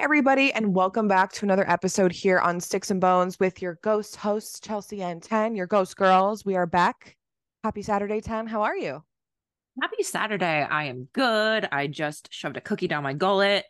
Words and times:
everybody, 0.00 0.52
and 0.52 0.76
welcome 0.76 1.08
back 1.08 1.32
to 1.32 1.44
another 1.44 1.68
episode 1.68 2.12
here 2.12 2.38
on 2.38 2.60
Styx 2.60 2.92
and 2.92 3.00
Bones 3.00 3.40
with 3.40 3.60
your 3.60 3.80
ghost 3.82 4.14
hosts, 4.14 4.60
Chelsea 4.60 5.02
and 5.02 5.20
Tenn, 5.20 5.56
your 5.56 5.66
ghost 5.66 5.96
girls. 5.96 6.44
We 6.44 6.54
are 6.54 6.66
back. 6.66 7.16
Happy 7.64 7.82
Saturday, 7.82 8.20
Tenn. 8.20 8.46
How 8.46 8.62
are 8.62 8.76
you? 8.76 9.02
Happy 9.82 10.04
Saturday. 10.04 10.62
I 10.62 10.84
am 10.84 11.08
good. 11.12 11.68
I 11.72 11.88
just 11.88 12.32
shoved 12.32 12.56
a 12.56 12.60
cookie 12.60 12.86
down 12.86 13.02
my 13.02 13.12
gullet. 13.12 13.64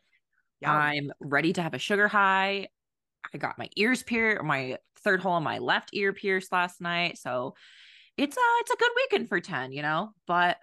Yum. 0.60 0.70
I'm 0.70 1.12
ready 1.18 1.54
to 1.54 1.62
have 1.62 1.72
a 1.72 1.78
sugar 1.78 2.08
high. 2.08 2.68
I 3.32 3.38
got 3.38 3.56
my 3.56 3.70
ears 3.76 4.02
pierced, 4.02 4.44
my 4.44 4.76
third 5.00 5.22
hole 5.22 5.38
in 5.38 5.42
my 5.42 5.58
left 5.58 5.90
ear 5.94 6.12
pierced 6.12 6.52
last 6.52 6.82
night. 6.82 7.16
So 7.16 7.54
it's 8.18 8.36
a 8.36 8.40
it's 8.60 8.70
a 8.70 8.76
good 8.76 8.90
weekend 8.96 9.30
for 9.30 9.40
Tenn, 9.40 9.72
you 9.72 9.80
know. 9.80 10.10
But 10.26 10.58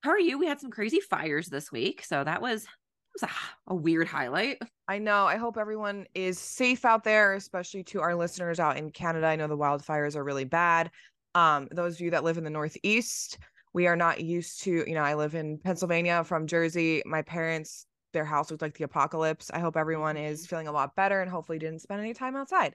how 0.00 0.10
are 0.10 0.18
you? 0.18 0.40
We 0.40 0.46
had 0.46 0.60
some 0.60 0.72
crazy 0.72 0.98
fires 0.98 1.46
this 1.46 1.70
week. 1.70 2.04
So 2.04 2.24
that 2.24 2.42
was 2.42 2.66
was 3.14 3.22
a, 3.22 3.72
a 3.72 3.74
weird 3.74 4.08
highlight. 4.08 4.62
I 4.88 4.98
know. 4.98 5.26
I 5.26 5.36
hope 5.36 5.56
everyone 5.56 6.06
is 6.14 6.38
safe 6.38 6.84
out 6.84 7.04
there, 7.04 7.34
especially 7.34 7.84
to 7.84 8.00
our 8.00 8.14
listeners 8.14 8.60
out 8.60 8.76
in 8.76 8.90
Canada. 8.90 9.26
I 9.26 9.36
know 9.36 9.48
the 9.48 9.56
wildfires 9.56 10.16
are 10.16 10.24
really 10.24 10.44
bad. 10.44 10.90
Um, 11.34 11.68
those 11.70 11.94
of 11.94 12.00
you 12.00 12.10
that 12.10 12.24
live 12.24 12.38
in 12.38 12.44
the 12.44 12.50
Northeast, 12.50 13.38
we 13.72 13.86
are 13.86 13.96
not 13.96 14.20
used 14.20 14.62
to, 14.64 14.84
you 14.86 14.94
know, 14.94 15.02
I 15.02 15.14
live 15.14 15.34
in 15.34 15.58
Pennsylvania 15.58 16.24
from 16.24 16.46
Jersey. 16.46 17.02
My 17.06 17.22
parents, 17.22 17.86
their 18.12 18.24
house 18.24 18.50
looked 18.50 18.62
like 18.62 18.76
the 18.76 18.84
apocalypse. 18.84 19.50
I 19.52 19.58
hope 19.60 19.76
everyone 19.76 20.16
is 20.16 20.46
feeling 20.46 20.68
a 20.68 20.72
lot 20.72 20.94
better 20.94 21.22
and 21.22 21.30
hopefully 21.30 21.58
didn't 21.58 21.80
spend 21.80 22.00
any 22.00 22.12
time 22.12 22.36
outside. 22.36 22.74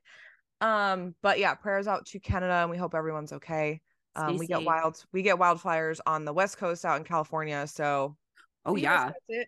Um, 0.60 1.14
but 1.22 1.38
yeah, 1.38 1.54
prayers 1.54 1.88
out 1.88 2.08
to 2.08 2.20
Canada 2.20 2.54
and 2.54 2.72
we 2.72 2.78
hope 2.78 2.96
everyone's 2.96 3.34
okay. 3.34 3.82
Um, 4.16 4.40
we 4.40 4.48
get 4.48 4.64
wild 4.64 5.04
we 5.14 5.22
get 5.22 5.38
wildfires 5.38 6.00
on 6.08 6.26
the 6.26 6.34
west 6.34 6.58
coast 6.58 6.84
out 6.84 6.98
in 6.98 7.04
California. 7.04 7.68
So 7.68 8.18
Oh 8.66 8.76
yeah. 8.76 9.06
respect 9.06 9.24
it. 9.30 9.48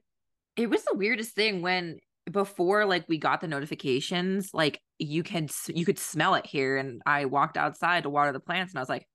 It 0.60 0.70
was 0.70 0.84
the 0.84 0.96
weirdest 0.96 1.36
thing 1.36 1.62
when 1.62 2.00
before 2.30 2.86
like 2.86 3.06
we 3.08 3.18
got 3.18 3.40
the 3.40 3.48
notifications, 3.48 4.50
like 4.54 4.82
you 4.98 5.24
can 5.24 5.48
you 5.68 5.86
could 5.86 5.98
smell 5.98 6.36
it 6.36 6.46
here 6.46 6.78
and 6.78 7.02
I 7.06 7.26
walked 7.26 7.56
outside 7.56 8.04
to 8.04 8.10
water 8.10 8.34
the 8.34 8.42
plants 8.42 8.74
and 8.74 8.80
I 8.80 8.82
was 8.82 8.90
like 8.90 9.08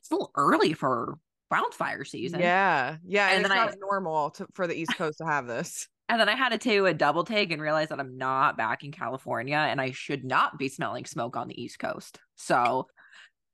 it's 0.00 0.10
a 0.10 0.14
little 0.14 0.30
early 0.36 0.72
for 0.72 1.18
wildfire 1.50 2.04
season. 2.04 2.40
Yeah. 2.40 2.96
Yeah. 3.06 3.28
And, 3.28 3.44
And 3.44 3.46
it's 3.46 3.54
I- 3.54 3.66
not 3.66 3.74
normal 3.78 4.30
to, 4.32 4.46
for 4.54 4.66
the 4.66 4.74
East 4.74 4.96
Coast 4.96 5.18
to 5.18 5.26
have 5.26 5.46
this. 5.46 5.86
And 6.10 6.18
then 6.18 6.30
I 6.30 6.36
had 6.36 6.52
to 6.52 6.56
do 6.56 6.86
a 6.86 6.94
double 6.94 7.22
take 7.22 7.52
and 7.52 7.60
realize 7.60 7.90
that 7.90 8.00
I'm 8.00 8.16
not 8.16 8.56
back 8.56 8.82
in 8.82 8.92
California 8.92 9.58
and 9.58 9.78
I 9.78 9.90
should 9.90 10.24
not 10.24 10.58
be 10.58 10.70
smelling 10.70 11.04
smoke 11.04 11.36
on 11.36 11.48
the 11.48 11.62
East 11.62 11.78
Coast. 11.78 12.18
So 12.34 12.86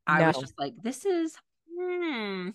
I 0.07 0.25
was 0.29 0.39
just 0.39 0.55
like, 0.57 0.75
this 0.81 1.05
is 1.05 1.35
hmm, 1.77 2.51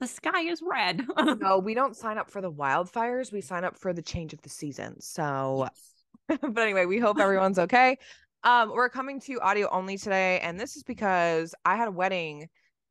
the 0.00 0.06
sky 0.06 0.42
is 0.42 0.62
red. 0.62 1.06
No, 1.40 1.58
we 1.58 1.74
don't 1.74 1.96
sign 1.96 2.18
up 2.18 2.30
for 2.30 2.40
the 2.40 2.50
wildfires. 2.50 3.32
We 3.32 3.40
sign 3.40 3.64
up 3.64 3.76
for 3.76 3.92
the 3.92 4.02
change 4.02 4.32
of 4.32 4.42
the 4.42 4.48
season. 4.48 5.00
So, 5.00 5.68
but 6.28 6.58
anyway, 6.58 6.86
we 6.86 6.98
hope 6.98 7.18
everyone's 7.18 7.58
okay. 7.58 7.98
Um, 8.42 8.70
we're 8.70 8.90
coming 8.90 9.20
to 9.20 9.40
audio 9.40 9.68
only 9.70 9.96
today, 9.96 10.38
and 10.40 10.60
this 10.60 10.76
is 10.76 10.82
because 10.82 11.54
I 11.64 11.76
had 11.76 11.88
a 11.88 11.92
wedding 11.92 12.48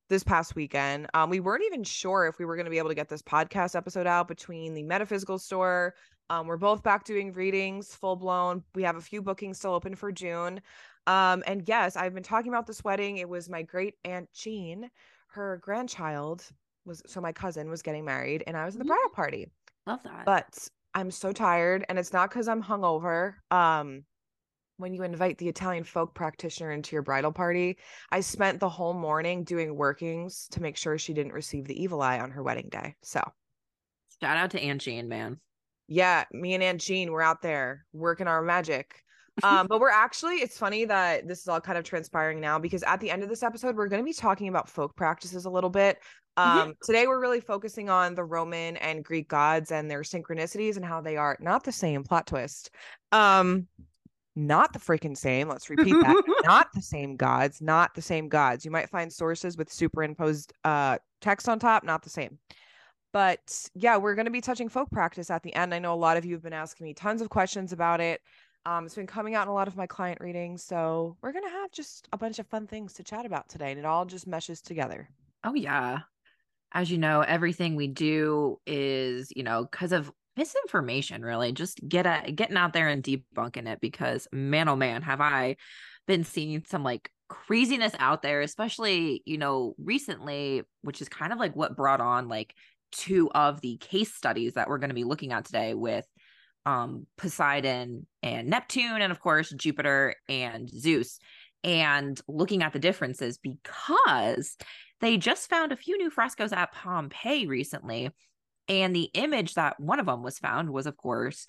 this 0.10 0.24
past 0.24 0.56
weekend. 0.56 1.08
Um, 1.14 1.30
we 1.30 1.40
weren't 1.40 1.64
even 1.66 1.84
sure 1.84 2.28
if 2.28 2.40
we 2.40 2.46
were 2.46 2.56
going 2.56 2.66
to 2.66 2.72
be 2.72 2.78
able 2.78 2.90
to 2.90 2.96
get 2.96 3.10
this 3.10 3.22
podcast 3.22 3.76
episode 3.76 4.08
out 4.08 4.28
between 4.28 4.74
the 4.74 4.84
metaphysical 4.84 5.38
store. 5.38 5.94
Um, 6.30 6.48
we're 6.48 6.58
both 6.58 6.84
back 6.84 7.04
doing 7.04 7.34
readings, 7.34 7.94
full 7.94 8.16
blown. 8.16 8.64
We 8.76 8.84
have 8.84 8.96
a 8.96 9.02
few 9.02 9.22
bookings 9.22 9.58
still 9.60 9.74
open 9.74 9.96
for 9.96 10.12
June. 10.12 10.62
Um, 11.06 11.44
and 11.46 11.68
yes, 11.68 11.96
I've 11.96 12.14
been 12.14 12.24
talking 12.24 12.52
about 12.52 12.66
this 12.66 12.84
wedding. 12.84 13.18
It 13.18 13.30
was 13.30 13.50
my 13.50 13.62
great 13.62 13.96
aunt 14.06 14.32
Jean, 14.34 14.90
her 15.28 15.60
grandchild 15.62 16.44
was 16.86 17.02
so 17.08 17.22
my 17.22 17.32
cousin 17.32 17.70
was 17.70 17.82
getting 17.82 18.06
married, 18.06 18.44
and 18.48 18.58
I 18.58 18.66
was 18.66 18.76
in 18.76 18.80
the 18.80 18.86
Mhm. 18.86 18.90
bridal 18.90 19.10
party 19.10 19.52
Love 19.88 20.04
that. 20.04 20.26
but 20.26 20.68
I'm 20.94 21.10
so 21.12 21.32
tired 21.32 21.86
and 21.90 21.98
it's 21.98 22.14
not 22.14 22.30
because 22.30 22.48
I'm 22.48 22.62
hungover. 22.64 23.36
Um, 23.52 24.06
when 24.78 24.94
you 24.94 25.04
invite 25.04 25.38
the 25.38 25.48
Italian 25.50 25.84
folk 25.84 26.14
practitioner 26.16 26.72
into 26.72 26.96
your 26.96 27.04
bridal 27.04 27.32
party, 27.32 27.78
I 28.12 28.20
spent 28.22 28.60
the 28.60 28.70
whole 28.70 28.94
morning 28.94 29.44
doing 29.44 29.76
workings 29.76 30.48
to 30.50 30.62
make 30.62 30.78
sure 30.78 30.98
she 30.98 31.14
didn't 31.14 31.34
receive 31.34 31.66
the 31.68 31.82
evil 31.82 32.02
eye 32.02 32.20
on 32.20 32.32
her 32.32 32.44
wedding 32.44 32.70
day. 32.70 32.96
So, 33.04 33.22
Shout 34.22 34.38
out 34.38 34.52
to 34.52 34.60
Aunt 34.62 34.82
Jean, 34.82 35.08
man. 35.08 35.40
yeah, 35.88 36.26
me 36.32 36.54
and 36.54 36.64
Aunt 36.64 36.82
Jean 36.82 37.12
were 37.12 37.22
out 37.22 37.42
there 37.42 37.86
working 37.94 38.28
our 38.28 38.42
magic. 38.42 39.03
Um, 39.42 39.68
but 39.68 39.80
we're 39.80 39.90
actually, 39.90 40.36
it's 40.36 40.58
funny 40.58 40.86
that 40.86 41.28
this 41.28 41.40
is 41.40 41.48
all 41.48 41.60
kind 41.60 41.78
of 41.78 41.84
transpiring 41.84 42.40
now 42.40 42.60
because 42.60 42.84
at 42.84 43.00
the 43.00 43.10
end 43.10 43.24
of 43.24 43.30
this 43.30 43.42
episode, 43.42 43.76
we're 43.76 43.88
going 43.88 44.02
to 44.02 44.06
be 44.06 44.14
talking 44.14 44.48
about 44.48 44.70
folk 44.70 44.96
practices 44.96 45.46
a 45.46 45.50
little 45.50 45.72
bit. 45.72 45.98
Mhm. 46.38 46.44
Um, 46.44 46.74
today 46.84 47.08
we're 47.08 47.20
really 47.20 47.40
focusing 47.40 47.90
on 47.90 48.16
the 48.16 48.24
Roman 48.24 48.78
and 48.78 49.04
Greek 49.04 49.28
gods 49.28 49.72
and 49.72 49.90
their 49.90 50.02
synchronicities 50.02 50.76
and 50.76 50.86
how 50.86 51.02
they 51.02 51.18
are 51.18 51.38
not 51.40 51.64
the 51.64 51.72
same 51.72 52.04
plot 52.04 52.28
twist. 52.28 52.72
Um, 53.12 53.68
not 54.36 54.74
the 54.74 54.80
freaking 54.80 55.16
same. 55.16 55.48
Let's 55.48 55.70
repeat 55.70 55.94
that. 55.94 56.24
not 56.44 56.68
the 56.74 56.82
same 56.82 57.16
gods, 57.16 57.62
not 57.62 57.94
the 57.94 58.02
same 58.02 58.30
gods. 58.30 58.66
You 58.66 58.72
might 58.72 58.90
find 58.90 59.14
sources 59.14 59.58
with 59.58 59.72
superimposed 59.72 60.54
uh 60.64 60.98
text 61.22 61.48
on 61.48 61.60
top, 61.60 61.84
not 61.84 62.02
the 62.04 62.10
same. 62.10 62.40
But 63.14 63.70
yeah, 63.76 63.98
we're 63.98 64.16
going 64.16 64.26
to 64.26 64.32
be 64.32 64.42
touching 64.42 64.70
folk 64.70 64.90
practice 64.90 65.30
at 65.30 65.44
the 65.44 65.54
end. 65.54 65.72
I 65.72 65.78
know 65.78 65.94
a 65.94 65.96
lot 65.96 66.18
of 66.18 66.26
you 66.26 66.34
have 66.34 66.42
been 66.42 66.52
asking 66.52 66.86
me 66.86 66.96
tons 66.96 67.22
of 67.22 67.30
questions 67.30 67.72
about 67.72 68.02
it. 68.02 68.22
Um, 68.66 68.86
it's 68.86 68.96
been 68.96 69.08
coming 69.08 69.36
out 69.36 69.44
in 69.44 69.50
a 69.50 69.54
lot 69.54 69.68
of 69.68 69.76
my 69.76 69.88
client 69.88 70.22
readings. 70.22 70.64
So 70.64 71.18
we're 71.22 71.34
going 71.34 71.44
to 71.44 71.50
have 71.50 71.72
just 71.72 72.08
a 72.14 72.18
bunch 72.18 72.40
of 72.40 72.48
fun 72.48 72.68
things 72.68 72.94
to 72.94 73.04
chat 73.04 73.26
about 73.26 73.50
today, 73.50 73.72
and 73.72 73.80
it 73.80 73.86
all 73.86 74.06
just 74.06 74.28
meshes 74.28 74.62
together. 74.62 75.10
Oh 75.44 75.54
yeah. 75.54 76.00
As 76.74 76.90
you 76.90 76.98
know, 76.98 77.22
everything 77.22 77.76
we 77.76 77.88
do 77.88 78.60
is, 78.66 79.32
you 79.36 79.44
know, 79.44 79.64
because 79.64 79.92
of 79.92 80.12
misinformation, 80.36 81.22
really. 81.24 81.52
Just 81.52 81.88
get 81.88 82.06
at 82.06 82.36
getting 82.36 82.58
out 82.58 82.74
there 82.74 82.88
and 82.88 83.04
debunking 83.04 83.68
it 83.68 83.80
because 83.82 84.28
man, 84.32 84.68
oh 84.68 84.76
man, 84.76 85.02
have 85.04 85.22
I 85.22 85.58
been 86.08 86.24
seeing 86.24 86.64
some 86.68 86.84
like 86.84 87.12
craziness 87.30 87.94
out 88.00 88.22
there, 88.22 88.42
especially, 88.42 89.22
you 89.26 89.38
know, 89.38 89.76
recently, 89.78 90.64
which 90.82 91.02
is 91.02 91.10
kind 91.10 91.34
of 91.34 91.40
like 91.40 91.56
what 91.56 91.76
brought 91.76 92.02
on 92.02 92.28
like 92.28 92.56
two 92.92 93.30
of 93.32 93.60
the 93.62 93.78
case 93.78 94.14
studies 94.14 94.54
that 94.54 94.68
we're 94.68 94.78
going 94.78 94.90
to 94.90 94.96
be 94.96 95.04
looking 95.04 95.32
at 95.32 95.46
today 95.46 95.74
with 95.74 96.06
um 96.66 97.06
Poseidon 97.18 98.08
and 98.22 98.48
Neptune 98.48 99.02
and 99.02 99.12
of 99.12 99.20
course 99.20 99.50
Jupiter 99.50 100.16
and 100.30 100.70
Zeus 100.70 101.20
and 101.64 102.20
looking 102.28 102.62
at 102.62 102.74
the 102.74 102.80
differences 102.80 103.38
because 103.38 104.58
they 105.00 105.18
just 105.18 105.50
found 105.50 105.72
a 105.72 105.78
few 105.78 105.98
new 105.98 106.10
frescoes 106.10 106.54
at 106.54 106.74
Pompeii 106.74 107.46
recently. 107.46 108.12
And 108.70 108.96
the 108.96 109.10
image 109.14 109.56
that 109.56 109.80
one 109.80 110.00
of 110.00 110.06
them 110.06 110.24
was 110.24 110.40
found 110.40 110.70
was, 110.70 110.88
of 110.88 110.96
course, 110.96 111.46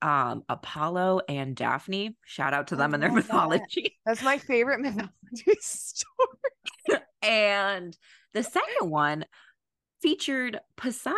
um, 0.00 0.42
Apollo 0.48 1.20
and 1.28 1.54
Daphne. 1.54 2.16
Shout 2.24 2.54
out 2.54 2.68
to 2.68 2.76
them 2.76 2.94
and 2.94 3.02
their 3.02 3.12
mythology. 3.12 3.98
That's 4.06 4.22
my 4.22 4.38
favorite 4.38 4.80
mythology 4.80 5.10
story. 5.60 7.02
and 7.22 7.96
the 8.32 8.42
second 8.42 8.90
one 8.90 9.24
featured 10.04 10.60
Poseidon 10.76 11.16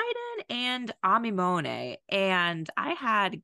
and 0.48 0.92
Amimone. 1.04 1.96
And 2.08 2.70
I 2.76 2.90
had 2.92 3.42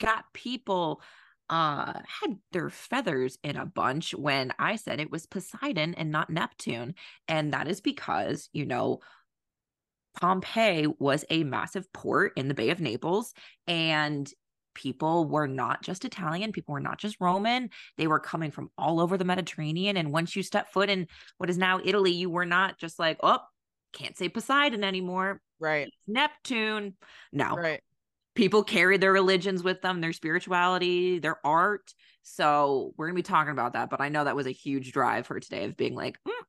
got 0.00 0.24
people 0.34 1.00
uh 1.48 1.92
had 2.20 2.38
their 2.50 2.70
feathers 2.70 3.38
in 3.44 3.56
a 3.56 3.66
bunch 3.66 4.14
when 4.16 4.52
I 4.58 4.74
said 4.74 4.98
it 4.98 5.12
was 5.12 5.26
Poseidon 5.26 5.94
and 5.94 6.10
not 6.10 6.28
Neptune. 6.28 6.96
And 7.28 7.52
that 7.52 7.68
is 7.68 7.80
because, 7.80 8.48
you 8.52 8.66
know, 8.66 8.98
Pompeii 10.20 10.88
was 10.98 11.24
a 11.30 11.44
massive 11.44 11.92
port 11.92 12.32
in 12.34 12.48
the 12.48 12.54
Bay 12.54 12.70
of 12.70 12.80
Naples 12.80 13.32
and 13.68 14.28
people 14.74 15.24
were 15.24 15.46
not 15.46 15.84
just 15.84 16.04
Italian, 16.04 16.50
people 16.50 16.72
were 16.72 16.80
not 16.80 16.98
just 16.98 17.20
Roman, 17.20 17.70
they 17.96 18.08
were 18.08 18.18
coming 18.18 18.50
from 18.50 18.70
all 18.76 18.98
over 18.98 19.16
the 19.16 19.24
Mediterranean 19.24 19.96
and 19.96 20.12
once 20.12 20.34
you 20.34 20.42
step 20.42 20.72
foot 20.72 20.90
in 20.90 21.06
what 21.38 21.48
is 21.48 21.58
now 21.58 21.78
Italy, 21.84 22.10
you 22.10 22.28
were 22.28 22.46
not 22.46 22.76
just 22.76 22.98
like, 22.98 23.18
"Oh, 23.22 23.38
can't 23.92 24.16
say 24.16 24.28
Poseidon 24.28 24.84
anymore. 24.84 25.40
Right. 25.58 25.88
It's 25.88 26.08
Neptune." 26.08 26.96
No 27.32 27.54
Right. 27.56 27.82
people 28.34 28.64
carry 28.64 28.96
their 28.96 29.12
religions 29.12 29.62
with 29.62 29.82
them, 29.82 30.00
their 30.00 30.12
spirituality, 30.12 31.18
their 31.18 31.44
art. 31.46 31.92
So 32.22 32.94
we're 32.96 33.06
gonna 33.08 33.16
be 33.16 33.22
talking 33.22 33.52
about 33.52 33.72
that. 33.74 33.90
But 33.90 34.00
I 34.00 34.08
know 34.08 34.24
that 34.24 34.36
was 34.36 34.46
a 34.46 34.50
huge 34.52 34.92
drive 34.92 35.26
for 35.26 35.40
today 35.40 35.64
of 35.64 35.76
being 35.76 35.94
like, 35.94 36.18
"Mm, 36.26 36.44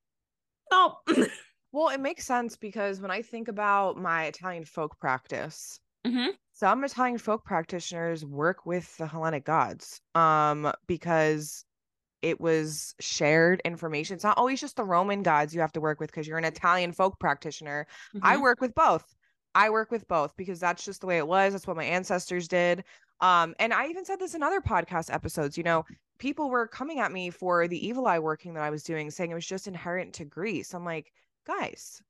no, 0.71 0.97
Well, 1.73 1.89
it 1.89 2.01
makes 2.01 2.25
sense 2.25 2.57
because 2.57 2.99
when 3.01 3.11
I 3.11 3.21
think 3.21 3.47
about 3.47 3.97
my 3.97 4.25
Italian 4.25 4.65
folk 4.65 4.99
practice, 4.99 5.79
Mhm. 6.05 6.37
some 6.53 6.83
Italian 6.83 7.17
folk 7.17 7.45
practitioners 7.45 8.25
work 8.25 8.65
with 8.65 8.95
the 8.97 9.07
Hellenic 9.07 9.45
gods 9.45 10.01
um 10.15 10.71
because 10.87 11.65
it 12.21 12.39
was 12.39 12.93
shared 12.99 13.61
information. 13.65 14.15
It's 14.15 14.23
not 14.23 14.37
always 14.37 14.61
just 14.61 14.75
the 14.75 14.83
Roman 14.83 15.23
gods 15.23 15.53
you 15.55 15.61
have 15.61 15.71
to 15.73 15.81
work 15.81 15.99
with 15.99 16.11
because 16.11 16.27
you're 16.27 16.37
an 16.37 16.45
Italian 16.45 16.91
folk 16.91 17.19
practitioner. 17.19 17.87
I 18.21 18.35
Mhm. 18.37 18.41
work 18.41 18.61
with 18.61 18.73
both. 18.75 19.05
I 19.55 19.69
work 19.69 19.91
with 19.91 20.07
both 20.07 20.35
because 20.37 20.59
that's 20.59 20.85
just 20.85 21.01
the 21.01 21.07
way 21.07 21.17
it 21.17 21.27
was. 21.27 21.53
That's 21.53 21.67
what 21.67 21.75
my 21.77 21.83
ancestors 21.83 22.47
did. 22.47 22.83
Um, 23.19 23.53
and 23.59 23.73
I 23.73 23.87
even 23.87 24.05
said 24.05 24.19
this 24.19 24.33
in 24.33 24.43
other 24.43 24.61
podcast 24.61 25.13
episodes. 25.13 25.57
You 25.57 25.63
know, 25.63 25.83
people 26.19 26.49
were 26.49 26.67
coming 26.67 26.99
at 26.99 27.11
me 27.11 27.29
for 27.29 27.67
the 27.67 27.85
evil 27.87 28.07
eye 28.07 28.19
working 28.19 28.53
that 28.53 28.63
I 28.63 28.69
was 28.69 28.83
doing, 28.83 29.11
saying 29.11 29.31
it 29.31 29.35
was 29.35 29.45
just 29.45 29.67
inherent 29.67 30.13
to 30.15 30.25
Greece. 30.25 30.73
I'm 30.73 30.85
like, 30.85 31.11
guys, 31.45 32.01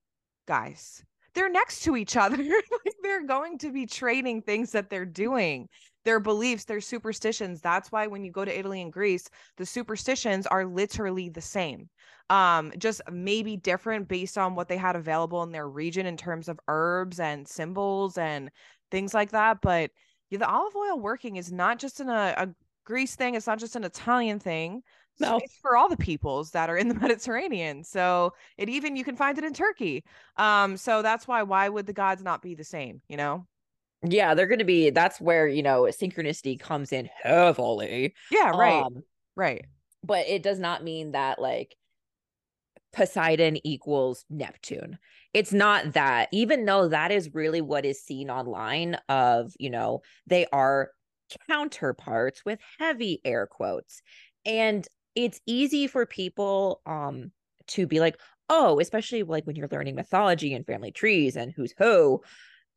guys, 0.47 1.03
they're 1.33 1.49
next 1.49 1.81
to 1.83 1.95
each 1.95 2.15
other. 2.17 2.37
like 2.85 2.95
they're 3.01 3.25
going 3.25 3.57
to 3.59 3.71
be 3.71 3.85
trading 3.85 4.41
things 4.41 4.71
that 4.73 4.89
they're 4.89 5.05
doing. 5.05 5.67
Their 6.03 6.19
beliefs, 6.19 6.65
their 6.65 6.81
superstitions. 6.81 7.61
That's 7.61 7.91
why 7.91 8.07
when 8.07 8.23
you 8.23 8.31
go 8.31 8.45
to 8.45 8.57
Italy 8.59 8.81
and 8.81 8.91
Greece, 8.91 9.29
the 9.57 9.65
superstitions 9.65 10.47
are 10.47 10.65
literally 10.65 11.29
the 11.29 11.41
same. 11.41 11.89
Um, 12.29 12.71
just 12.77 13.01
maybe 13.11 13.57
different 13.57 14.07
based 14.07 14.37
on 14.37 14.55
what 14.55 14.67
they 14.67 14.77
had 14.77 14.95
available 14.95 15.43
in 15.43 15.51
their 15.51 15.67
region 15.67 16.05
in 16.05 16.17
terms 16.17 16.47
of 16.47 16.59
herbs 16.67 17.19
and 17.19 17.47
symbols 17.47 18.17
and 18.17 18.49
things 18.89 19.13
like 19.13 19.31
that. 19.31 19.59
But 19.61 19.91
yeah, 20.29 20.39
the 20.39 20.49
olive 20.49 20.75
oil 20.75 20.99
working 20.99 21.35
is 21.35 21.51
not 21.51 21.77
just 21.77 21.99
in 21.99 22.09
a, 22.09 22.33
a 22.37 22.49
Greece 22.85 23.15
thing, 23.15 23.35
it's 23.35 23.47
not 23.47 23.59
just 23.59 23.75
an 23.75 23.83
Italian 23.83 24.39
thing. 24.39 24.81
No. 25.19 25.37
It's 25.37 25.57
for 25.57 25.75
all 25.77 25.89
the 25.89 25.97
peoples 25.97 26.51
that 26.51 26.69
are 26.69 26.77
in 26.77 26.87
the 26.87 26.95
Mediterranean. 26.99 27.83
So 27.83 28.33
it 28.57 28.69
even 28.69 28.95
you 28.95 29.03
can 29.03 29.15
find 29.15 29.37
it 29.37 29.43
in 29.43 29.53
Turkey. 29.53 30.03
Um, 30.37 30.77
so 30.77 31.01
that's 31.01 31.27
why 31.27 31.43
why 31.43 31.69
would 31.69 31.85
the 31.85 31.93
gods 31.93 32.23
not 32.23 32.41
be 32.41 32.55
the 32.55 32.63
same, 32.63 33.01
you 33.07 33.17
know? 33.17 33.45
Yeah, 34.03 34.33
they're 34.33 34.47
gonna 34.47 34.65
be 34.65 34.89
that's 34.89 35.21
where, 35.21 35.47
you 35.47 35.63
know, 35.63 35.83
synchronicity 35.83 36.59
comes 36.59 36.91
in 36.91 37.09
heavily. 37.23 38.15
Yeah, 38.29 38.51
right. 38.55 38.85
Um, 38.85 39.03
right. 39.35 39.65
but 40.03 40.27
it 40.27 40.43
does 40.43 40.59
not 40.59 40.83
mean 40.83 41.11
that 41.11 41.39
like 41.39 41.75
Poseidon 42.93 43.65
equals 43.65 44.25
Neptune. 44.29 44.97
It's 45.33 45.53
not 45.53 45.93
that, 45.93 46.27
even 46.33 46.65
though 46.65 46.89
that 46.89 47.11
is 47.11 47.33
really 47.33 47.61
what 47.61 47.85
is 47.85 48.01
seen 48.03 48.29
online 48.29 48.95
of, 49.07 49.53
you 49.59 49.69
know, 49.69 50.01
they 50.27 50.45
are 50.51 50.91
counterparts 51.47 52.43
with 52.43 52.59
heavy 52.79 53.21
air 53.23 53.47
quotes. 53.47 54.01
And 54.45 54.85
it's 55.15 55.39
easy 55.45 55.87
for 55.87 56.05
people 56.05 56.81
um 56.85 57.31
to 57.67 57.87
be 57.87 57.99
like, 58.01 58.17
oh, 58.49 58.79
especially 58.81 59.23
like 59.23 59.45
when 59.45 59.55
you're 59.55 59.69
learning 59.71 59.95
mythology 59.95 60.53
and 60.53 60.65
family 60.65 60.91
trees 60.91 61.37
and 61.37 61.53
who's 61.55 61.73
who, 61.77 62.21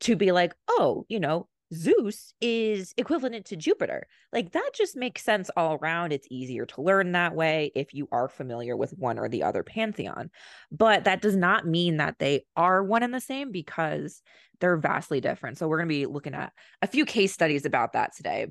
to 0.01 0.15
be 0.15 0.31
like, 0.31 0.53
oh, 0.67 1.05
you 1.09 1.19
know, 1.19 1.47
Zeus 1.73 2.33
is 2.41 2.93
equivalent 2.97 3.45
to 3.47 3.55
Jupiter. 3.55 4.07
Like 4.31 4.51
that 4.51 4.71
just 4.75 4.95
makes 4.95 5.23
sense 5.23 5.49
all 5.57 5.77
around. 5.81 6.13
It's 6.13 6.27
easier 6.29 6.65
to 6.67 6.81
learn 6.81 7.13
that 7.13 7.35
way 7.35 7.71
if 7.75 7.93
you 7.93 8.07
are 8.11 8.27
familiar 8.27 8.77
with 8.77 8.91
one 8.91 9.17
or 9.17 9.27
the 9.27 9.43
other 9.43 9.63
pantheon. 9.63 10.29
But 10.71 11.05
that 11.05 11.21
does 11.21 11.35
not 11.35 11.65
mean 11.65 11.97
that 11.97 12.19
they 12.19 12.45
are 12.55 12.83
one 12.83 13.03
and 13.03 13.13
the 13.13 13.19
same 13.19 13.51
because 13.51 14.21
they're 14.59 14.77
vastly 14.77 15.21
different. 15.21 15.57
So 15.57 15.67
we're 15.67 15.77
going 15.77 15.89
to 15.89 15.95
be 15.95 16.05
looking 16.05 16.35
at 16.35 16.53
a 16.81 16.87
few 16.87 17.05
case 17.05 17.33
studies 17.33 17.65
about 17.65 17.93
that 17.93 18.15
today. 18.15 18.47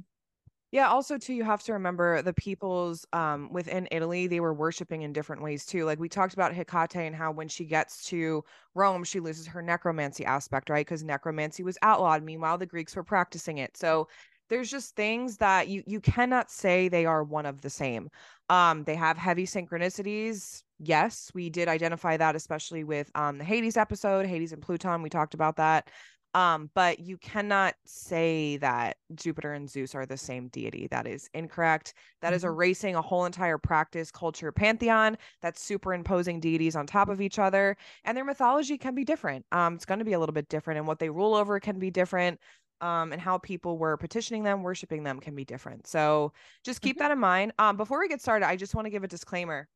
Yeah, 0.75 0.89
also 0.89 1.19
too, 1.19 1.35
you 1.35 1.45
have 1.45 1.63
to 1.65 1.73
remember 1.73 2.21
the 2.21 2.33
peoples 2.33 3.07
um 3.13 3.49
within 3.53 3.87
Italy, 3.93 4.27
they 4.27 4.41
were 4.41 4.53
worshiping 4.53 5.03
in 5.03 5.13
different 5.13 5.41
ways 5.41 5.65
too. 5.65 5.85
Like 5.85 6.01
we 6.01 6.09
talked 6.09 6.35
about 6.35 6.53
Hecate 6.53 6.97
and 6.97 7.15
how 7.15 7.31
when 7.31 7.47
she 7.47 7.65
gets 7.65 8.05
to 8.07 8.45
Rome, 8.75 9.05
she 9.05 9.21
loses 9.21 9.47
her 9.47 9.63
necromancy 9.63 10.25
aspect, 10.25 10.69
right? 10.71 10.85
Because 10.85 11.05
necromancy 11.05 11.63
was 11.63 11.79
outlawed. 11.83 12.25
Meanwhile, 12.25 12.59
the 12.59 12.67
Greeks 12.67 12.97
were 12.97 13.05
practicing 13.05 13.59
it. 13.59 13.77
So 13.77 14.09
there's 14.49 14.69
just 14.69 14.97
things 14.97 15.37
that 15.37 15.69
you 15.69 15.85
you 15.87 16.01
cannot 16.01 16.51
say 16.51 16.89
they 16.89 17.07
are 17.07 17.23
one 17.23 17.47
of 17.47 17.61
the 17.61 17.71
same. 17.71 18.11
Um, 18.49 18.83
they 18.85 18.97
have 18.97 19.17
heavy 19.17 19.47
synchronicities. 19.47 20.65
Yes, 20.81 21.31
we 21.35 21.51
did 21.51 21.69
identify 21.69 22.17
that, 22.17 22.35
especially 22.35 22.83
with 22.83 23.13
um 23.15 23.39
the 23.39 23.45
Hades 23.45 23.77
episode, 23.77 24.27
Hades 24.27 24.53
and 24.53 24.61
Pluton. 24.61 25.03
We 25.03 25.09
talked 25.09 25.35
about 25.35 25.55
that. 25.57 25.89
Um, 26.35 26.71
but 26.75 26.99
you 26.99 27.17
cannot 27.19 27.77
say 27.87 28.57
that 28.57 28.97
Jupiter 29.15 29.53
and 29.53 29.71
Zeus 29.71 29.95
are 29.95 30.05
the 30.05 30.17
same 30.17 30.49
deity. 30.49 30.89
That 30.89 31.07
is 31.07 31.31
incorrect. 31.33 31.95
That 32.23 32.35
is 32.35 32.43
Mhm. 32.43 32.45
erasing 32.45 32.97
a 32.97 33.03
whole 33.03 33.25
entire 33.25 33.57
practice, 33.59 34.11
culture, 34.11 34.51
pantheon 34.51 35.17
that's 35.43 35.63
superimposing 35.63 36.41
deities 36.41 36.75
on 36.75 36.87
top 36.87 37.09
of 37.09 37.21
each 37.21 37.39
other. 37.39 37.77
And 38.05 38.17
their 38.17 38.25
mythology 38.25 38.77
can 38.79 38.95
be 38.97 39.05
different. 39.05 39.47
Um, 39.53 39.75
it's 39.77 39.85
going 39.85 40.01
to 40.01 40.05
be 40.05 40.13
a 40.15 40.19
little 40.19 40.33
bit 40.33 40.49
different, 40.49 40.79
and 40.79 40.87
what 40.89 40.99
they 40.99 41.11
rule 41.11 41.35
over 41.35 41.61
can 41.61 41.79
be 41.79 41.91
different. 41.91 42.41
Um, 42.81 43.13
and 43.13 43.21
how 43.23 43.39
people 43.39 43.79
were 43.79 43.97
petitioning 43.97 44.43
them, 44.43 44.63
worshiping 44.63 45.05
them 45.05 45.21
can 45.21 45.35
be 45.35 45.45
different. 45.45 45.87
So 45.87 46.33
just 46.65 46.83
keep 46.83 46.99
Mhm. 46.99 46.99
that 46.99 47.11
in 47.13 47.19
mind. 47.19 47.53
Um, 47.59 47.77
before 47.77 48.01
we 48.01 48.09
get 48.09 48.21
started, 48.21 48.47
I 48.47 48.57
just 48.57 48.75
want 48.75 48.87
to 48.87 48.91
give 48.91 49.05
a 49.05 49.09
disclaimer 49.09 49.69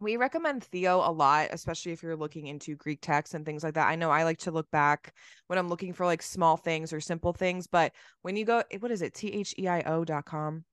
we 0.00 0.16
recommend 0.16 0.64
Theo 0.64 0.98
a 0.98 1.12
lot, 1.12 1.48
especially 1.50 1.92
if 1.92 2.02
you're 2.02 2.16
looking 2.16 2.46
into 2.46 2.74
Greek 2.74 3.00
texts 3.02 3.34
and 3.34 3.44
things 3.44 3.62
like 3.62 3.74
that. 3.74 3.88
I 3.88 3.96
know 3.96 4.10
I 4.10 4.24
like 4.24 4.38
to 4.38 4.50
look 4.50 4.70
back 4.70 5.14
when 5.46 5.58
I'm 5.58 5.68
looking 5.68 5.92
for 5.92 6.06
like 6.06 6.22
small 6.22 6.56
things 6.56 6.92
or 6.92 7.00
simple 7.00 7.32
things, 7.32 7.66
but 7.66 7.92
when 8.22 8.36
you 8.36 8.44
go, 8.44 8.62
what 8.80 8.90
is 8.90 9.02
it? 9.02 9.14
T 9.14 9.28
H 9.28 9.54
E 9.58 9.68
I 9.68 9.82
O 9.82 10.04
dot 10.04 10.24
com. 10.24 10.64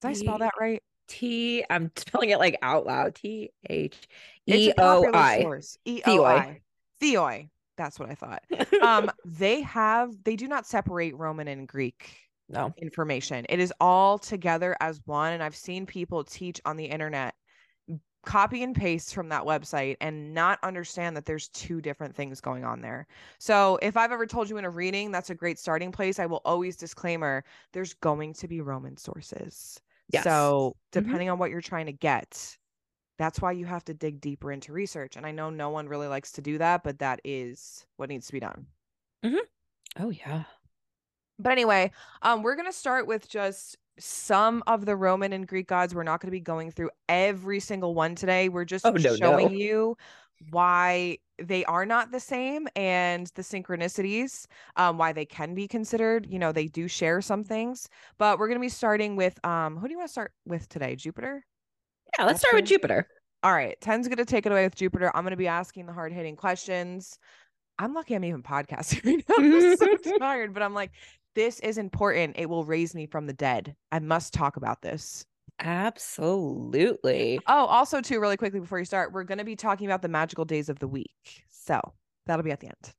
Did 0.00 0.08
I 0.08 0.12
spell 0.12 0.38
that 0.38 0.54
right? 0.58 0.82
T, 1.08 1.64
I'm 1.68 1.90
spelling 1.96 2.30
it 2.30 2.38
like 2.38 2.56
out 2.62 2.86
loud. 2.86 3.16
T 3.16 3.50
H 3.68 3.96
E 4.46 4.72
O 4.78 5.10
I. 5.12 5.58
E 5.84 6.02
O 6.06 6.24
I. 6.24 6.60
Theoi. 7.00 7.50
That's 7.76 7.98
what 7.98 8.10
I 8.10 8.14
thought. 8.14 8.42
Um, 8.82 9.10
they 9.24 9.62
have, 9.62 10.10
they 10.24 10.36
do 10.36 10.46
not 10.46 10.66
separate 10.66 11.16
Roman 11.16 11.48
and 11.48 11.66
Greek 11.66 12.14
no. 12.48 12.74
information. 12.76 13.46
It 13.48 13.58
is 13.58 13.72
all 13.80 14.18
together 14.18 14.76
as 14.80 15.00
one. 15.06 15.32
And 15.32 15.42
I've 15.42 15.56
seen 15.56 15.86
people 15.86 16.22
teach 16.22 16.60
on 16.64 16.76
the 16.76 16.84
internet 16.84 17.34
copy 18.24 18.62
and 18.62 18.74
paste 18.76 19.14
from 19.14 19.28
that 19.30 19.44
website 19.44 19.96
and 20.00 20.34
not 20.34 20.58
understand 20.62 21.16
that 21.16 21.24
there's 21.26 21.48
two 21.48 21.80
different 21.80 22.14
things 22.14 22.40
going 22.40 22.64
on 22.64 22.80
there. 22.82 23.06
So, 23.38 23.78
if 23.82 23.96
I've 23.96 24.12
ever 24.12 24.26
told 24.26 24.48
you 24.50 24.58
in 24.58 24.64
a 24.64 24.70
reading, 24.70 25.10
that's 25.10 25.30
a 25.30 25.34
great 25.34 25.58
starting 25.58 25.92
place. 25.92 26.18
I 26.18 26.26
will 26.26 26.42
always 26.44 26.76
disclaimer 26.76 27.44
there's 27.72 27.94
going 27.94 28.34
to 28.34 28.48
be 28.48 28.60
Roman 28.60 28.96
sources. 28.96 29.80
Yes. 30.08 30.24
So, 30.24 30.76
Mhm. 30.96 31.20
depending 31.20 31.30
on 31.30 31.38
what 31.38 31.50
you're 31.50 31.60
trying 31.62 31.86
to 31.86 31.92
get, 31.92 32.58
that's 33.18 33.40
why 33.40 33.52
you 33.52 33.66
have 33.66 33.84
to 33.86 33.94
dig 33.94 34.20
deeper 34.20 34.52
into 34.52 34.72
research. 34.72 35.16
And 35.16 35.26
I 35.26 35.32
know 35.32 35.50
no 35.50 35.70
one 35.70 35.88
really 35.88 36.08
likes 36.08 36.32
to 36.32 36.42
do 36.42 36.58
that, 36.58 36.82
but 36.84 36.98
that 37.00 37.20
is 37.24 37.86
what 37.96 38.08
needs 38.10 38.26
to 38.28 38.32
be 38.32 38.40
done. 38.40 38.66
Mm-hmm. 39.24 39.44
Oh 39.96 40.10
yeah. 40.10 40.44
But 41.38 41.52
anyway, 41.52 41.92
um, 42.22 42.42
we're 42.42 42.56
gonna 42.56 42.72
start 42.72 43.06
with 43.06 43.28
just 43.28 43.76
some 43.98 44.62
of 44.66 44.86
the 44.86 44.96
Roman 44.96 45.32
and 45.32 45.46
Greek 45.46 45.68
gods. 45.68 45.94
We're 45.94 46.02
not 46.02 46.20
gonna 46.20 46.30
be 46.32 46.40
going 46.40 46.70
through 46.70 46.90
every 47.08 47.60
single 47.60 47.94
one 47.94 48.14
today. 48.14 48.48
We're 48.48 48.64
just 48.64 48.86
Oh, 48.86 48.92
no, 48.92 49.16
showing 49.16 49.52
no. 49.52 49.58
you 49.58 49.96
why 50.50 51.18
they 51.42 51.64
are 51.66 51.84
not 51.84 52.10
the 52.10 52.20
same 52.20 52.66
and 52.76 53.26
the 53.34 53.42
synchronicities, 53.42 54.46
um, 54.76 54.96
why 54.98 55.12
they 55.12 55.26
can 55.26 55.54
be 55.54 55.68
considered. 55.68 56.26
You 56.30 56.38
know, 56.38 56.52
they 56.52 56.66
do 56.66 56.88
share 56.88 57.20
some 57.20 57.44
things. 57.44 57.88
But 58.18 58.38
we're 58.38 58.48
gonna 58.48 58.60
be 58.60 58.68
starting 58.68 59.16
with 59.16 59.38
um, 59.44 59.76
who 59.76 59.86
do 59.86 59.92
you 59.92 59.98
want 59.98 60.08
to 60.08 60.12
start 60.12 60.32
with 60.46 60.68
today? 60.68 60.96
Jupiter. 60.96 61.44
Yeah, 62.18 62.24
let's 62.26 62.40
start 62.40 62.54
with 62.54 62.64
Jupiter. 62.66 63.06
All 63.42 63.52
right, 63.52 63.80
Tenn's 63.80 64.08
gonna 64.08 64.24
take 64.24 64.46
it 64.46 64.52
away 64.52 64.64
with 64.64 64.74
Jupiter. 64.76 65.10
I'm 65.14 65.24
gonna 65.24 65.36
be 65.36 65.48
asking 65.48 65.86
the 65.86 65.92
hard 65.92 66.12
hitting 66.12 66.36
questions. 66.36 67.18
I'm 67.78 67.94
lucky 67.94 68.14
I'm 68.14 68.24
even 68.24 68.42
podcasting 68.42 69.04
right 69.06 69.24
now. 69.28 69.34
I'm 69.38 69.76
so 69.76 69.96
tired, 70.18 70.52
but 70.52 70.62
I'm 70.62 70.74
like, 70.74 70.90
this 71.34 71.60
is 71.60 71.78
important. 71.78 72.36
It 72.38 72.48
will 72.48 72.64
raise 72.64 72.94
me 72.94 73.06
from 73.06 73.26
the 73.26 73.32
dead. 73.32 73.74
I 73.92 73.98
must 73.98 74.32
talk 74.34 74.56
about 74.56 74.82
this. 74.82 75.24
Absolutely. 75.60 77.38
Oh, 77.46 77.66
also, 77.66 78.00
too, 78.00 78.20
really 78.20 78.36
quickly 78.36 78.60
before 78.60 78.78
you 78.78 78.84
start, 78.84 79.12
we're 79.12 79.24
gonna 79.24 79.44
be 79.44 79.56
talking 79.56 79.86
about 79.86 80.02
the 80.02 80.08
magical 80.08 80.44
days 80.44 80.68
of 80.68 80.78
the 80.78 80.88
week. 80.88 81.44
So 81.50 81.80
that'll 82.26 82.44
be 82.44 82.50
at 82.50 82.60
the 82.60 82.68
end. 82.68 82.94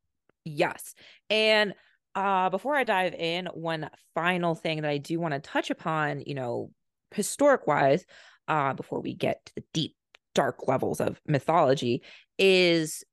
Yes. 0.45 0.93
And 1.29 1.73
uh 2.13 2.49
before 2.49 2.75
I 2.75 2.83
dive 2.83 3.13
in, 3.13 3.47
one 3.47 3.89
final 4.13 4.53
thing 4.53 4.81
that 4.81 4.91
I 4.91 4.97
do 4.97 5.19
want 5.19 5.33
to 5.33 5.39
touch 5.39 5.69
upon, 5.69 6.23
you 6.25 6.35
know, 6.35 6.71
historic 7.11 7.67
wise, 7.67 8.05
uh 8.47 8.73
before 8.73 9.01
we 9.01 9.13
get 9.13 9.45
to 9.45 9.55
the 9.55 9.63
deep 9.73 9.95
dark 10.33 10.67
levels 10.67 11.01
of 11.01 11.19
mythology 11.27 12.03
is 12.37 13.03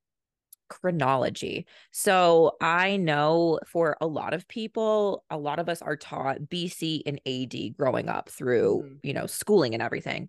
chronology. 0.68 1.66
So 1.92 2.56
I 2.60 2.96
know 2.96 3.60
for 3.66 3.96
a 4.00 4.06
lot 4.06 4.34
of 4.34 4.46
people, 4.48 5.24
a 5.30 5.38
lot 5.38 5.58
of 5.58 5.68
us 5.68 5.82
are 5.82 5.96
taught 5.96 6.48
BC 6.48 7.02
and 7.06 7.20
AD 7.26 7.70
growing 7.70 8.08
up 8.08 8.28
through, 8.28 8.84
Mhm. 8.84 9.00
you 9.02 9.12
know, 9.12 9.26
schooling 9.26 9.74
and 9.74 9.82
everything. 9.82 10.28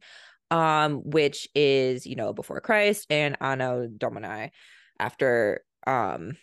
Um 0.51 1.01
which 1.03 1.47
is, 1.55 2.07
you 2.07 2.15
know, 2.15 2.33
before 2.33 2.59
Christ 2.61 3.07
and 3.11 3.37
Anno 3.41 3.87
Domini 3.87 4.51
after 4.99 5.63
um 5.87 6.37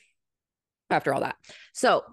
after 0.90 1.12
all 1.12 1.20
that. 1.20 1.36
So 1.72 2.04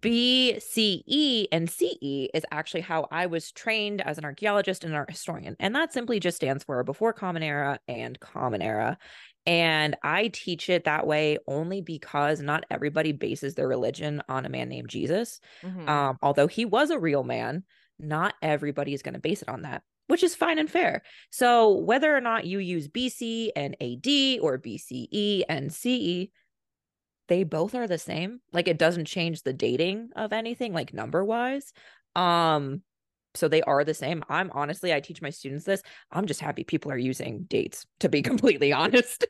BCE 0.00 1.48
and 1.50 1.68
CE 1.68 2.30
is 2.34 2.44
actually 2.52 2.82
how 2.82 3.08
I 3.10 3.26
was 3.26 3.50
trained 3.50 4.00
as 4.02 4.18
an 4.18 4.24
archaeologist 4.24 4.84
and 4.84 4.92
an 4.92 4.98
art 4.98 5.10
historian. 5.10 5.56
And 5.58 5.74
that 5.74 5.92
simply 5.92 6.20
just 6.20 6.36
stands 6.36 6.62
for 6.62 6.84
before 6.84 7.12
Common 7.12 7.42
Era 7.42 7.80
and 7.88 8.20
Common 8.20 8.62
Era. 8.62 8.98
And 9.46 9.96
I 10.02 10.28
teach 10.28 10.68
it 10.68 10.84
that 10.84 11.06
way 11.06 11.38
only 11.46 11.80
because 11.80 12.40
not 12.40 12.64
everybody 12.70 13.12
bases 13.12 13.54
their 13.54 13.68
religion 13.68 14.22
on 14.28 14.46
a 14.46 14.50
man 14.50 14.68
named 14.68 14.90
Jesus. 14.90 15.40
Mhm. 15.62 15.88
Um, 15.88 16.18
although 16.22 16.46
he 16.46 16.64
was 16.64 16.90
a 16.90 16.98
real 16.98 17.24
man, 17.24 17.64
not 17.98 18.34
everybody 18.42 18.94
is 18.94 19.02
going 19.02 19.14
to 19.14 19.20
base 19.20 19.42
it 19.42 19.48
on 19.48 19.62
that, 19.62 19.82
which 20.06 20.22
is 20.22 20.34
fine 20.34 20.58
and 20.58 20.70
fair. 20.70 21.02
So 21.30 21.72
whether 21.72 22.14
or 22.14 22.20
not 22.20 22.44
you 22.44 22.58
use 22.58 22.88
BC 22.88 23.50
and 23.56 23.76
AD 23.80 24.38
or 24.40 24.58
BCE 24.58 25.44
and 25.48 25.72
CE, 25.72 26.30
they 27.28 27.44
both 27.44 27.74
are 27.74 27.86
the 27.86 27.98
same. 27.98 28.40
Like 28.52 28.68
it 28.68 28.78
doesn't 28.78 29.04
change 29.06 29.42
the 29.42 29.52
dating 29.52 30.10
of 30.16 30.32
anything, 30.32 30.72
like 30.72 30.92
number 30.92 31.24
wise. 31.24 31.72
Um, 32.16 32.82
so 33.34 33.48
they 33.48 33.62
are 33.62 33.84
the 33.84 33.94
same. 33.94 34.24
I'm 34.28 34.50
honestly, 34.52 34.92
I 34.92 35.00
teach 35.00 35.22
my 35.22 35.30
students 35.30 35.64
this. 35.64 35.82
I'm 36.10 36.26
just 36.26 36.40
happy 36.40 36.64
people 36.64 36.90
are 36.92 36.98
using 36.98 37.44
dates, 37.44 37.86
to 38.00 38.08
be 38.08 38.22
completely 38.30 38.72
honest. 38.72 39.26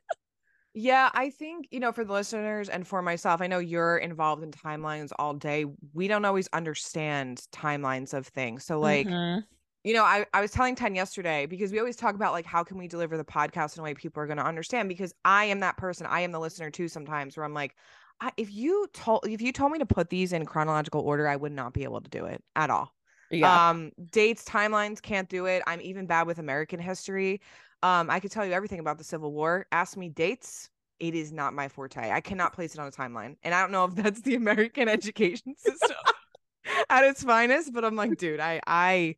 Yeah, 0.73 1.11
I 1.13 1.31
think, 1.31 1.67
you 1.73 1.81
know, 1.81 1.91
for 1.91 2.05
the 2.05 2.13
listeners 2.13 2.69
and 2.69 2.87
for 2.87 3.03
myself, 3.03 3.41
I 3.41 3.49
know 3.49 3.59
you're 3.59 3.99
involved 3.99 4.45
in 4.45 4.53
timelines 4.53 5.11
all 5.19 5.35
day. 5.35 5.65
We 5.93 6.07
don't 6.07 6.25
always 6.25 6.49
understand 6.53 7.43
timelines 7.53 8.15
of 8.15 8.29
things. 8.29 8.65
So, 8.65 8.79
like, 8.79 9.09
Mhm. 9.09 9.45
you 9.85 9.95
know, 9.95 10.05
I, 10.05 10.27
I 10.35 10.41
was 10.43 10.53
telling 10.53 10.77
Tenn 10.77 10.95
yesterday 10.95 11.47
because 11.47 11.73
we 11.73 11.79
always 11.81 11.97
talk 11.97 12.15
about 12.15 12.33
like 12.33 12.47
how 12.47 12.65
can 12.65 12.79
we 12.79 12.89
deliver 12.89 13.17
the 13.17 13.25
podcast 13.25 13.77
in 13.77 13.81
a 13.81 13.85
way 13.85 13.95
people 13.95 14.23
are 14.23 14.27
going 14.27 14.39
to 14.39 14.45
understand 14.47 14.89
because 14.89 15.15
I 15.25 15.47
am 15.47 15.61
that 15.61 15.77
person. 15.79 16.07
I 16.07 16.21
am 16.21 16.33
the 16.33 16.41
listener 16.41 16.71
too 16.71 16.89
sometimes 16.89 17.37
where 17.37 17.45
I'm 17.45 17.55
like, 17.55 17.77
I, 18.21 18.33
if 18.37 18.53
you 18.53 18.87
told 18.93 19.27
if 19.27 19.41
you 19.43 19.53
told 19.53 19.73
me 19.73 19.79
to 19.81 19.87
put 19.87 20.11
these 20.11 20.33
in 20.33 20.47
chronological 20.47 21.01
order, 21.01 21.27
I 21.29 21.37
would 21.37 21.53
not 21.53 21.73
be 21.73 21.85
able 21.85 22.03
to 22.03 22.11
do 22.11 22.27
it 22.27 22.45
at 22.57 22.71
all. 22.71 22.95
Um, 23.43 23.93
dates, 24.11 24.45
timelines, 24.45 25.01
can't 25.01 25.29
do 25.29 25.47
it. 25.47 25.63
I'm 25.67 25.81
even 25.81 26.07
bad 26.07 26.27
with 26.27 26.39
American 26.39 26.81
history. 26.81 27.41
Um, 27.83 28.11
I 28.11 28.21
could 28.21 28.31
tell 28.31 28.45
you 28.45 28.53
everything 28.53 28.81
about 28.81 28.99
the 28.99 29.05
Civil 29.05 29.33
War. 29.33 29.67
Ask 29.73 29.97
me 29.97 30.09
dates. 30.09 30.69
It 30.99 31.15
is 31.15 31.33
not 31.33 31.55
my 31.55 31.69
forte. 31.69 32.11
I 32.11 32.21
cannot 32.21 32.53
place 32.53 32.75
it 32.75 32.81
on 32.81 32.89
a 32.89 32.91
timeline. 32.91 33.37
And 33.43 33.55
I 33.55 33.63
don't 33.63 33.71
know 33.73 33.85
if 33.87 33.95
that's 33.97 34.21
the 34.23 34.35
American 34.35 34.89
education 34.89 35.55
system 35.57 35.97
at 36.91 37.05
its 37.05 37.23
finest, 37.23 37.73
but 37.73 37.85
I'm 37.85 37.97
like, 37.97 38.17
dude, 38.17 38.41
I 38.41 38.61
I 38.67 39.17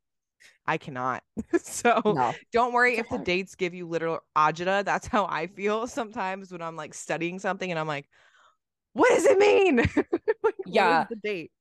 I 0.66 0.78
cannot. 0.78 1.22
so 1.62 2.00
no. 2.04 2.34
don't 2.52 2.72
worry 2.72 2.98
if 2.98 3.08
the 3.08 3.18
dates 3.18 3.54
give 3.54 3.74
you 3.74 3.88
literal 3.88 4.20
agita. 4.36 4.84
That's 4.84 5.06
how 5.06 5.26
I 5.26 5.46
feel 5.48 5.86
sometimes 5.86 6.52
when 6.52 6.62
I'm 6.62 6.76
like 6.76 6.94
studying 6.94 7.38
something 7.38 7.70
and 7.70 7.78
I'm 7.78 7.88
like, 7.88 8.08
what 8.92 9.08
does 9.10 9.24
it 9.24 9.38
mean? 9.38 9.76
like, 10.42 10.54
Yeah. 10.66 11.06
the 11.08 11.16
date. 11.16 11.52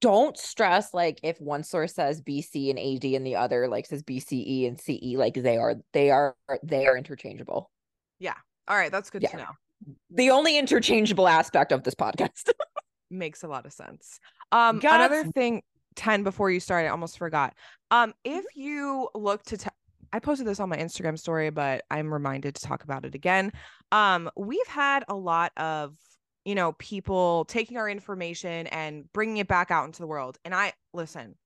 Don't 0.00 0.36
stress 0.38 0.94
like 0.94 1.20
if 1.22 1.40
one 1.40 1.62
source 1.62 1.94
says 1.94 2.22
BC 2.22 2.70
and 2.70 2.78
AD 2.78 3.04
and 3.14 3.26
the 3.26 3.36
other 3.36 3.68
like 3.68 3.86
says 3.86 4.02
BCE 4.02 4.66
and 4.66 4.80
CE, 4.80 5.16
like 5.16 5.34
they 5.34 5.58
are 5.58 5.74
they 5.92 6.10
are 6.10 6.34
they 6.62 6.86
are 6.86 6.96
interchangeable. 6.96 7.70
Yeah. 8.18 8.34
All 8.68 8.76
right, 8.76 8.90
that's 8.90 9.10
good 9.10 9.22
to 9.22 9.28
Yeah. 9.32 9.38
know. 9.38 9.94
The 10.10 10.30
only 10.30 10.58
interchangeable 10.58 11.26
aspect 11.28 11.72
of 11.72 11.82
this 11.84 11.94
podcast. 11.94 12.50
Makes 13.10 13.42
a 13.42 13.48
lot 13.48 13.66
of 13.66 13.72
sense. 13.72 14.20
Um, 14.52 14.78
Got 14.78 15.00
another 15.00 15.24
thing, 15.32 15.62
Tenn 15.96 16.22
before 16.22 16.50
you 16.50 16.60
start, 16.60 16.84
I 16.84 16.88
almost 16.88 17.18
forgot. 17.18 17.54
Um, 17.90 18.14
if 18.24 18.44
you 18.54 19.08
look 19.14 19.42
to, 19.44 19.56
te- 19.56 19.68
I 20.12 20.18
posted 20.20 20.46
this 20.46 20.60
on 20.60 20.68
my 20.68 20.76
Instagram 20.76 21.18
story, 21.18 21.50
but 21.50 21.82
I'm 21.90 22.12
reminded 22.12 22.54
to 22.56 22.60
talk 22.66 22.84
about 22.84 23.04
it 23.04 23.14
again. 23.14 23.52
Um, 23.90 24.30
we've 24.36 24.66
had 24.68 25.04
a 25.08 25.14
lot 25.14 25.52
of, 25.56 25.94
you 26.44 26.54
know, 26.54 26.72
people 26.72 27.44
taking 27.46 27.76
our 27.76 27.88
information 27.88 28.66
and 28.68 29.10
bringing 29.12 29.38
it 29.38 29.48
back 29.48 29.70
out 29.70 29.86
into 29.86 30.00
the 30.00 30.06
world. 30.06 30.38
And 30.44 30.54
I, 30.54 30.72
listen, 30.92 31.36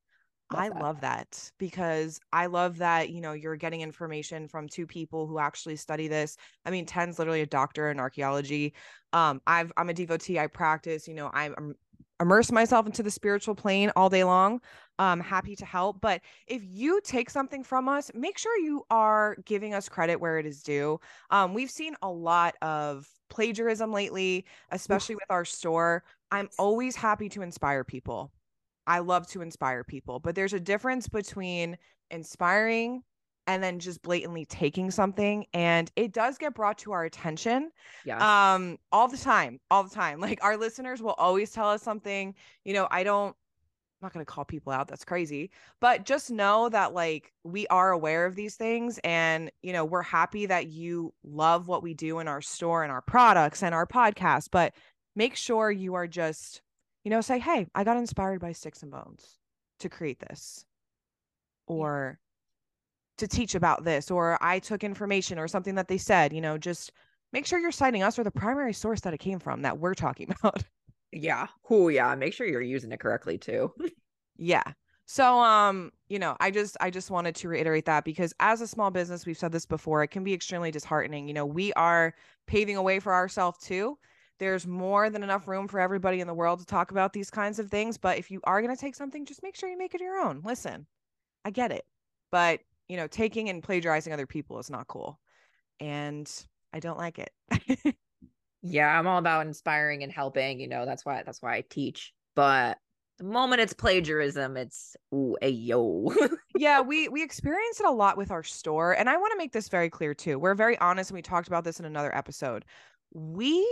Love 0.53 0.65
I 0.65 0.69
that. 0.69 0.83
love 0.83 1.01
that 1.01 1.51
because 1.59 2.21
I 2.33 2.47
love 2.47 2.79
that, 2.79 3.11
you 3.11 3.21
know, 3.21 3.33
you're 3.33 3.57
getting 3.57 3.81
information 3.81 4.47
from 4.47 4.69
two 4.69 4.87
people 4.87 5.27
who 5.27 5.39
actually 5.39 5.77
study 5.77 6.07
this. 6.07 6.37
I 6.65 6.71
mean, 6.71 6.87
Tenn's 6.87 7.19
literally 7.19 7.41
a 7.41 7.47
doctor 7.47 7.91
in 7.91 7.99
archaeology. 7.99 8.75
Um, 9.13 9.41
I've 9.47 9.73
I'm 9.77 9.89
a 9.89 9.95
devotee, 9.95 10.39
I 10.39 10.47
practice, 10.47 11.09
you 11.09 11.15
know, 11.15 11.31
I'm, 11.33 11.55
I'm 11.57 11.75
immerse 12.21 12.53
myself 12.53 12.87
into 12.87 13.03
the 13.03 13.11
spiritual 13.11 13.55
plane 13.55 13.91
all 13.97 14.09
day 14.09 14.25
long. 14.25 14.61
Um, 14.99 15.21
happy 15.21 15.57
to 15.57 15.65
help. 15.65 16.01
But 16.01 16.21
if 16.47 16.63
you 16.65 17.01
take 17.03 17.29
something 17.29 17.65
from 17.65 17.89
us, 17.89 18.11
make 18.15 18.39
sure 18.39 18.57
you 18.59 18.85
are 18.91 19.37
giving 19.45 19.75
us 19.75 19.89
credit 19.89 20.21
where 20.21 20.39
it 20.39 20.47
is 20.47 20.63
due. 20.63 21.01
Um, 21.31 21.55
we've 21.55 21.71
seen 21.71 21.97
a 22.03 22.09
lot 22.09 22.55
of 22.63 23.09
plagiarism 23.29 23.93
lately, 23.93 24.45
especially 24.71 25.17
with 25.17 25.31
our 25.31 25.45
store. 25.45 26.05
I'm 26.31 26.49
always 26.59 26.95
happy 26.95 27.29
to 27.31 27.43
inspire 27.43 27.83
people. 27.83 28.31
I 28.87 29.01
love 29.01 29.27
to 29.29 29.43
inspire 29.43 29.83
people, 29.83 30.21
but 30.21 30.35
there's 30.35 30.53
a 30.53 30.61
difference 30.61 31.09
between 31.09 31.79
inspiring 32.11 33.03
and 33.47 33.63
then 33.63 33.79
just 33.79 34.03
blatantly 34.03 34.45
taking 34.45 34.91
something 34.91 35.47
and 35.53 35.91
it 35.97 36.13
does 36.13 36.39
get 36.39 36.55
brought 36.55 36.79
to 36.79 36.93
our 36.93 37.05
attention 37.05 37.71
Yes. 38.05 38.21
um 38.23 38.79
all 38.93 39.09
the 39.09 39.19
time 39.19 39.61
all 39.71 39.83
the 39.85 39.95
time 39.95 40.21
like 40.29 40.43
our 40.43 40.57
listeners 40.57 41.03
will 41.03 41.13
always 41.13 41.51
tell 41.51 41.69
us 41.69 41.83
something 41.83 42.35
you 42.65 42.73
know 42.75 42.89
i 42.91 43.03
don't 43.03 43.29
i'm 43.31 44.07
not 44.07 44.13
going 44.13 44.25
to 44.25 44.31
call 44.31 44.45
people 44.45 44.73
out 44.73 44.89
that's 44.89 45.05
crazy 45.05 45.51
but 45.81 46.05
just 46.05 46.31
know 46.31 46.69
that 46.69 46.95
like 46.95 47.33
we 47.45 47.67
are 47.69 47.91
aware 47.93 48.27
of 48.27 48.35
these 48.35 48.57
things 48.57 48.99
and 49.05 49.51
you 49.63 49.73
know 49.73 49.85
we're 49.85 50.03
happy 50.03 50.47
that 50.47 50.69
you 50.69 51.13
love 51.23 51.69
what 51.69 51.83
we 51.83 51.95
do 51.95 52.19
in 52.21 52.29
our 52.29 52.41
store 52.41 52.83
and 52.83 52.91
our 52.93 53.03
products 53.03 53.63
and 53.63 53.75
our 53.75 53.87
podcast 53.87 54.49
but 54.51 54.75
make 55.17 55.37
sure 55.37 55.71
you 55.71 55.95
are 55.95 56.07
just 56.07 56.61
you 57.05 57.11
know 57.11 57.21
say 57.21 57.39
hey 57.39 57.67
i 57.75 57.85
got 57.85 57.97
inspired 57.97 58.41
by 58.41 58.53
styx 58.53 58.83
and 58.83 58.91
bones 58.91 59.39
to 59.81 59.89
create 59.89 60.19
this 60.19 60.65
or 61.67 62.19
to 63.17 63.29
teach 63.29 63.55
about 63.55 63.85
this 63.85 64.11
or 64.11 64.39
i 64.41 64.59
took 64.59 64.85
information 64.85 65.39
or 65.39 65.49
something 65.49 65.75
that 65.75 65.89
they 65.89 65.99
said 65.99 66.33
you 66.33 66.41
know 66.41 66.59
just 66.59 66.93
make 67.33 67.47
sure 67.47 67.59
you're 67.59 67.73
citing 67.73 68.03
us 68.03 68.19
or 68.19 68.25
the 68.25 68.31
primary 68.31 68.73
source 68.73 69.01
that 69.01 69.15
it 69.15 69.19
came 69.19 69.39
from 69.39 69.63
that 69.63 69.79
we're 69.79 69.95
talking 69.95 70.35
about 70.41 70.63
yeah. 71.15 71.47
Oh 71.71 71.89
yeah. 71.89 72.13
Make 72.17 72.35
sure 72.35 72.47
you're 72.47 72.61
using 72.61 72.91
it 72.91 72.99
correctly 72.99 73.39
too. 73.39 73.73
yeah 74.37 74.65
so 75.07 75.39
um 75.39 75.93
you 76.09 76.19
know 76.19 76.37
i 76.41 76.51
just 76.51 76.77
i 76.81 76.91
just 76.91 77.11
wanted 77.11 77.35
to 77.35 77.49
reiterate 77.49 77.85
that 77.85 78.05
because 78.05 78.33
as 78.41 78.61
a 78.61 78.67
small 78.67 78.91
business 78.91 79.27
we've 79.27 79.39
said 79.39 79.53
this 79.53 79.67
before 79.67 80.03
it 80.03 80.09
can 80.09 80.25
be 80.25 80.33
extremely 80.33 80.71
disheartening 80.71 81.29
you 81.29 81.35
know 81.35 81.47
we 81.47 81.73
are 81.75 82.15
paving 82.47 82.77
a 82.77 82.83
way 82.83 82.99
for 82.99 83.13
ourselves 83.13 83.59
too 83.59 83.99
there's 84.41 84.67
more 84.67 85.11
than 85.11 85.23
enough 85.23 85.47
room 85.47 85.69
for 85.69 85.79
everybody 85.79 86.21
in 86.21 86.27
the 86.27 86.35
world 86.35 86.59
to 86.59 86.65
talk 86.65 86.91
about 86.91 87.13
these 87.13 87.31
kinds 87.31 87.59
of 87.59 87.71
things 87.71 87.99
but 87.99 88.19
if 88.19 88.31
you 88.31 88.41
are 88.45 88.61
going 88.63 88.75
to 88.75 88.81
take 88.81 88.95
something 88.95 89.25
just 89.27 89.43
make 89.43 89.55
sure 89.55 89.69
you 89.69 89.79
make 89.79 89.95
it 89.95 90.01
your 90.01 90.19
own 90.19 90.41
listen 90.45 90.87
i 91.45 91.51
get 91.51 91.71
it 91.71 91.85
but 92.33 92.61
you 92.89 92.97
know 92.97 93.07
taking 93.07 93.49
and 93.49 93.63
plagiarizing 93.63 94.13
other 94.13 94.27
people 94.27 94.59
is 94.59 94.71
not 94.71 94.87
cool 94.89 95.19
and 95.81 96.47
i 96.73 96.81
don't 96.81 96.99
like 96.99 97.19
it 97.19 97.33
Yeah, 98.67 98.99
I'm 98.99 99.07
all 99.07 99.19
about 99.19 99.47
inspiring 99.47 100.03
and 100.03 100.11
helping, 100.11 100.59
you 100.59 100.69
know, 100.69 100.87
that's 100.87 101.05
why 101.05 101.23
that's 101.25 101.43
why 101.43 101.55
I 101.55 101.65
teach. 101.69 102.15
But 102.35 102.79
the 103.19 103.25
moment 103.25 103.61
it's 103.61 103.75
plagiarism, 103.75 104.57
it's 104.57 104.97
ooh, 105.15 105.37
a 105.43 105.51
yo. 105.51 106.11
yeah 106.57 106.81
we 106.81 107.09
we 107.09 107.23
experience 107.23 107.79
it 107.79 107.87
a 107.87 107.91
lot 107.91 108.17
with 108.17 108.31
our 108.31 108.43
store 108.43 108.93
and 108.93 109.11
i 109.11 109.17
want 109.17 109.33
to 109.33 109.37
make 109.37 109.53
this 109.53 109.69
very 109.69 109.91
clear 109.91 110.15
too 110.15 110.39
we're 110.39 110.55
very 110.55 110.79
honest 110.79 111.11
and 111.11 111.17
we 111.17 111.23
talked 111.23 111.49
about 111.49 111.65
this 111.65 111.81
in 111.81 111.85
another 111.85 112.15
episode 112.17 112.65
we 113.13 113.67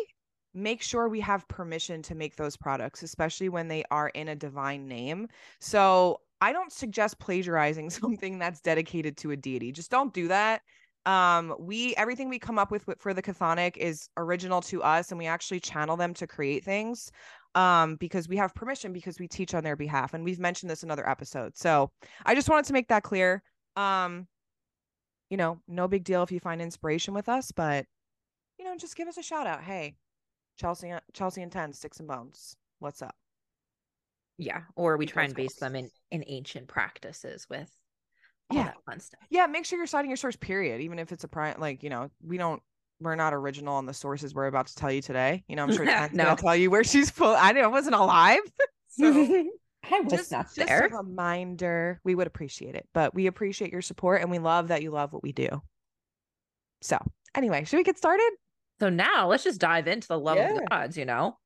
make 0.52 0.82
sure 0.82 1.08
we 1.08 1.20
have 1.20 1.46
permission 1.48 2.02
to 2.02 2.14
make 2.16 2.34
those 2.36 2.56
products 2.56 3.02
especially 3.04 3.48
when 3.48 3.68
they 3.68 3.84
are 3.92 4.08
in 4.10 4.28
a 4.28 4.36
divine 4.36 4.88
name 4.88 5.28
so 5.60 6.20
i 6.42 6.52
don't 6.52 6.72
suggest 6.72 7.18
plagiarizing 7.18 7.88
something 8.00 8.38
that's 8.38 8.60
dedicated 8.60 9.16
to 9.16 9.30
a 9.30 9.36
deity 9.36 9.72
just 9.72 9.90
don't 9.90 10.12
do 10.12 10.28
that 10.28 10.60
um 11.06 11.54
we 11.58 11.96
everything 11.96 12.28
we 12.28 12.38
come 12.38 12.58
up 12.58 12.70
with 12.70 12.84
for 12.98 13.12
the 13.14 13.22
chthonic 13.22 13.76
is 13.76 14.08
original 14.16 14.60
to 14.60 14.82
us 14.82 15.10
and 15.10 15.18
we 15.18 15.26
actually 15.26 15.58
channel 15.58 15.96
them 15.96 16.14
to 16.14 16.26
create 16.28 16.64
things 16.64 17.10
um 17.56 17.96
because 17.96 18.28
we 18.28 18.36
have 18.36 18.54
permission 18.54 18.92
because 18.92 19.18
we 19.18 19.26
teach 19.26 19.52
on 19.52 19.64
their 19.64 19.74
behalf 19.74 20.14
and 20.14 20.22
we've 20.22 20.38
mentioned 20.38 20.70
this 20.70 20.84
in 20.84 20.90
other 20.92 21.08
episodes 21.08 21.58
so 21.58 21.90
I 22.24 22.34
just 22.34 22.48
wanted 22.48 22.66
to 22.66 22.72
make 22.72 22.88
that 22.88 23.02
clear. 23.02 23.42
Um, 23.76 24.26
you 25.30 25.36
know, 25.36 25.60
no 25.66 25.88
big 25.88 26.04
deal 26.04 26.22
if 26.22 26.32
you 26.32 26.40
find 26.40 26.60
inspiration 26.60 27.14
with 27.14 27.28
us, 27.28 27.52
but 27.52 27.86
you 28.58 28.64
know, 28.64 28.76
just 28.76 28.96
give 28.96 29.08
us 29.08 29.16
a 29.16 29.22
shout 29.22 29.46
out. 29.46 29.62
Hey, 29.62 29.96
Chelsea, 30.58 30.92
Chelsea 31.14 31.42
and 31.42 31.50
Tenn, 31.50 31.72
Styx 31.72 31.98
and 32.00 32.08
Bones. 32.08 32.56
What's 32.80 33.02
up? 33.02 33.14
Yeah. 34.38 34.62
Or 34.76 34.96
we 34.96 35.06
try 35.06 35.24
and 35.24 35.34
base 35.34 35.56
them 35.56 35.76
in, 35.76 35.88
in 36.10 36.24
ancient 36.26 36.68
practices 36.68 37.46
with 37.50 37.70
all 38.50 38.56
Yeah. 38.56 38.64
that 38.64 38.76
fun 38.86 39.00
stuff. 39.00 39.20
Yeah, 39.30 39.46
make 39.46 39.64
sure 39.64 39.78
you're 39.78 39.86
citing 39.86 40.10
your 40.10 40.16
source. 40.16 40.36
Period. 40.36 40.80
Even 40.80 40.98
if 40.98 41.12
it's 41.12 41.24
a 41.24 41.28
prime, 41.28 41.56
like 41.58 41.82
you 41.82 41.90
know, 41.90 42.10
we 42.24 42.36
don't. 42.38 42.62
We're 43.00 43.16
not 43.16 43.34
original 43.34 43.74
on 43.74 43.86
the 43.86 43.94
sources 43.94 44.32
we're 44.32 44.46
about 44.46 44.68
to 44.68 44.76
tell 44.76 44.92
you 44.92 45.02
today. 45.02 45.42
You 45.48 45.56
know, 45.56 45.64
I'm 45.64 45.72
sure 45.72 45.84
Tenn's 45.86 46.12
No. 46.14 46.24
gonna 46.24 46.36
tell 46.36 46.54
you 46.54 46.70
where 46.70 46.84
she's 46.84 47.10
full. 47.10 47.34
I 47.34 47.52
didn't. 47.52 47.64
I 47.64 47.68
wasn't 47.68 47.96
alive. 47.96 48.40
so 48.90 49.06
I 49.90 50.00
was 50.00 50.12
just, 50.12 50.30
not 50.30 50.46
just 50.54 50.70
a 50.70 50.88
reminder. 50.92 52.00
We 52.04 52.14
would 52.14 52.28
appreciate 52.28 52.76
it, 52.76 52.86
but 52.94 53.12
we 53.14 53.26
appreciate 53.26 53.72
your 53.72 53.82
support 53.82 54.22
and 54.22 54.30
we 54.30 54.38
love 54.38 54.68
that 54.68 54.82
you 54.82 54.92
love 54.92 55.12
what 55.12 55.24
we 55.24 55.32
do. 55.32 55.48
So, 56.82 56.98
anyway, 57.34 57.64
should 57.64 57.78
we 57.78 57.82
get 57.82 57.98
started? 57.98 58.30
So 58.78 58.88
now 58.88 59.28
let's 59.28 59.42
just 59.44 59.60
dive 59.60 59.88
into 59.88 60.06
the 60.06 60.18
love 60.18 60.38
of 60.38 60.54
the 60.54 60.66
gods, 60.70 60.96
you 60.96 61.04
know? 61.04 61.36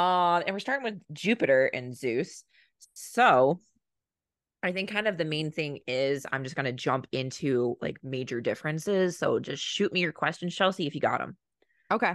Uh, 0.00 0.40
and 0.46 0.54
we're 0.54 0.60
starting 0.60 0.84
with 0.84 0.98
Jupiter 1.12 1.66
and 1.66 1.94
Zeus. 1.94 2.44
So 2.94 3.60
I 4.62 4.72
think 4.72 4.90
kind 4.90 5.06
of 5.06 5.18
the 5.18 5.26
main 5.26 5.50
thing 5.50 5.80
is 5.86 6.24
I'm 6.32 6.42
just 6.42 6.56
going 6.56 6.64
to 6.64 6.72
jump 6.72 7.06
into 7.12 7.76
like 7.82 7.98
major 8.02 8.40
differences. 8.40 9.18
So 9.18 9.38
just 9.40 9.62
shoot 9.62 9.92
me 9.92 10.00
your 10.00 10.12
questions, 10.12 10.54
Chelsea, 10.54 10.86
if 10.86 10.94
you 10.94 11.02
got 11.02 11.18
them. 11.18 11.36
Okay. 11.90 12.14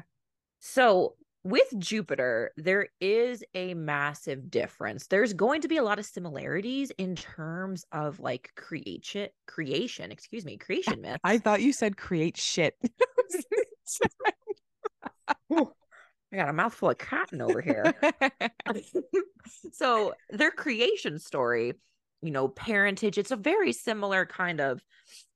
So 0.62 1.13
with 1.44 1.68
Jupiter, 1.77 2.54
there 2.58 2.88
is 3.00 3.44
a 3.54 3.75
massive 3.75 4.50
difference. 4.50 5.06
There's 5.06 5.34
going 5.34 5.62
to 5.62 5.68
be 5.68 5.77
a 5.77 5.84
lot 5.84 6.00
of 6.00 6.08
similarities 6.08 6.92
in 6.98 7.15
terms 7.15 7.86
of 7.92 8.20
like 8.20 8.50
creation, 8.56 9.30
creation, 9.46 10.12
excuse 10.12 10.44
me, 10.44 10.58
creation 10.58 11.01
myth. 11.01 11.20
I 11.24 11.38
thought 11.38 11.62
you 11.62 11.72
said 11.72 11.98
create 11.98 12.36
shit. 12.36 12.74
I 16.36 16.44
got 16.44 16.50
a 16.50 16.54
mouthful 16.54 16.89
of 16.89 16.98
cotton 16.98 17.42
over 17.42 17.62
here. 17.62 17.94
so 19.72 20.13
their 20.30 20.51
creation 20.51 21.18
story 21.18 21.74
you 22.25 22.32
know, 22.32 22.48
parentage. 22.48 23.18
It's 23.18 23.32
a 23.32 23.38
very 23.38 23.72
similar 23.72 24.25
kind 24.25 24.60
of 24.60 24.84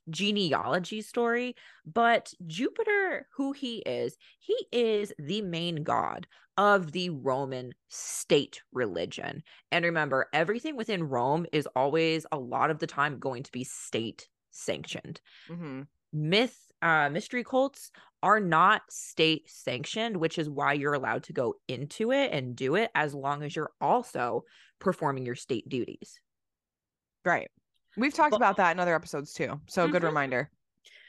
genealogy 0.09 1.01
story, 1.01 1.55
but 1.85 2.33
Jupiter, 2.47 3.27
who 3.35 3.51
he 3.51 3.77
is, 3.77 4.17
he 4.39 4.55
is 4.71 5.13
the 5.19 5.41
main 5.43 5.83
god 5.83 6.27
of 6.57 6.91
the 6.91 7.11
Roman 7.11 7.73
state 7.89 8.61
religion. 8.73 9.43
And 9.71 9.85
remember, 9.85 10.27
everything 10.33 10.75
within 10.75 11.03
Rome 11.03 11.45
is 11.53 11.67
always 11.75 12.25
a 12.31 12.39
lot 12.39 12.71
of 12.71 12.79
the 12.79 12.87
time 12.87 13.19
going 13.19 13.43
to 13.43 13.51
be 13.51 13.63
state 13.63 14.27
sanctioned. 14.51 15.21
Mm-hmm. 15.49 15.83
Myth, 16.11 16.57
uh, 16.81 17.09
mystery 17.09 17.43
cults 17.43 17.91
are 18.21 18.39
not 18.39 18.81
state 18.89 19.49
sanctioned, 19.49 20.17
which 20.17 20.37
is 20.37 20.49
why 20.49 20.73
you're 20.73 20.93
allowed 20.93 21.23
to 21.23 21.33
go 21.33 21.55
into 21.67 22.11
it 22.11 22.31
and 22.31 22.55
do 22.55 22.75
it 22.75 22.91
as 22.95 23.13
long 23.13 23.43
as 23.43 23.55
you're 23.55 23.71
also 23.79 24.43
performing 24.79 25.25
your 25.25 25.35
state 25.35 25.67
duties. 25.69 26.19
Right. 27.25 27.49
We've 27.97 28.13
talked 28.13 28.31
but, 28.31 28.37
about 28.37 28.57
that 28.57 28.71
in 28.71 28.79
other 28.79 28.95
episodes 28.95 29.33
too. 29.33 29.59
So 29.67 29.83
mm-hmm. 29.83 29.91
good 29.91 30.03
reminder. 30.03 30.49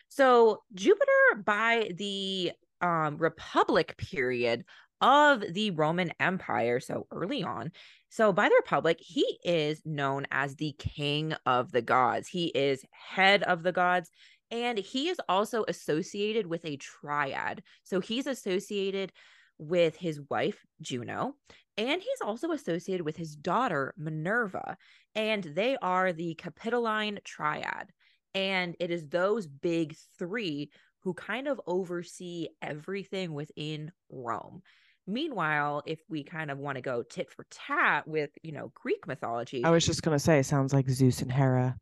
So 0.09 0.63
Jupiter 0.75 1.43
by 1.45 1.91
the 1.97 2.53
um 2.81 3.17
Republic 3.19 3.97
period 3.97 4.65
of 5.01 5.43
the 5.53 5.71
Roman 5.71 6.13
Empire, 6.21 6.81
so 6.81 7.07
early 7.11 7.43
on. 7.43 7.73
So 8.11 8.33
by 8.33 8.49
the 8.49 8.57
Republic, 8.57 8.99
he 9.01 9.39
is 9.45 9.81
known 9.85 10.27
as 10.31 10.57
the 10.57 10.75
king 10.79 11.35
of 11.47 11.71
the 11.73 11.83
gods. 11.83 12.29
He 12.29 12.47
is 12.47 12.85
head 12.91 13.43
of 13.45 13.63
the 13.63 13.73
gods 13.73 14.11
and 14.51 14.79
he 14.79 15.09
is 15.09 15.21
also 15.29 15.65
associated 15.69 16.47
with 16.47 16.65
a 16.65 16.77
triad. 16.77 17.63
So 17.85 18.01
he's 18.01 18.27
associated 18.27 19.13
with 19.59 19.97
his 19.97 20.21
wife 20.31 20.65
Juno 20.81 21.35
and 21.77 22.01
he's 22.01 22.21
also 22.23 22.53
associated 22.53 23.05
with 23.05 23.17
his 23.17 23.37
daughter 23.37 23.95
Minerva 23.97 24.77
and 25.15 25.45
they 25.45 25.77
are 25.83 26.13
the 26.13 26.35
Capitoline 26.35 27.21
Triad. 27.25 27.91
And 28.35 28.77
it 28.79 28.91
is 28.91 29.09
those 29.09 29.47
big 29.47 29.97
three 30.19 30.71
who 31.03 31.15
kind 31.15 31.49
of 31.49 31.61
oversee 31.67 32.49
everything 32.63 33.33
within 33.33 33.91
Rome. 34.11 34.63
Meanwhile, 35.07 35.83
if 35.87 36.01
we 36.09 36.23
kind 36.23 36.51
of 36.51 36.59
want 36.59 36.77
to 36.77 36.83
go 36.83 37.03
tit 37.03 37.31
for 37.31 37.45
tat 37.51 38.07
with, 38.07 38.31
you 38.43 38.53
know, 38.53 38.71
Greek 38.75 39.07
mythology. 39.07 39.65
I 39.65 39.71
was 39.71 39.85
just 39.85 40.03
going 40.03 40.15
to 40.15 40.23
say, 40.23 40.39
it 40.39 40.45
sounds 40.45 40.73
like 40.73 40.89
Zeus 40.89 41.23
and 41.23 41.33
Hera. 41.33 41.77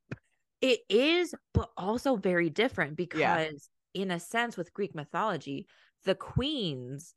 It 0.61 0.81
is, 0.89 1.35
but 1.55 1.71
also 1.77 2.17
very 2.17 2.51
different 2.51 2.97
because, 2.97 3.21
yeah. 3.21 3.51
in 3.95 4.11
a 4.11 4.19
sense, 4.19 4.57
with 4.57 4.75
Greek 4.75 4.95
mythology, 4.95 5.67
the 6.05 6.15
queens 6.15 7.15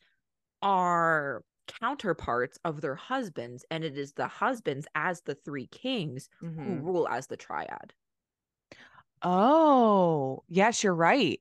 are 0.62 1.44
counterparts 1.80 2.60
of 2.66 2.82
their 2.82 2.96
husbands, 2.96 3.66
and 3.72 3.84
it 3.84 3.98
is 3.98 4.14
the 4.14 4.28
husbands 4.28 4.88
as 4.96 5.22
the 5.22 5.36
three 5.36 5.68
kings 5.68 6.30
mm-hmm. 6.44 6.64
who 6.64 6.76
rule 6.82 7.08
as 7.08 7.28
the 7.28 7.38
triad. 7.38 7.94
Oh, 9.24 10.44
yes, 10.48 10.84
you're 10.84 10.96
right. 10.96 11.40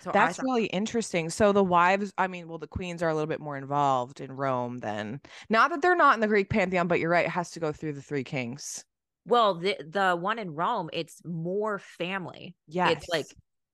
So 0.00 0.10
That's 0.12 0.36
thought- 0.36 0.44
really 0.44 0.66
interesting. 0.66 1.30
So 1.30 1.52
the 1.52 1.64
wives, 1.64 2.12
I 2.18 2.26
mean, 2.26 2.48
well, 2.48 2.58
the 2.58 2.66
queens 2.66 3.02
are 3.02 3.08
a 3.08 3.14
little 3.14 3.26
bit 3.26 3.40
more 3.40 3.56
involved 3.56 4.20
in 4.20 4.32
Rome 4.32 4.78
than 4.78 5.20
not 5.48 5.70
that 5.70 5.82
they're 5.82 5.96
not 5.96 6.14
in 6.14 6.20
the 6.20 6.28
Greek 6.28 6.50
pantheon, 6.50 6.86
but 6.86 7.00
you're 7.00 7.10
right, 7.10 7.26
it 7.26 7.30
has 7.30 7.50
to 7.52 7.60
go 7.60 7.72
through 7.72 7.94
the 7.94 8.02
three 8.02 8.24
kings. 8.24 8.84
Well, 9.26 9.54
the 9.54 9.76
the 9.80 10.16
one 10.16 10.38
in 10.38 10.54
Rome, 10.54 10.88
it's 10.92 11.20
more 11.24 11.78
family. 11.78 12.54
Yeah. 12.68 12.90
It's 12.90 13.08
like 13.08 13.26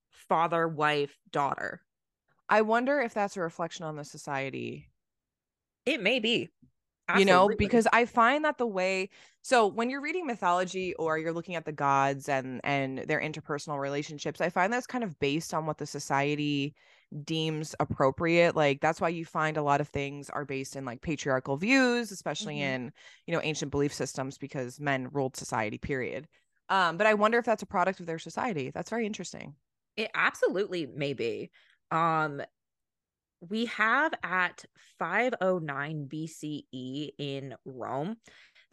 father, 0.09 0.67
wife, 0.67 1.15
daughter. 1.31 1.81
I 2.49 2.61
wonder 2.61 2.99
if 2.99 3.13
that's 3.13 3.37
a 3.37 3.41
reflection 3.41 3.85
on 3.85 3.95
the 3.95 4.03
society 4.03 4.89
it 5.85 6.01
may 6.01 6.19
be. 6.19 6.49
Absolutely. 7.09 7.21
You 7.21 7.25
know, 7.25 7.49
because 7.57 7.87
I 7.91 8.05
find 8.05 8.45
that 8.45 8.57
the 8.57 8.67
way 8.67 9.09
so 9.41 9.67
when 9.67 9.89
you're 9.89 10.01
reading 10.01 10.25
mythology 10.25 10.93
or 10.95 11.17
you're 11.17 11.33
looking 11.33 11.55
at 11.55 11.65
the 11.65 11.73
gods 11.73 12.29
and 12.29 12.61
and 12.63 12.99
their 12.99 13.19
interpersonal 13.19 13.79
relationships, 13.79 14.39
I 14.39 14.49
find 14.49 14.71
that's 14.71 14.87
kind 14.87 15.03
of 15.03 15.19
based 15.19 15.53
on 15.53 15.65
what 15.65 15.77
the 15.77 15.85
society 15.85 16.75
deems 17.25 17.75
appropriate 17.79 18.55
like 18.55 18.81
that's 18.81 18.99
why 18.99 19.09
you 19.09 19.25
find 19.25 19.57
a 19.57 19.61
lot 19.61 19.81
of 19.81 19.87
things 19.87 20.29
are 20.29 20.45
based 20.45 20.75
in 20.75 20.85
like 20.85 21.01
patriarchal 21.01 21.57
views 21.57 22.11
especially 22.11 22.55
mm-hmm. 22.55 22.85
in 22.85 22.91
you 23.27 23.33
know 23.33 23.41
ancient 23.43 23.71
belief 23.71 23.93
systems 23.93 24.37
because 24.37 24.79
men 24.79 25.09
ruled 25.11 25.35
society 25.35 25.77
period. 25.77 26.27
Um 26.69 26.97
but 26.97 27.07
i 27.07 27.13
wonder 27.13 27.37
if 27.37 27.45
that's 27.45 27.63
a 27.63 27.67
product 27.67 27.99
of 27.99 28.05
their 28.05 28.19
society. 28.19 28.71
That's 28.71 28.89
very 28.89 29.05
interesting. 29.05 29.55
It 29.95 30.09
absolutely 30.15 30.85
may 30.85 31.13
be. 31.13 31.51
Um 31.91 32.41
we 33.49 33.65
have 33.65 34.13
at 34.23 34.63
509 34.99 36.07
BCE 36.11 37.09
in 37.17 37.55
Rome 37.65 38.15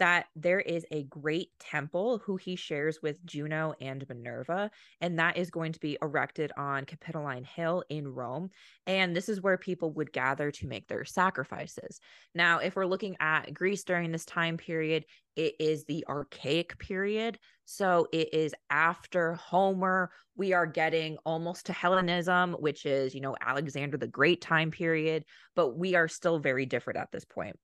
that 0.01 0.27
there 0.35 0.61
is 0.61 0.85
a 0.91 1.05
great 1.05 1.51
temple 1.61 2.21
who 2.25 2.37
he 2.37 2.57
shares 2.57 2.99
with 3.03 3.25
Juno 3.25 3.75
and 3.81 4.05
Minerva, 4.09 4.71
and 5.01 5.19
that 5.19 5.37
is 5.37 5.51
going 5.51 5.73
to 5.73 5.81
be 5.81 5.97
erected 6.03 6.51
on 6.57 6.87
Capitoline 6.87 7.45
Hill 7.45 7.85
in 7.89 8.09
Rome. 8.09 8.51
And 8.87 9.15
this 9.15 9.29
is 9.29 9.41
where 9.41 9.59
people 9.59 9.93
would 9.93 10.13
gather 10.13 10.51
to 10.51 10.67
make 10.67 10.89
their 10.89 11.05
sacrifices. 11.05 12.01
Now, 12.35 12.59
if 12.59 12.77
we're 12.77 12.87
looking 12.87 13.17
at 13.21 13.55
Greece 13.55 13.85
during 13.85 14.11
this 14.11 14.25
time 14.25 14.57
period, 14.57 15.05
it 15.37 15.55
is 15.61 15.85
the 15.85 16.05
archaic 16.09 16.79
period. 16.79 17.39
So 17.67 18.09
it 18.13 18.35
is 18.35 18.55
after 18.71 19.35
Homer. 19.35 20.11
We 20.35 20.55
are 20.55 20.67
getting 20.67 21.19
almost 21.25 21.67
to 21.67 21.73
Hellenism, 21.73 22.55
which 22.55 22.87
is, 22.87 23.15
you 23.15 23.21
know, 23.21 23.37
Alexander 23.41 23.97
the 23.97 24.09
Great 24.09 24.41
time 24.41 24.71
period, 24.71 25.25
but 25.55 25.77
we 25.77 25.95
are 25.95 26.09
still 26.09 26.39
very 26.39 26.67
different 26.67 26.99
at 26.99 27.13
this 27.13 27.25
point. 27.25 27.57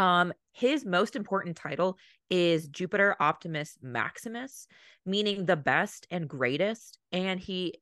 Um, 0.00 0.32
his 0.52 0.86
most 0.86 1.14
important 1.14 1.58
title 1.58 1.98
is 2.30 2.68
Jupiter 2.68 3.16
Optimus 3.20 3.76
Maximus, 3.82 4.66
meaning 5.04 5.44
the 5.44 5.58
best 5.58 6.06
and 6.10 6.26
greatest. 6.26 6.98
And 7.12 7.38
he, 7.38 7.74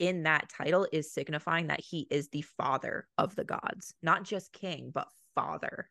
in 0.00 0.24
that 0.24 0.48
title, 0.48 0.88
is 0.90 1.12
signifying 1.12 1.68
that 1.68 1.78
he 1.78 2.08
is 2.10 2.28
the 2.28 2.42
father 2.42 3.06
of 3.16 3.36
the 3.36 3.44
gods, 3.44 3.94
not 4.02 4.24
just 4.24 4.52
king, 4.52 4.90
but 4.92 5.06
father. 5.36 5.88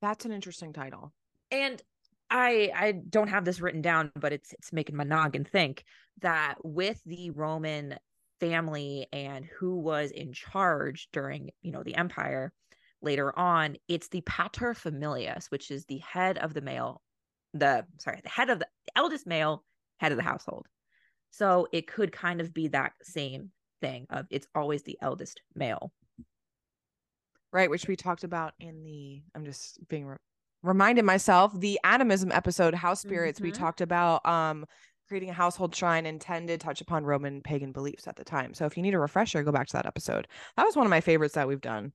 That's 0.00 0.24
an 0.24 0.30
interesting 0.30 0.72
title. 0.72 1.12
And 1.50 1.82
I 2.30 2.70
I 2.76 2.92
don't 2.92 3.30
have 3.30 3.44
this 3.44 3.60
written 3.60 3.82
down, 3.82 4.12
but 4.14 4.32
it's 4.32 4.52
it's 4.52 4.72
making 4.72 4.94
my 4.94 5.02
noggin 5.02 5.42
think 5.42 5.82
that 6.20 6.54
with 6.62 7.02
the 7.04 7.30
Roman 7.30 7.96
family 8.38 9.08
and 9.12 9.44
who 9.44 9.76
was 9.80 10.12
in 10.12 10.32
charge 10.32 11.08
during 11.12 11.50
you 11.62 11.72
know 11.72 11.82
the 11.82 11.96
empire 11.96 12.52
later 13.02 13.36
on, 13.38 13.76
it's 13.88 14.08
the 14.08 14.22
pater 14.22 14.74
familias, 14.74 15.50
which 15.50 15.70
is 15.70 15.84
the 15.84 15.98
head 15.98 16.38
of 16.38 16.54
the 16.54 16.60
male, 16.60 17.02
the 17.54 17.84
sorry, 17.98 18.20
the 18.22 18.28
head 18.28 18.50
of 18.50 18.58
the, 18.58 18.66
the 18.86 18.92
eldest 18.96 19.26
male, 19.26 19.64
head 19.98 20.12
of 20.12 20.18
the 20.18 20.24
household. 20.24 20.66
So 21.30 21.68
it 21.72 21.86
could 21.86 22.12
kind 22.12 22.40
of 22.40 22.54
be 22.54 22.68
that 22.68 22.92
same 23.02 23.50
thing 23.80 24.06
of 24.10 24.26
it's 24.30 24.46
always 24.54 24.82
the 24.82 24.98
eldest 25.00 25.40
male. 25.54 25.92
Right, 27.52 27.70
which 27.70 27.86
we 27.86 27.96
talked 27.96 28.24
about 28.24 28.54
in 28.60 28.84
the 28.84 29.22
I'm 29.34 29.44
just 29.44 29.78
being 29.88 30.06
re- 30.06 30.16
reminded 30.62 31.04
myself 31.04 31.58
the 31.58 31.78
animism 31.84 32.32
episode 32.32 32.74
house 32.74 33.00
spirits 33.00 33.38
mm-hmm. 33.38 33.46
we 33.46 33.52
talked 33.52 33.80
about 33.80 34.26
um 34.26 34.66
creating 35.06 35.30
a 35.30 35.34
household 35.34 35.74
shrine 35.74 36.04
intended 36.04 36.60
to 36.60 36.66
touch 36.66 36.80
upon 36.80 37.04
roman 37.04 37.40
pagan 37.40 37.70
beliefs 37.70 38.08
at 38.08 38.16
the 38.16 38.24
time 38.24 38.52
so 38.52 38.66
if 38.66 38.76
you 38.76 38.82
need 38.82 38.92
a 38.92 38.98
refresher 38.98 39.42
go 39.44 39.52
back 39.52 39.68
to 39.68 39.74
that 39.74 39.86
episode 39.86 40.26
that 40.56 40.64
was 40.64 40.76
one 40.76 40.84
of 40.84 40.90
my 40.90 41.00
favorites 41.00 41.34
that 41.34 41.46
we've 41.46 41.60
done 41.60 41.92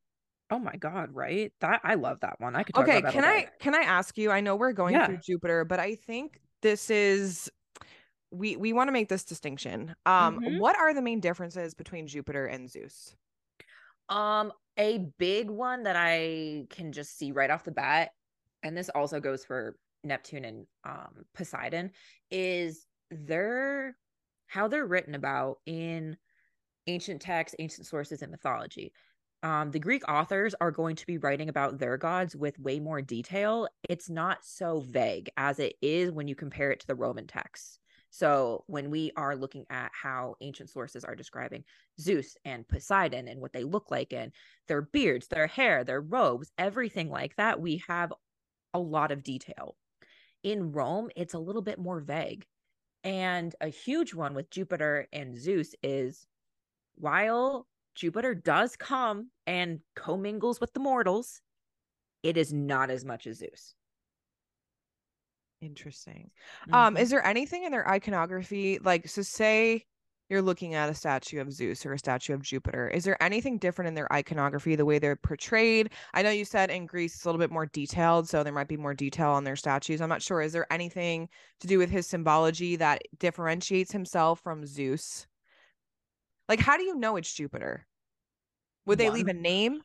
Oh 0.53 0.59
my 0.59 0.75
god, 0.75 1.09
right? 1.13 1.51
That 1.61 1.81
I 1.83 1.95
love 1.95 2.19
that 2.19 2.39
one. 2.39 2.55
I 2.55 2.61
could 2.61 2.77
Okay, 2.77 3.01
can 3.01 3.25
I 3.25 3.47
can 3.59 3.73
I 3.73 3.81
ask 3.81 4.19
you? 4.19 4.29
I 4.29 4.39
know 4.39 4.55
we're 4.55 4.71
going 4.71 4.93
yeah. 4.93 5.07
through 5.07 5.17
Jupiter, 5.25 5.65
but 5.65 5.79
I 5.79 5.95
think 5.95 6.39
this 6.61 6.91
is 6.91 7.49
we 8.29 8.55
we 8.55 8.71
want 8.71 8.87
to 8.87 8.91
make 8.91 9.09
this 9.09 9.23
distinction. 9.23 9.95
Um 10.05 10.39
mm-hmm. 10.39 10.59
what 10.59 10.77
are 10.77 10.93
the 10.93 11.01
main 11.01 11.21
differences 11.21 11.73
between 11.73 12.05
Jupiter 12.05 12.45
and 12.45 12.69
Zeus? 12.69 13.15
Um 14.09 14.51
a 14.77 14.99
big 15.17 15.49
one 15.49 15.83
that 15.83 15.95
I 15.95 16.67
can 16.69 16.91
just 16.91 17.17
see 17.17 17.31
right 17.31 17.49
off 17.49 17.63
the 17.63 17.71
bat 17.71 18.11
and 18.61 18.77
this 18.77 18.89
also 18.89 19.19
goes 19.19 19.43
for 19.43 19.75
Neptune 20.03 20.45
and 20.45 20.67
um 20.83 21.25
Poseidon 21.33 21.89
is 22.29 22.85
they're 23.09 23.97
how 24.45 24.67
they're 24.67 24.85
written 24.85 25.15
about 25.15 25.57
in 25.65 26.15
ancient 26.85 27.23
texts, 27.23 27.55
ancient 27.57 27.87
sources 27.87 28.21
and 28.21 28.29
mythology 28.29 28.93
um, 29.43 29.71
the 29.71 29.79
Greek 29.79 30.10
authors 30.10 30.56
are 30.62 30.71
going 30.71 30.95
to 30.95 31.06
be 31.06 31.17
writing 31.17 31.49
about 31.49 31.77
their 31.77 31.97
gods 31.97 32.36
with 32.36 32.58
way 32.60 32.79
more 32.79 33.01
detail. 33.01 33.67
It's 33.89 34.10
not 34.10 34.45
so 34.45 34.79
vague 34.79 35.29
as 35.36 35.60
it 35.60 35.75
is 35.82 36.12
when 36.12 36.29
you 36.29 36.36
compare 36.36 36.71
it 36.71 36.79
to 36.79 36.88
the 36.88 36.95
Roman 36.95 37.27
texts. 37.27 37.77
So 38.10 38.63
when 38.67 38.89
we 38.89 39.12
are 39.17 39.36
looking 39.36 39.65
at 39.69 39.91
how 39.91 40.36
ancient 40.39 40.69
sources 40.69 41.03
are 41.03 41.15
describing 41.15 41.65
Zeus 41.99 42.38
and 42.45 42.67
Poseidon 42.67 43.27
and 43.27 43.41
what 43.41 43.51
they 43.51 43.63
look 43.63 43.91
like 43.91 44.13
and 44.13 44.32
their 44.67 44.84
beards, 44.84 45.27
their 45.27 45.47
hair, 45.47 45.84
their 45.84 45.99
robes, 46.01 46.51
everything 46.58 47.10
like 47.10 47.36
that, 47.36 47.60
we 47.60 47.84
have 47.88 48.13
a 48.73 48.79
lot 48.79 49.12
of 49.12 49.23
detail. 49.23 49.75
In 50.43 50.71
Rome, 50.71 51.10
it's 51.15 51.34
a 51.34 51.39
little 51.39 51.62
bit 51.62 51.79
more 51.79 51.99
vague. 51.99 52.45
And 53.03 53.53
a 53.60 53.67
huge 53.67 54.13
one 54.13 54.36
with 54.36 54.49
Jupiter 54.49 55.08
and 55.12 55.36
Zeus 55.36 55.75
is 55.84 56.25
while 56.95 57.67
Jupiter 57.95 58.36
does 58.36 58.75
come 58.75 59.32
and 59.47 59.82
commingles 59.95 60.60
with 60.60 60.73
the 60.73 60.79
mortals, 60.79 61.41
it 62.23 62.38
is 62.38 62.53
not 62.53 62.89
as 62.91 63.06
much 63.06 63.27
as 63.27 63.38
Zeus. 63.39 63.75
Interesting. 65.62 66.32
Um, 66.73 66.95
Mhm. 66.95 66.99
is 66.99 67.10
there 67.10 67.25
anything 67.25 67.63
in 67.63 67.71
their 67.71 67.88
iconography 67.88 68.79
like 68.79 69.08
so 69.08 69.21
say 69.21 69.86
you're 70.29 70.41
looking 70.41 70.73
at 70.73 70.89
a 70.89 70.93
statue 70.95 71.39
of 71.39 71.51
Zeus 71.53 71.86
or 71.86 71.93
a 71.93 71.99
statue 71.99 72.34
of 72.34 72.41
Jupiter. 72.41 72.88
Is 72.88 73.03
there 73.03 73.21
anything 73.21 73.60
different 73.60 73.88
in 73.89 73.93
their 73.93 74.12
iconography, 74.12 74.75
the 74.75 74.86
way 74.86 74.97
they're 74.97 75.17
portrayed? 75.17 75.91
I 76.13 76.21
know 76.23 76.32
you 76.32 76.45
said 76.45 76.71
in 76.71 76.86
Greece 76.86 77.13
it's 77.15 77.25
a 77.25 77.27
little 77.27 77.39
bit 77.39 77.51
more 77.51 77.65
detailed, 77.67 78.27
so 78.29 78.41
there 78.43 78.53
might 78.53 78.69
be 78.69 78.77
more 78.77 78.93
detail 78.93 79.29
on 79.32 79.43
their 79.43 79.56
statues. 79.58 80.01
I'm 80.01 80.10
not 80.10 80.21
sure. 80.23 80.41
Is 80.41 80.53
there 80.53 80.71
anything 80.71 81.29
to 81.60 81.67
do 81.67 81.77
with 81.77 81.89
his 81.91 82.08
symbology 82.08 82.75
that 82.77 83.01
differentiates 83.19 83.91
himself 83.91 84.39
from 84.41 84.65
Zeus? 84.65 85.27
Like, 86.49 86.60
how 86.60 86.77
do 86.77 86.84
you 86.84 86.95
know 86.95 87.15
it's 87.15 87.32
Jupiter? 87.34 87.86
Would 88.86 88.97
they 88.97 89.10
leave 89.10 89.27
a 89.27 89.34
name? 89.34 89.82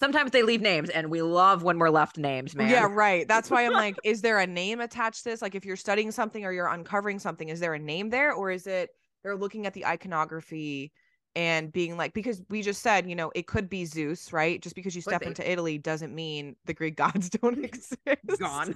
Sometimes 0.00 0.30
they 0.30 0.42
leave 0.42 0.62
names, 0.62 0.88
and 0.88 1.10
we 1.10 1.20
love 1.20 1.62
when 1.62 1.78
we're 1.78 1.90
left 1.90 2.16
names, 2.16 2.56
man. 2.56 2.70
Yeah, 2.70 2.88
right. 2.90 3.28
That's 3.28 3.50
why 3.50 3.66
I'm 3.66 3.72
like, 3.72 3.96
is 4.04 4.22
there 4.22 4.38
a 4.38 4.46
name 4.46 4.80
attached 4.80 5.24
to 5.24 5.30
this? 5.30 5.42
Like, 5.42 5.54
if 5.54 5.64
you're 5.66 5.76
studying 5.76 6.10
something 6.10 6.44
or 6.44 6.52
you're 6.52 6.68
uncovering 6.68 7.18
something, 7.18 7.48
is 7.50 7.60
there 7.60 7.74
a 7.74 7.78
name 7.78 8.08
there, 8.08 8.32
or 8.32 8.50
is 8.50 8.66
it 8.66 8.90
they're 9.22 9.36
looking 9.36 9.66
at 9.66 9.74
the 9.74 9.84
iconography 9.84 10.92
and 11.36 11.72
being 11.72 11.96
like, 11.96 12.12
because 12.12 12.42
we 12.48 12.62
just 12.62 12.82
said, 12.82 13.08
you 13.08 13.14
know, 13.14 13.30
it 13.34 13.46
could 13.46 13.68
be 13.68 13.84
Zeus, 13.84 14.32
right? 14.32 14.60
Just 14.60 14.74
because 14.74 14.96
you 14.96 15.02
step 15.02 15.22
into 15.22 15.48
Italy 15.48 15.78
doesn't 15.78 16.14
mean 16.14 16.56
the 16.64 16.74
Greek 16.74 16.96
gods 16.96 17.28
don't 17.42 17.62
exist. 17.64 17.94
gone. 18.38 18.74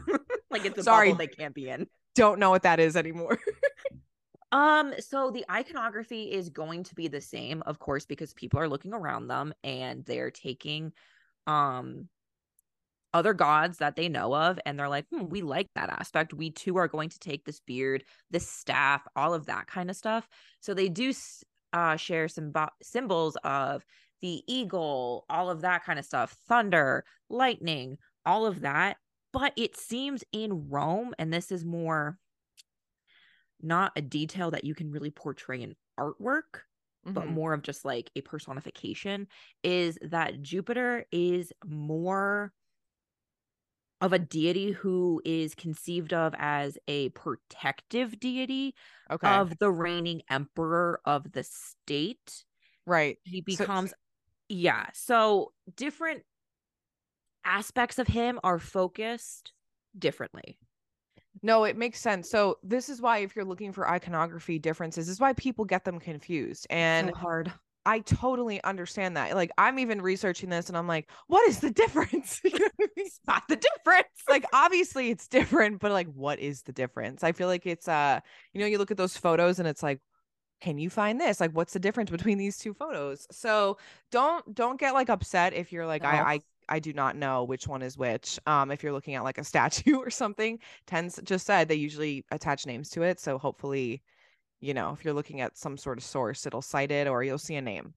like 0.51 0.65
it's 0.65 0.79
a 0.79 0.83
Sorry. 0.83 1.09
bubble 1.09 1.19
they 1.19 1.27
can't 1.27 1.55
be 1.55 1.69
in. 1.71 1.87
Don't 2.15 2.39
know 2.39 2.51
what 2.51 2.63
that 2.63 2.79
is 2.79 2.97
anymore. 2.97 3.39
Um, 4.55 4.95
so 5.01 5.33
the 5.33 5.45
iconography 5.51 6.31
is 6.31 6.49
going 6.49 6.85
to 6.85 6.95
be 6.95 7.09
the 7.09 7.21
same, 7.21 7.61
of 7.67 7.81
course, 7.81 8.07
because 8.07 8.33
people 8.33 8.61
are 8.61 8.69
looking 8.69 8.95
around 8.95 9.27
them 9.27 9.53
and 9.65 10.05
they're 10.05 10.31
taking 10.31 10.93
um 11.49 12.09
other 13.13 13.35
gods 13.35 13.79
that 13.79 13.97
they 13.97 14.09
know 14.09 14.35
of 14.35 14.59
and 14.65 14.79
they're 14.79 14.89
like, 14.89 15.07
hmm, 15.11 15.27
we 15.29 15.43
like 15.43 15.69
that 15.75 15.91
aspect. 15.91 16.33
We 16.33 16.51
too 16.51 16.77
are 16.77 16.87
going 16.87 17.09
to 17.09 17.19
take 17.19 17.45
this 17.45 17.61
beard, 17.61 18.05
this 18.31 18.49
staff, 18.49 19.03
all 19.17 19.35
of 19.35 19.47
that 19.47 19.67
kind 19.67 19.91
of 19.91 19.97
stuff. 19.97 20.29
So 20.61 20.73
they 20.73 20.89
do 20.89 21.13
uh 21.73 21.97
share 21.97 22.29
some 22.29 22.53
bo- 22.53 22.69
symbols 22.81 23.37
of 23.43 23.85
the 24.23 24.45
eagle, 24.47 25.25
all 25.29 25.51
of 25.51 25.63
that 25.63 25.85
kind 25.85 25.99
of 25.99 26.05
stuff, 26.05 26.37
thunder, 26.47 27.05
lightning, 27.29 27.99
all 28.25 28.47
of 28.47 28.61
that. 28.61 28.99
But 29.33 29.53
it 29.57 29.77
seems 29.77 30.23
in 30.31 30.69
Rome, 30.69 31.13
and 31.19 31.33
this 31.33 31.51
is 31.51 31.65
more 31.65 32.19
not 33.65 33.93
a 33.97 34.03
detail 34.03 34.51
that 34.53 34.65
you 34.65 34.75
can 34.75 34.91
really 34.91 35.11
portray 35.11 35.63
in 35.63 35.75
artwork, 35.99 36.63
but 37.05 37.25
Mhm. 37.25 37.33
more 37.33 37.53
of 37.53 37.63
just 37.63 37.85
like 37.85 38.11
a 38.17 38.21
personification, 38.23 39.29
is 39.63 39.99
that 40.03 40.41
Jupiter 40.43 41.07
is 41.13 41.53
more 41.65 42.53
of 44.01 44.13
a 44.13 44.19
deity 44.19 44.73
who 44.73 45.23
is 45.25 45.55
conceived 45.55 46.13
of 46.13 46.35
as 46.37 46.77
a 46.89 47.09
protective 47.11 48.19
deity 48.21 48.75
okay. 49.11 49.29
of 49.29 49.59
the 49.59 49.71
reigning 49.71 50.23
emperor 50.29 51.01
of 51.05 51.33
the 51.33 51.43
state. 51.45 52.45
right. 52.87 53.19
He 53.25 53.43
So- 53.49 53.65
becomes, 53.65 53.95
yeah. 54.51 54.91
So 54.93 55.55
different 55.75 56.27
aspects 57.45 57.99
of 57.99 58.07
him 58.09 58.39
are 58.45 58.59
focused 58.59 59.53
differently. 59.99 60.59
No, 61.45 61.65
it 61.65 61.77
makes 61.77 62.01
sense. 62.01 62.31
So 62.31 62.57
this 62.63 62.89
is 62.89 63.03
why 63.03 63.19
if 63.19 63.37
you're 63.37 63.45
looking 63.45 63.71
for 63.71 63.87
iconography 63.87 64.59
differences, 64.59 65.07
this 65.07 65.13
is 65.13 65.21
why 65.21 65.35
people 65.35 65.67
get 65.67 65.85
them 65.85 66.01
confused. 66.01 66.67
And 66.71 67.11
so 67.15 67.21
hard. 67.21 67.53
I 67.85 67.99
totally 67.99 68.65
understand 68.65 69.19
that. 69.19 69.35
Like 69.35 69.51
I'm 69.59 69.79
even 69.79 70.01
researching 70.01 70.49
this 70.49 70.69
and 70.69 70.79
I'm 70.79 70.89
like, 70.89 71.11
what 71.27 71.47
is 71.47 71.61
the 71.61 71.71
difference? 71.71 72.41
You 72.45 72.59
know 72.59 72.69
what 72.77 72.89
I 72.89 72.93
mean? 72.97 73.11
Spot 73.11 73.43
the 73.47 73.57
difference. 73.57 74.09
like 74.27 74.47
obviously 74.55 75.11
it's 75.11 75.29
different, 75.29 75.81
but 75.81 75.93
like 75.93 76.07
what 76.15 76.39
is 76.39 76.63
the 76.63 76.73
difference? 76.73 77.23
I 77.23 77.33
feel 77.33 77.49
like 77.49 77.67
it's 77.67 77.89
uh, 77.89 78.21
you 78.55 78.63
know, 78.63 78.67
you 78.67 78.79
look 78.79 78.91
at 78.91 78.97
those 78.97 79.19
photos 79.19 79.59
and 79.59 79.69
it's 79.69 79.83
like, 79.83 80.01
can 80.63 80.79
you 80.79 80.89
find 80.89 81.21
this? 81.21 81.41
Like 81.41 81.53
what's 81.53 81.75
the 81.75 81.79
difference 81.79 82.11
between 82.11 82.39
these 82.39 82.57
two 82.57 82.73
photos? 82.73 83.27
So 83.31 83.77
don't 84.11 84.55
don't 84.55 84.81
get 84.81 84.95
like 84.95 85.11
upset 85.11 85.53
if 85.53 85.73
you're 85.73 85.87
like, 85.87 86.05
No. 86.05 86.09
I 86.09 86.33
I 86.33 86.41
I 86.69 86.79
do 86.79 86.93
not 86.93 87.17
know 87.17 87.45
which 87.45 87.67
one 87.69 87.83
is 87.83 87.97
which. 87.99 88.39
Um, 88.47 88.71
if 88.71 88.83
you're 88.83 88.93
looking 88.93 89.15
at 89.15 89.25
like 89.25 89.39
a 89.39 89.45
statue 89.45 89.97
or 89.99 90.11
something, 90.11 90.59
tens 90.87 91.19
just 91.25 91.47
said 91.47 91.69
they 91.69 91.75
usually 91.77 92.25
attach 92.31 92.67
names 92.67 92.91
to 92.91 93.03
it. 93.03 93.21
So 93.21 93.39
hopefully, 93.39 94.03
you 94.61 94.75
know, 94.75 94.93
if 94.93 95.05
you're 95.05 95.15
looking 95.15 95.41
at 95.41 95.57
some 95.59 95.77
sort 95.77 95.99
of 95.99 96.05
source, 96.05 96.47
it'll 96.47 96.63
cite 96.63 96.91
it 96.93 97.07
or 97.09 97.23
you'll 97.25 97.39
see 97.39 97.57
a 97.57 97.63
name. 97.63 97.95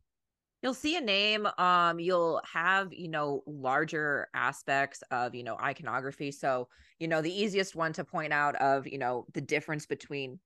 you'll 0.61 0.73
see 0.73 0.95
a 0.97 1.01
name 1.01 1.47
um 1.57 1.99
you'll 1.99 2.41
have 2.51 2.91
you 2.93 3.07
know 3.07 3.43
larger 3.45 4.27
aspects 4.33 5.03
of 5.11 5.35
you 5.35 5.43
know 5.43 5.55
iconography 5.61 6.31
so 6.31 6.67
you 6.99 7.07
know 7.07 7.21
the 7.21 7.31
easiest 7.43 7.75
one 7.75 7.93
to 7.93 8.03
point 8.03 8.33
out 8.33 8.55
of 8.55 8.87
you 8.87 8.97
know 8.97 9.25
the 9.33 9.41
difference 9.41 9.85
between 9.85 10.39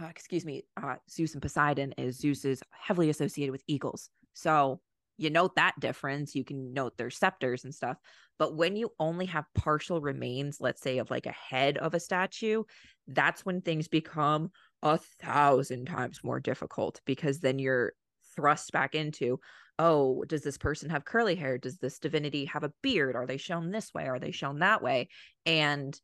uh, 0.00 0.06
excuse 0.06 0.44
me 0.44 0.64
uh 0.82 0.96
zeus 1.08 1.34
and 1.34 1.42
poseidon 1.42 1.92
is 1.96 2.18
zeus 2.18 2.44
is 2.44 2.62
heavily 2.70 3.08
associated 3.10 3.52
with 3.52 3.62
eagles 3.68 4.10
so 4.32 4.80
you 5.16 5.30
note 5.30 5.54
that 5.56 5.78
difference 5.78 6.34
you 6.34 6.44
can 6.44 6.72
note 6.72 6.96
their 6.96 7.10
scepters 7.10 7.64
and 7.64 7.74
stuff 7.74 7.96
but 8.38 8.56
when 8.56 8.74
you 8.76 8.90
only 8.98 9.26
have 9.26 9.44
partial 9.54 10.00
remains 10.00 10.58
let's 10.60 10.82
say 10.82 10.98
of 10.98 11.10
like 11.10 11.26
a 11.26 11.32
head 11.32 11.78
of 11.78 11.94
a 11.94 12.00
statue 12.00 12.62
that's 13.08 13.44
when 13.44 13.60
things 13.60 13.88
become 13.88 14.50
a 14.82 14.98
thousand 15.22 15.86
times 15.86 16.20
more 16.24 16.40
difficult 16.40 17.00
because 17.04 17.40
then 17.40 17.58
you're 17.58 17.92
thrust 18.34 18.72
back 18.72 18.94
into 18.94 19.38
oh 19.78 20.24
does 20.28 20.42
this 20.42 20.58
person 20.58 20.90
have 20.90 21.04
curly 21.04 21.34
hair? 21.34 21.58
Does 21.58 21.78
this 21.78 21.98
divinity 21.98 22.44
have 22.46 22.64
a 22.64 22.72
beard? 22.82 23.16
Are 23.16 23.26
they 23.26 23.36
shown 23.36 23.70
this 23.70 23.92
way? 23.94 24.06
Are 24.06 24.18
they 24.18 24.30
shown 24.30 24.58
that 24.60 24.82
way? 24.82 25.08
And 25.46 25.98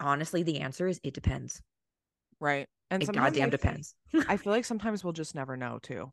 honestly 0.00 0.42
the 0.42 0.60
answer 0.60 0.86
is 0.86 1.00
it 1.02 1.14
depends. 1.14 1.62
Right. 2.40 2.66
And 2.90 3.02
it 3.02 3.06
sometimes 3.06 3.24
I 3.24 3.28
goddamn 3.30 3.50
think- 3.50 3.62
depends. 3.62 3.94
I 4.28 4.36
feel 4.38 4.52
like 4.52 4.64
sometimes 4.64 5.02
we'll 5.02 5.12
just 5.12 5.34
never 5.34 5.56
know 5.56 5.78
too. 5.82 6.10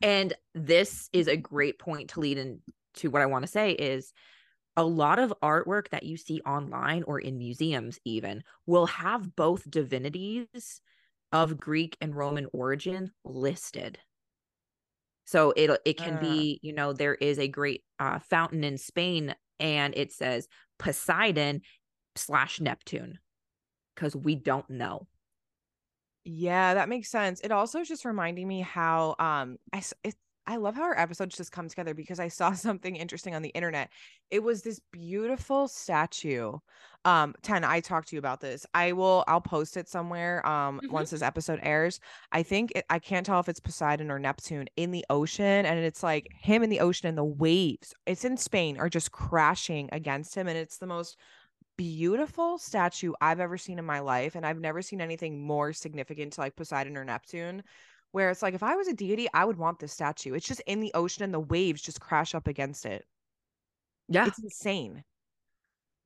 And 0.00 0.34
this 0.54 1.08
is 1.12 1.28
a 1.28 1.36
great 1.36 1.78
point 1.78 2.10
to 2.10 2.20
lead 2.20 2.38
into 2.38 3.10
what 3.10 3.22
i 3.22 3.26
want 3.26 3.42
to 3.44 3.50
say 3.50 3.70
is 3.72 4.12
a 4.76 4.84
lot 4.84 5.18
of 5.18 5.32
artwork 5.42 5.88
that 5.90 6.02
you 6.02 6.16
see 6.16 6.40
online 6.42 7.02
or 7.04 7.18
in 7.18 7.38
museums 7.38 7.98
even 8.04 8.42
will 8.66 8.86
have 8.86 9.34
both 9.36 9.70
divinities 9.70 10.80
of 11.30 11.58
greek 11.58 11.96
and 12.00 12.14
roman 12.14 12.46
origin 12.52 13.10
listed 13.24 13.98
so 15.24 15.52
it 15.56 15.70
it 15.84 15.96
can 15.96 16.16
Uh. 16.16 16.20
be 16.20 16.60
you 16.62 16.72
know 16.72 16.92
there 16.92 17.14
is 17.14 17.38
a 17.38 17.48
great 17.48 17.82
uh, 17.98 18.18
fountain 18.18 18.64
in 18.64 18.76
spain 18.76 19.34
and 19.60 19.94
it 19.96 20.12
says 20.12 20.48
poseidon 20.78 21.62
slash 22.16 22.60
neptune 22.60 23.18
because 23.94 24.14
we 24.14 24.34
don't 24.34 24.68
know 24.68 25.06
Yeah, 26.24 26.74
that 26.74 26.88
makes 26.88 27.08
sense. 27.10 27.40
It 27.40 27.50
also 27.50 27.80
is 27.80 27.88
just 27.88 28.04
reminding 28.04 28.46
me 28.46 28.60
how 28.60 29.16
um 29.18 29.58
I 29.72 29.82
it, 30.04 30.14
I 30.46 30.56
love 30.56 30.74
how 30.74 30.82
our 30.84 30.98
episodes 30.98 31.36
just 31.36 31.52
come 31.52 31.68
together 31.68 31.94
because 31.94 32.20
I 32.20 32.28
saw 32.28 32.52
something 32.52 32.94
interesting 32.96 33.34
on 33.34 33.42
the 33.42 33.48
internet. 33.50 33.90
It 34.30 34.42
was 34.42 34.62
this 34.62 34.80
beautiful 34.92 35.68
statue. 35.68 36.58
Um, 37.04 37.34
Tenn, 37.42 37.64
I 37.64 37.80
talked 37.80 38.08
to 38.08 38.16
you 38.16 38.20
about 38.20 38.40
this. 38.40 38.64
I 38.74 38.92
will 38.92 39.24
I'll 39.26 39.40
post 39.40 39.76
it 39.76 39.88
somewhere 39.88 40.46
um 40.46 40.80
Mhm. 40.80 40.90
once 40.90 41.10
this 41.10 41.22
episode 41.22 41.58
airs. 41.62 41.98
I 42.30 42.44
think 42.44 42.72
it, 42.76 42.84
I 42.88 43.00
can't 43.00 43.26
tell 43.26 43.40
if 43.40 43.48
it's 43.48 43.60
Poseidon 43.60 44.10
or 44.10 44.18
Neptune 44.20 44.68
in 44.76 44.92
the 44.92 45.04
ocean 45.10 45.66
and 45.66 45.78
it's 45.80 46.02
like 46.04 46.28
him 46.40 46.62
in 46.62 46.70
the 46.70 46.80
ocean 46.80 47.08
and 47.08 47.18
the 47.18 47.24
waves. 47.24 47.94
It's 48.06 48.24
in 48.24 48.36
Spain 48.36 48.78
are 48.78 48.88
just 48.88 49.10
crashing 49.10 49.88
against 49.92 50.36
him 50.36 50.46
and 50.46 50.56
it's 50.56 50.78
the 50.78 50.86
most 50.86 51.18
beautiful 51.82 52.58
statue 52.58 53.12
I've 53.20 53.40
ever 53.40 53.58
seen 53.58 53.78
in 53.78 53.84
my 53.84 54.00
life. 54.00 54.34
And 54.36 54.46
I've 54.46 54.60
never 54.60 54.82
seen 54.82 55.00
anything 55.00 55.42
more 55.42 55.72
significant 55.72 56.34
to 56.34 56.40
like 56.40 56.56
Poseidon 56.56 56.96
or 56.96 57.04
Neptune, 57.04 57.62
where 58.12 58.30
it's 58.30 58.42
like, 58.42 58.54
if 58.54 58.62
I 58.62 58.76
was 58.76 58.88
a 58.88 58.94
deity, 58.94 59.28
I 59.34 59.44
would 59.44 59.58
want 59.58 59.78
this 59.80 59.92
statue. 59.92 60.34
It's 60.34 60.46
just 60.46 60.62
in 60.66 60.80
the 60.80 60.92
ocean 60.94 61.24
and 61.24 61.34
the 61.34 61.40
waves 61.40 61.82
just 61.82 62.00
crash 62.00 62.34
up 62.34 62.46
against 62.46 62.86
it. 62.86 63.04
yeah 64.08 64.26
It's 64.26 64.38
insane. 64.38 65.04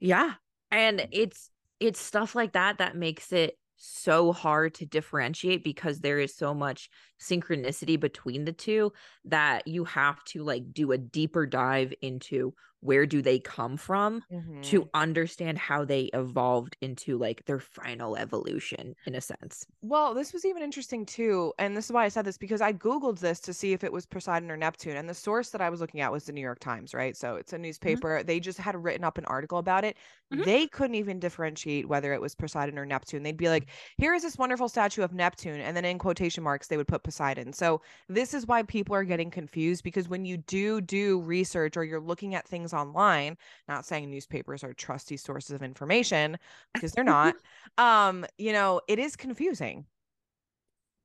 Yeah. 0.00 0.34
And 0.70 1.00
mm. 1.00 1.08
it's 1.12 1.50
it's 1.80 2.00
stuff 2.00 2.34
like 2.34 2.52
that 2.52 2.78
that 2.78 2.96
makes 2.96 3.32
it 3.32 3.58
so 3.76 4.32
hard 4.32 4.74
to 4.74 4.86
differentiate 4.86 5.62
because 5.62 6.00
there 6.00 6.18
is 6.18 6.34
so 6.34 6.54
much 6.54 6.88
synchronicity 7.20 7.98
between 7.98 8.44
the 8.44 8.52
two 8.52 8.92
that 9.24 9.66
you 9.66 9.85
have 9.85 10.22
to 10.24 10.42
like 10.42 10.72
do 10.72 10.92
a 10.92 10.98
deeper 10.98 11.46
dive 11.46 11.92
into 12.02 12.55
where 12.81 13.07
do 13.07 13.22
they 13.22 13.38
come 13.40 13.76
from 13.76 14.22
Mhm. 14.31 14.62
to 14.62 14.88
understand 14.94 15.59
how 15.59 15.85
they 15.85 16.05
evolved 16.12 16.76
into 16.81 17.16
like 17.18 17.44
their 17.46 17.61
final 17.61 18.16
evolution 18.16 18.94
in 19.07 19.14
a 19.14 19.20
sense. 19.20 19.66
Well, 19.83 20.14
this 20.14 20.33
was 20.33 20.44
even 20.44 20.62
interesting 20.62 21.07
too. 21.07 21.52
And 21.59 21.76
this 21.76 21.85
is 21.85 21.92
why 21.92 22.05
I 22.05 22.09
said 22.09 22.24
this 22.24 22.38
because 22.38 22.61
I 22.61 22.72
Googled 22.72 23.20
this 23.20 23.40
to 23.40 23.52
see 23.55 23.72
if 23.72 23.85
it 23.85 23.92
was 23.92 24.07
Poseidon 24.07 24.50
or 24.50 24.57
Neptune. 24.57 24.96
And 24.96 25.09
the 25.09 25.14
source 25.14 25.50
that 25.50 25.61
I 25.61 25.70
was 25.70 25.81
looking 25.81 26.00
at 26.00 26.11
was 26.11 26.24
the 26.24 26.33
New 26.33 26.40
York 26.40 26.59
Times, 26.61 26.92
right? 26.94 27.16
So 27.16 27.37
it's 27.37 27.52
a 27.52 27.59
newspaper. 27.59 28.22
They 28.22 28.40
just 28.40 28.59
had 28.59 28.74
written 28.83 29.05
up 29.05 29.16
an 29.18 29.26
article 29.26 29.59
about 29.59 29.85
it. 29.85 29.96
Mhm. 30.33 30.44
They 30.44 30.66
couldn't 30.66 30.96
even 30.96 31.20
differentiate 31.20 31.88
whether 31.88 32.12
it 32.12 32.20
was 32.20 32.35
Poseidon 32.35 32.79
or 32.79 32.87
Neptune. 32.87 33.22
They'd 33.22 33.37
be 33.37 33.48
like, 33.48 33.68
here 33.98 34.12
is 34.14 34.22
this 34.22 34.38
wonderful 34.38 34.68
statue 34.68 35.02
of 35.02 35.12
Neptune. 35.12 35.61
And 35.61 35.76
then 35.76 35.85
in 35.85 35.98
quotation 35.98 36.42
marks, 36.42 36.66
they 36.68 36.76
would 36.76 36.88
put 36.88 37.05
Poseidon. 37.07 37.53
So 37.53 37.81
this 38.09 38.35
is 38.35 38.47
why 38.47 38.64
people 38.64 38.95
are 38.97 39.05
getting 39.05 39.31
confused 39.31 39.85
because 39.85 40.09
when 40.09 40.25
you 40.25 40.37
do 40.37 40.81
do 40.81 41.21
research 41.21 41.77
or 41.77 41.85
you're 41.85 42.01
looking 42.01 42.35
at 42.35 42.49
things 42.49 42.75
online 42.75 43.38
not 43.69 43.87
saying 43.87 44.11
newspapers 44.11 44.64
are 44.64 44.75
trusty 44.75 45.16
sources 45.16 45.53
of 45.53 45.62
information 45.62 46.37
because 46.75 46.90
they're 46.92 47.05
not 47.05 47.37
um 47.79 48.27
you 48.38 48.53
know 48.53 48.81
it 48.88 48.99
is 48.99 49.14
confusing 49.14 49.87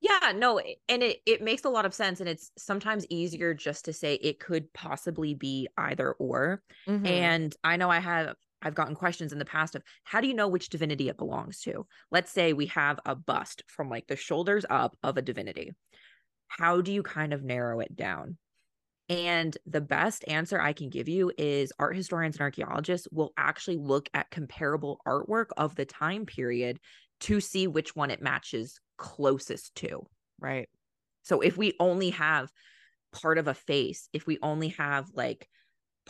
yeah, 0.00 0.32
no, 0.34 0.60
and 0.88 1.00
it 1.00 1.20
it 1.26 1.42
makes 1.42 1.64
a 1.64 1.68
lot 1.68 1.86
of 1.86 1.94
sense 1.94 2.18
and 2.18 2.28
it's 2.28 2.50
sometimes 2.58 3.06
easier 3.08 3.54
just 3.54 3.84
to 3.84 3.92
say 3.92 4.14
it 4.14 4.40
could 4.40 4.72
possibly 4.72 5.32
be 5.32 5.68
either 5.78 6.14
or. 6.14 6.60
Mm-hmm. 6.88 7.06
And 7.06 7.56
I 7.62 7.76
know 7.76 7.88
I 7.88 8.00
have 8.00 8.34
I've 8.62 8.74
gotten 8.74 8.94
questions 8.94 9.32
in 9.32 9.38
the 9.38 9.44
past 9.44 9.74
of 9.74 9.82
how 10.04 10.20
do 10.20 10.28
you 10.28 10.34
know 10.34 10.48
which 10.48 10.70
divinity 10.70 11.08
it 11.08 11.18
belongs 11.18 11.60
to? 11.62 11.86
Let's 12.10 12.30
say 12.30 12.52
we 12.52 12.66
have 12.66 12.98
a 13.04 13.14
bust 13.14 13.62
from 13.66 13.88
like 13.88 14.06
the 14.06 14.16
shoulders 14.16 14.64
up 14.70 14.96
of 15.02 15.16
a 15.16 15.22
divinity. 15.22 15.72
How 16.58 16.82
do 16.82 16.92
you 16.92 17.02
kind 17.02 17.32
of 17.32 17.42
narrow 17.42 17.80
it 17.80 17.96
down? 17.96 18.36
And 19.08 19.56
the 19.66 19.80
best 19.80 20.24
answer 20.28 20.60
I 20.60 20.74
can 20.74 20.90
give 20.90 21.08
you 21.08 21.32
is 21.38 21.72
art 21.78 21.96
historians 21.96 22.36
and 22.36 22.42
archaeologists 22.42 23.08
will 23.10 23.32
actually 23.36 23.78
look 23.78 24.08
at 24.12 24.30
comparable 24.30 25.00
artwork 25.06 25.46
of 25.56 25.74
the 25.74 25.86
time 25.86 26.26
period 26.26 26.78
to 27.20 27.40
see 27.40 27.66
which 27.66 27.96
one 27.96 28.10
it 28.10 28.20
matches 28.20 28.78
closest 28.98 29.74
to. 29.76 30.06
Right. 30.38 30.68
So 31.22 31.40
if 31.40 31.56
we 31.56 31.72
only 31.80 32.10
have 32.10 32.50
part 33.12 33.38
of 33.38 33.48
a 33.48 33.54
face, 33.54 34.08
if 34.12 34.26
we 34.26 34.38
only 34.42 34.68
have 34.68 35.08
like 35.14 35.48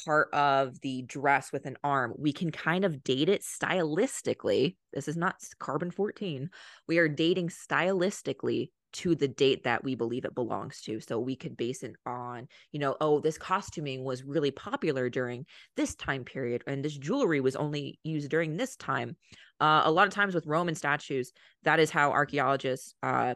part 0.05 0.29
of 0.33 0.81
the 0.81 1.03
dress 1.03 1.53
with 1.53 1.67
an 1.67 1.77
arm, 1.85 2.15
we 2.19 2.33
can 2.33 2.51
kind 2.51 2.85
of 2.85 3.05
date 3.05 3.29
it 3.29 3.43
stylistically. 3.43 4.77
This 4.93 5.07
is 5.07 5.17
not 5.17 5.37
carbon 5.59 5.93
14. 5.93 6.51
We 6.89 6.99
are 6.99 7.09
dating 7.09 7.49
stylistically 7.49 8.71
to 8.93 9.15
the 9.15 9.29
date 9.29 9.65
that 9.65 9.83
we 9.83 9.95
believe 9.95 10.25
it 10.25 10.35
belongs 10.35 10.81
to. 10.83 11.01
So 11.01 11.19
we 11.19 11.37
could 11.37 11.57
base 11.57 11.83
it 11.83 11.95
on, 12.07 12.49
you 12.73 12.79
know, 12.79 12.97
oh, 13.01 13.21
this 13.21 13.39
costuming 13.39 14.05
was 14.05 14.23
really 14.23 14.51
popular 14.51 15.09
during 15.09 15.47
this 15.77 15.95
time 15.95 16.25
period, 16.25 16.63
and 16.67 16.85
this 16.85 16.97
jewelry 16.97 17.41
was 17.41 17.57
only 17.57 17.99
used 18.03 18.31
during 18.31 18.57
this 18.57 18.77
time. 18.77 19.17
Uh, 19.61 19.83
a 19.85 19.91
lot 19.91 20.07
of 20.07 20.13
times 20.13 20.35
with 20.35 20.47
Roman 20.47 20.75
statues, 20.75 21.33
that 21.63 21.81
is 21.81 21.91
how 21.91 22.11
archaeologists 22.11 22.95
uh, 23.03 23.35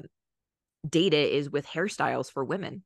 date 0.89 1.15
it 1.15 1.33
is 1.33 1.51
with 1.51 1.67
hairstyles 1.67 2.31
for 2.31 2.45
women. 2.45 2.83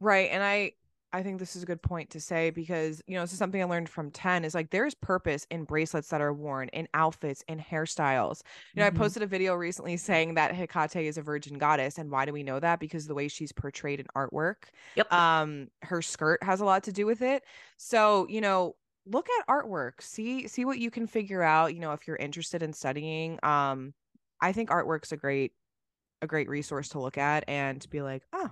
Right. 0.00 0.28
And 0.30 0.42
I 0.42 0.72
I 1.14 1.22
think 1.22 1.38
this 1.38 1.54
is 1.54 1.62
a 1.62 1.66
good 1.66 1.80
point 1.80 2.10
to 2.10 2.20
say 2.20 2.50
because, 2.50 3.00
you 3.06 3.14
know, 3.14 3.20
this 3.20 3.32
is 3.32 3.38
something 3.38 3.62
I 3.62 3.66
learned 3.66 3.88
from 3.88 4.10
Tenn 4.10 4.44
is 4.44 4.52
like 4.52 4.70
there's 4.70 4.94
purpose 4.94 5.46
in 5.48 5.62
bracelets 5.62 6.08
that 6.08 6.20
are 6.20 6.32
worn, 6.32 6.68
in 6.70 6.88
outfits, 6.92 7.44
in 7.46 7.60
hairstyles. 7.60 8.42
You 8.74 8.80
know, 8.80 8.88
mm-hmm. 8.88 8.96
I 8.96 8.98
posted 8.98 9.22
a 9.22 9.26
video 9.28 9.54
recently 9.54 9.96
saying 9.96 10.34
that 10.34 10.52
Hecate 10.52 11.06
is 11.06 11.16
a 11.16 11.22
virgin 11.22 11.56
goddess. 11.56 11.98
And 11.98 12.10
why 12.10 12.24
do 12.24 12.32
we 12.32 12.42
know 12.42 12.58
that? 12.58 12.80
Because 12.80 13.06
the 13.06 13.14
way 13.14 13.28
she's 13.28 13.52
portrayed 13.52 14.00
in 14.00 14.06
artwork. 14.16 14.64
Yep. 14.96 15.12
Um, 15.12 15.68
her 15.82 16.02
skirt 16.02 16.42
has 16.42 16.60
a 16.60 16.64
lot 16.64 16.82
to 16.82 16.92
do 16.92 17.06
with 17.06 17.22
it. 17.22 17.44
So, 17.76 18.26
you 18.28 18.40
know, 18.40 18.74
look 19.06 19.28
at 19.38 19.46
artwork, 19.46 20.00
see, 20.00 20.48
see 20.48 20.64
what 20.64 20.80
you 20.80 20.90
can 20.90 21.06
figure 21.06 21.44
out, 21.44 21.74
you 21.74 21.80
know, 21.80 21.92
if 21.92 22.08
you're 22.08 22.16
interested 22.16 22.60
in 22.60 22.72
studying. 22.72 23.38
Um, 23.44 23.94
I 24.40 24.50
think 24.50 24.68
artwork's 24.68 25.12
a 25.12 25.16
great, 25.16 25.52
a 26.22 26.26
great 26.26 26.48
resource 26.48 26.88
to 26.88 27.00
look 27.00 27.18
at 27.18 27.44
and 27.46 27.80
to 27.82 27.88
be 27.88 28.02
like, 28.02 28.24
oh, 28.32 28.50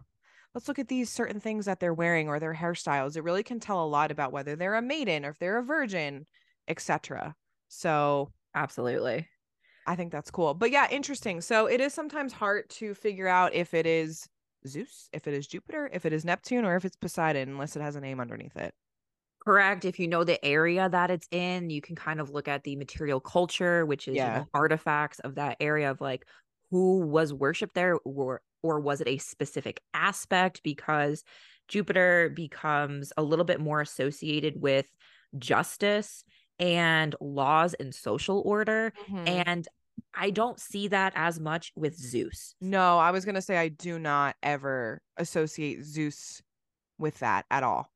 let's 0.55 0.69
look 0.69 0.79
at 0.79 0.89
these 0.89 1.11
certain 1.11 1.41
things 1.41 1.67
that 1.67 1.81
they're 1.81 1.95
wearing 1.95 2.29
or 2.29 2.39
their 2.39 2.55
hairstyles. 2.55 3.17
It 3.17 3.25
really 3.25 3.43
can 3.43 3.61
tell 3.61 3.85
a 3.85 3.87
lot 3.87 4.11
about 4.11 4.33
whether 4.33 4.57
they're 4.57 4.75
a 4.75 4.83
maiden 4.83 5.25
or 5.25 5.31
if 5.31 5.39
they're 5.39 5.59
a 5.59 5.63
virgin, 5.63 6.27
etc. 6.69 7.35
So, 7.69 8.33
absolutely. 8.55 9.29
I 9.87 9.97
think 9.97 10.13
that's 10.13 10.31
cool. 10.31 10.55
But 10.55 10.71
yeah, 10.71 10.87
interesting. 10.91 11.41
So, 11.41 11.67
it 11.67 11.81
is 11.81 11.95
sometimes 11.95 12.33
hard 12.33 12.69
to 12.71 12.95
figure 12.95 13.29
out 13.29 13.55
if 13.55 13.75
it 13.75 13.87
is 13.87 14.29
Zeus, 14.67 15.09
if 15.13 15.27
it 15.27 15.35
is 15.35 15.47
Jupiter, 15.47 15.91
if 15.93 16.07
it 16.07 16.13
is 16.13 16.25
Neptune, 16.25 16.65
or 16.65 16.77
if 16.77 16.85
it's 16.85 16.97
Poseidon, 16.97 17.49
unless 17.49 17.77
it 17.77 17.83
has 17.83 17.97
a 17.97 18.01
name 18.01 18.21
underneath 18.21 18.57
it. 18.57 18.75
Correct. 19.45 19.85
If 19.85 19.99
you 19.99 20.07
know 20.07 20.23
the 20.23 20.43
area 20.45 20.89
that 20.89 21.11
it's 21.11 21.27
in, 21.33 21.69
you 21.69 21.81
can 21.81 21.97
kind 21.97 22.21
of 22.21 22.31
look 22.31 22.47
at 22.47 22.63
the 22.63 22.77
material 22.77 23.19
culture, 23.19 23.85
which 23.85 24.07
is 24.07 24.15
yeah. 24.15 24.35
you 24.35 24.41
know, 24.41 24.49
artifacts 24.55 25.19
of 25.21 25.35
that 25.35 25.57
area 25.59 25.91
of 25.91 26.01
like 26.01 26.27
who 26.71 27.01
was 27.01 27.35
worshipped 27.35 27.75
there 27.75 27.99
or 28.05 28.41
or 28.63 28.81
was 28.81 29.01
it 29.01 29.09
a 29.09 29.19
specific 29.19 29.81
aspect 29.95 30.63
because 30.63 31.25
Jupiter 31.69 32.31
becomes 32.35 33.13
a 33.17 33.23
little 33.23 33.45
bit 33.45 33.61
more 33.61 33.81
associated 33.81 34.61
with 34.61 34.87
justice 35.39 36.25
and 36.59 37.15
laws 37.21 37.75
and 37.75 37.95
social 37.95 38.43
order 38.45 38.93
mm-hmm. 39.09 39.29
and 39.29 39.69
I 40.15 40.31
don't 40.31 40.61
see 40.61 40.89
that 40.89 41.13
as 41.17 41.41
much 41.41 41.73
with 41.75 41.97
Zeus. 41.97 42.55
No, 42.61 42.99
I 42.99 43.11
was 43.11 43.25
going 43.25 43.35
to 43.35 43.43
say 43.43 43.57
I 43.57 43.69
do 43.69 43.99
not 43.99 44.37
ever 44.43 45.01
associate 45.17 45.85
Zeus 45.85 46.43
with 46.99 47.19
that 47.21 47.47
at 47.51 47.63
all. 47.63 47.91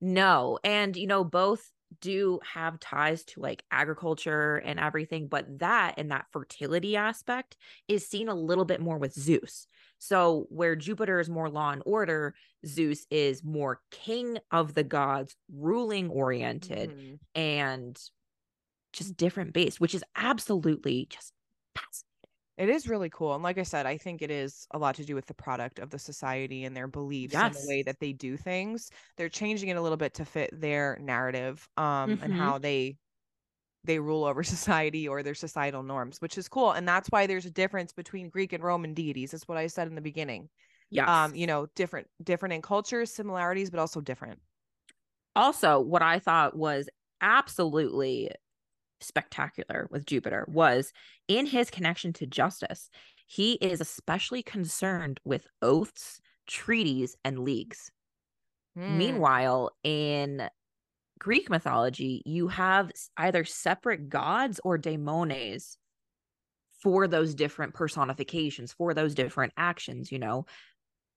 No. 0.00 0.58
And 0.64 0.96
you 0.96 1.06
know 1.06 1.24
both 1.24 1.70
do 2.00 2.40
have 2.52 2.80
ties 2.80 3.24
to 3.24 3.40
like 3.40 3.62
agriculture 3.70 4.56
and 4.56 4.78
everything, 4.78 5.28
but 5.28 5.58
that 5.58 5.94
and 5.96 6.10
that 6.10 6.26
fertility 6.32 6.96
aspect 6.96 7.56
is 7.88 8.06
seen 8.06 8.28
a 8.28 8.34
little 8.34 8.64
bit 8.64 8.80
more 8.80 8.98
with 8.98 9.12
Zeus. 9.12 9.66
So, 9.98 10.46
where 10.50 10.76
Jupiter 10.76 11.20
is 11.20 11.28
more 11.28 11.48
law 11.48 11.70
and 11.70 11.82
order, 11.86 12.34
Zeus 12.66 13.06
is 13.10 13.42
more 13.42 13.80
king 13.90 14.38
of 14.50 14.74
the 14.74 14.84
gods, 14.84 15.34
ruling 15.52 16.10
oriented, 16.10 16.90
mm-hmm. 16.90 17.14
and 17.34 17.98
just 18.92 19.16
different 19.16 19.52
base, 19.52 19.80
which 19.80 19.94
is 19.94 20.04
absolutely 20.16 21.06
just 21.10 21.32
fascinating. 21.76 22.06
It 22.58 22.68
is 22.70 22.88
really 22.88 23.10
cool. 23.10 23.34
And 23.34 23.42
like 23.42 23.58
I 23.58 23.64
said, 23.64 23.84
I 23.84 23.98
think 23.98 24.22
it 24.22 24.30
is 24.30 24.66
a 24.70 24.78
lot 24.78 24.94
to 24.96 25.04
do 25.04 25.14
with 25.14 25.26
the 25.26 25.34
product 25.34 25.78
of 25.78 25.90
the 25.90 25.98
society 25.98 26.64
and 26.64 26.74
their 26.74 26.88
beliefs 26.88 27.34
yes. 27.34 27.42
and 27.42 27.54
the 27.54 27.68
way 27.68 27.82
that 27.82 28.00
they 28.00 28.12
do 28.12 28.36
things. 28.36 28.90
They're 29.16 29.28
changing 29.28 29.68
it 29.68 29.76
a 29.76 29.82
little 29.82 29.98
bit 29.98 30.14
to 30.14 30.24
fit 30.24 30.58
their 30.58 30.98
narrative 31.00 31.66
um 31.76 31.84
mm-hmm. 31.84 32.24
and 32.24 32.32
how 32.32 32.58
they 32.58 32.96
they 33.86 33.98
rule 33.98 34.24
over 34.24 34.42
society 34.44 35.08
or 35.08 35.22
their 35.22 35.34
societal 35.34 35.82
norms, 35.82 36.20
which 36.20 36.38
is 36.38 36.48
cool. 36.48 36.72
And 36.72 36.86
that's 36.86 37.08
why 37.08 37.26
there's 37.26 37.46
a 37.46 37.50
difference 37.50 37.92
between 37.92 38.28
Greek 38.28 38.52
and 38.52 38.62
Roman 38.62 38.94
deities. 38.94 39.30
That's 39.30 39.48
what 39.48 39.58
I 39.58 39.66
said 39.68 39.88
in 39.88 39.94
the 39.94 40.00
beginning. 40.00 40.48
Yeah. 40.90 41.24
Um, 41.24 41.34
you 41.34 41.46
know, 41.46 41.66
different 41.74 42.06
different 42.22 42.52
in 42.54 42.62
cultures, 42.62 43.12
similarities, 43.12 43.70
but 43.70 43.80
also 43.80 44.00
different. 44.00 44.38
Also, 45.34 45.80
what 45.80 46.02
I 46.02 46.18
thought 46.18 46.56
was 46.56 46.88
absolutely 47.20 48.30
spectacular 49.00 49.88
with 49.90 50.06
Jupiter 50.06 50.46
was 50.48 50.92
in 51.28 51.46
his 51.46 51.70
connection 51.70 52.12
to 52.14 52.26
justice. 52.26 52.88
He 53.26 53.54
is 53.54 53.80
especially 53.80 54.42
concerned 54.42 55.20
with 55.24 55.46
oaths, 55.60 56.20
treaties, 56.46 57.16
and 57.24 57.40
leagues. 57.40 57.90
Hmm. 58.76 58.96
Meanwhile, 58.96 59.72
in 59.82 60.48
Greek 61.18 61.48
mythology, 61.50 62.22
you 62.26 62.48
have 62.48 62.90
either 63.16 63.44
separate 63.44 64.08
gods 64.08 64.60
or 64.64 64.78
daemones 64.78 65.76
for 66.82 67.08
those 67.08 67.34
different 67.34 67.74
personifications, 67.74 68.72
for 68.72 68.94
those 68.94 69.14
different 69.14 69.52
actions, 69.56 70.12
you 70.12 70.18
know. 70.18 70.46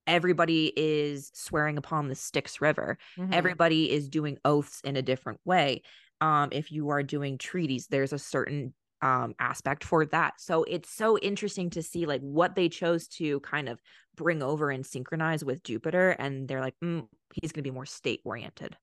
Everybody 0.06 0.72
is 0.74 1.30
swearing 1.34 1.76
upon 1.76 2.08
the 2.08 2.14
Styx 2.14 2.60
River. 2.60 2.98
Mm-hmm. 3.18 3.34
Everybody 3.34 3.90
is 3.90 4.08
doing 4.08 4.38
oaths 4.44 4.80
in 4.82 4.96
a 4.96 5.02
different 5.02 5.40
way. 5.44 5.82
Um, 6.20 6.48
if 6.52 6.72
you 6.72 6.88
are 6.88 7.02
doing 7.02 7.38
treaties, 7.38 7.86
there's 7.88 8.12
a 8.12 8.18
certain 8.18 8.74
um 9.02 9.34
aspect 9.38 9.82
for 9.82 10.04
that. 10.04 10.34
So 10.38 10.64
it's 10.64 10.90
so 10.90 11.16
interesting 11.18 11.70
to 11.70 11.82
see 11.82 12.04
like 12.04 12.20
what 12.20 12.54
they 12.54 12.68
chose 12.68 13.08
to 13.08 13.40
kind 13.40 13.68
of 13.68 13.80
bring 14.16 14.42
over 14.42 14.70
and 14.70 14.84
synchronize 14.84 15.44
with 15.44 15.62
Jupiter. 15.62 16.10
And 16.10 16.48
they're 16.48 16.60
like, 16.60 16.74
mm, 16.84 17.06
he's 17.32 17.52
going 17.52 17.62
to 17.62 17.70
be 17.70 17.74
more 17.74 17.86
state 17.86 18.20
oriented. 18.24 18.76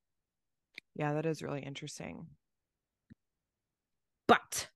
Yeah, 0.97 1.13
that 1.13 1.25
is 1.25 1.43
really 1.43 1.61
interesting. 1.61 2.25
But 4.27 4.67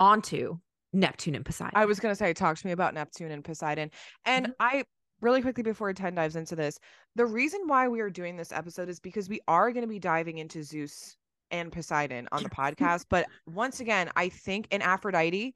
on 0.00 0.20
to 0.22 0.60
Neptune 0.92 1.36
and 1.36 1.44
Poseidon. 1.44 1.72
I 1.74 1.86
was 1.86 2.00
going 2.00 2.12
to 2.12 2.16
say, 2.16 2.34
talk 2.34 2.58
to 2.58 2.66
me 2.66 2.72
about 2.72 2.94
Neptune 2.94 3.30
and 3.30 3.44
Poseidon. 3.44 3.90
And 4.24 4.46
mm-hmm. 4.46 4.52
I 4.58 4.84
really 5.20 5.40
quickly 5.40 5.62
before 5.62 5.92
Tenn 5.92 6.16
dives 6.16 6.34
into 6.34 6.56
this, 6.56 6.78
the 7.14 7.24
reason 7.24 7.60
why 7.66 7.86
we 7.86 8.00
are 8.00 8.10
doing 8.10 8.36
this 8.36 8.50
episode 8.52 8.88
is 8.88 8.98
because 8.98 9.28
we 9.28 9.40
are 9.46 9.70
going 9.70 9.84
to 9.84 9.88
be 9.88 10.00
diving 10.00 10.38
into 10.38 10.64
Zeus 10.64 11.16
and 11.52 11.70
Poseidon 11.70 12.28
on 12.32 12.42
the 12.42 12.50
podcast. 12.50 13.06
But 13.08 13.26
once 13.46 13.78
again, 13.78 14.10
I 14.16 14.28
think 14.30 14.66
in 14.72 14.82
Aphrodite, 14.82 15.54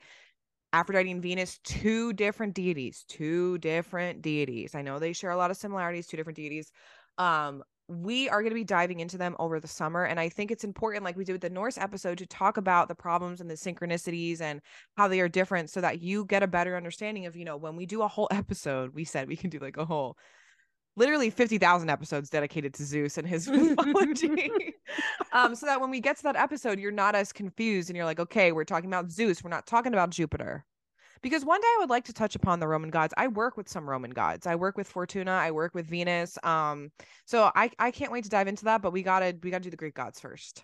Aphrodite 0.73 1.11
and 1.11 1.23
Venus, 1.23 1.59
two 1.65 2.13
different 2.13 2.55
deities, 2.55 3.05
two 3.09 3.59
different 3.59 4.23
deities. 4.23 4.77
I 4.77 4.83
know 4.83 5.01
they 5.01 5.13
share 5.13 5.31
a 5.31 5.37
lot 5.37 5.51
of 5.51 5.57
similarities, 5.57 6.07
two 6.07 6.17
different 6.17 6.37
deities. 6.37 6.71
Um, 7.19 7.65
we 7.89 8.29
are 8.29 8.43
going 8.43 8.51
to 8.51 8.57
be 8.57 8.65
diving 8.65 9.01
into 9.01 9.17
them 9.17 9.37
over 9.39 9.61
the 9.61 9.69
summer. 9.69 10.05
And 10.05 10.19
I 10.19 10.29
think 10.29 10.51
it's 10.51 10.65
important, 10.65 11.05
like 11.05 11.17
we 11.17 11.25
did 11.25 11.33
with 11.33 11.41
the 11.41 11.51
Norse 11.51 11.79
episode, 11.79 12.19
to 12.19 12.27
talk 12.27 12.57
about 12.57 12.89
the 12.89 12.95
problems 12.95 13.41
and 13.41 13.49
the 13.49 13.55
synchronicities 13.55 14.41
and 14.41 14.61
how 14.97 15.09
they 15.09 15.21
are 15.21 15.29
different 15.29 15.71
so 15.71 15.81
that 15.81 16.01
you 16.01 16.25
get 16.25 16.43
a 16.43 16.49
better 16.49 16.77
understanding 16.77 17.27
of, 17.27 17.37
you 17.37 17.45
know, 17.45 17.57
when 17.57 17.77
we 17.77 17.87
do 17.87 18.03
a 18.03 18.09
whole 18.09 18.29
episode, 18.33 18.95
we 18.95 19.05
said 19.05 19.29
we 19.29 19.37
can 19.37 19.51
do 19.51 19.59
like 19.59 19.77
a 19.77 19.85
whole 19.85 20.17
literally 20.97 21.29
50,000 21.29 21.91
episodes 21.91 22.31
dedicated 22.31 22.73
to 22.75 22.85
Zeus 22.85 23.19
and 23.19 23.29
his 23.29 23.47
mythology. 23.49 24.51
um, 25.33 25.55
so 25.55 25.67
that 25.67 25.81
when 25.81 25.91
we 25.91 26.01
get 26.01 26.17
to 26.17 26.23
that 26.25 26.37
episode, 26.37 26.81
you're 26.81 26.91
not 26.91 27.15
as 27.15 27.33
confused 27.33 27.91
and 27.91 27.97
you're 27.97 28.07
like, 28.07 28.19
okay, 28.19 28.51
we're 28.51 28.65
talking 28.65 28.89
about 28.89 29.11
Zeus. 29.11 29.45
We're 29.45 29.51
not 29.51 29.67
talking 29.67 29.93
about 29.93 30.11
Jupiter 30.11 30.65
because 31.27 31.45
one 31.45 31.61
day 31.61 31.67
I 31.67 31.77
would 31.81 31.91
like 31.91 32.05
to 32.05 32.13
touch 32.13 32.37
upon 32.37 32.61
the 32.61 32.69
Roman 32.69 32.89
gods. 32.89 33.13
I 33.17 33.27
work 33.27 33.57
with 33.57 33.69
some 33.69 33.91
Roman 33.91 34.13
gods. 34.13 34.47
I 34.47 34.55
work 34.55 34.77
with 34.77 34.87
Fortuna. 34.87 35.33
I 35.33 35.51
work 35.51 35.75
with 35.75 35.89
Venus. 35.89 36.39
Um, 36.45 36.93
so 37.25 37.51
I 37.57 37.69
I 37.81 37.91
can't 37.91 38.13
wait 38.13 38.23
to 38.25 38.31
dive 38.31 38.47
into 38.47 38.67
that. 38.67 38.81
But 38.81 38.93
we 38.93 39.03
gotta 39.03 39.37
we 39.43 39.51
gotta 39.51 39.65
do 39.65 39.71
the 39.71 39.77
Greek 39.77 39.97
gods 39.97 40.21
first. 40.21 40.63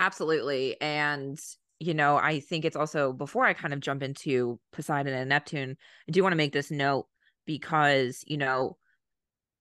Absolutely, 0.00 0.80
and 0.80 1.38
you 1.78 1.94
know 1.94 2.16
I 2.16 2.40
think 2.40 2.64
it's 2.64 2.74
also 2.74 3.12
before 3.12 3.44
I 3.44 3.52
kind 3.52 3.72
of 3.72 3.78
jump 3.78 4.02
into 4.02 4.58
Poseidon 4.72 5.14
and 5.14 5.28
Neptune. 5.28 5.76
I 6.08 6.10
do 6.10 6.20
want 6.20 6.32
to 6.32 6.36
make 6.36 6.52
this 6.52 6.72
note 6.72 7.06
because 7.46 8.24
you 8.26 8.38
know 8.38 8.78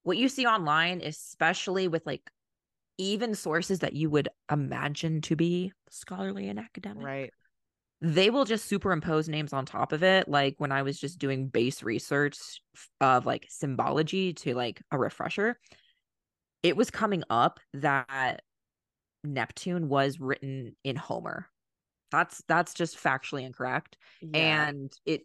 what 0.02 0.18
you 0.18 0.28
see 0.28 0.48
online, 0.48 1.02
especially 1.04 1.88
with 1.88 2.04
like 2.08 2.32
even 2.98 3.36
sources 3.36 3.80
that 3.80 3.94
you 3.94 4.10
would 4.10 4.30
imagine 4.52 5.22
to 5.22 5.36
be 5.36 5.72
scholarly 5.92 6.50
and 6.50 6.58
academic. 6.58 7.06
Right. 7.06 7.34
They 8.02 8.30
will 8.30 8.46
just 8.46 8.66
superimpose 8.66 9.30
names 9.30 9.54
on 9.54 9.66
top 9.66 9.92
of 9.92 10.04
it. 10.04 10.28
Like 10.28 10.56
when 10.58 10.72
I 10.72 10.82
was 10.82 11.00
just 11.00 11.18
doing 11.18 11.48
base 11.48 11.82
research 11.82 12.38
of 13.02 13.26
like 13.26 13.48
symbology 13.50 14.34
to 14.34 14.54
like 14.54 14.82
a 14.92 14.98
refresher, 15.00 15.60
it 16.62 16.76
was 16.76 16.92
coming 16.92 17.24
up 17.30 17.60
that 17.74 18.42
Neptune 19.24 19.88
was 19.90 20.20
written 20.20 20.76
in 20.84 20.96
Homer. 20.96 21.48
That's 22.12 22.44
that's 22.48 22.74
just 22.74 22.98
factually 22.98 23.44
incorrect. 23.44 23.98
Yeah. 24.22 24.70
And 24.70 24.94
it 25.06 25.22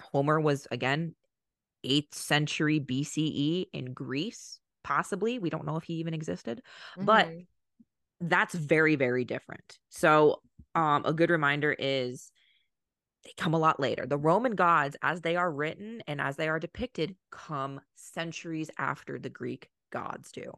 Homer 0.00 0.40
was 0.40 0.66
again 0.70 1.14
8th 1.84 2.14
century 2.14 2.78
BCE 2.80 3.66
in 3.72 3.92
Greece, 3.92 4.60
possibly. 4.84 5.38
We 5.38 5.50
don't 5.50 5.66
know 5.66 5.76
if 5.76 5.84
he 5.84 5.94
even 5.94 6.14
existed, 6.14 6.62
but 6.96 7.26
Mhm. 7.26 7.46
that's 8.20 8.54
very 8.54 8.96
very 8.96 9.24
different. 9.24 9.78
So, 9.88 10.42
um 10.74 11.04
a 11.04 11.12
good 11.12 11.30
reminder 11.30 11.74
is 11.78 12.30
they 13.24 13.32
come 13.36 13.54
a 13.54 13.58
lot 13.58 13.80
later. 13.80 14.06
The 14.06 14.18
Roman 14.18 14.54
gods 14.54 14.96
as 15.02 15.20
they 15.22 15.36
are 15.36 15.50
written 15.50 16.02
and 16.06 16.20
as 16.20 16.36
they 16.36 16.48
are 16.48 16.58
depicted 16.60 17.16
come 17.30 17.80
centuries 17.94 18.70
after 18.78 19.18
the 19.18 19.30
Greek 19.30 19.70
gods 19.90 20.32
do. 20.32 20.52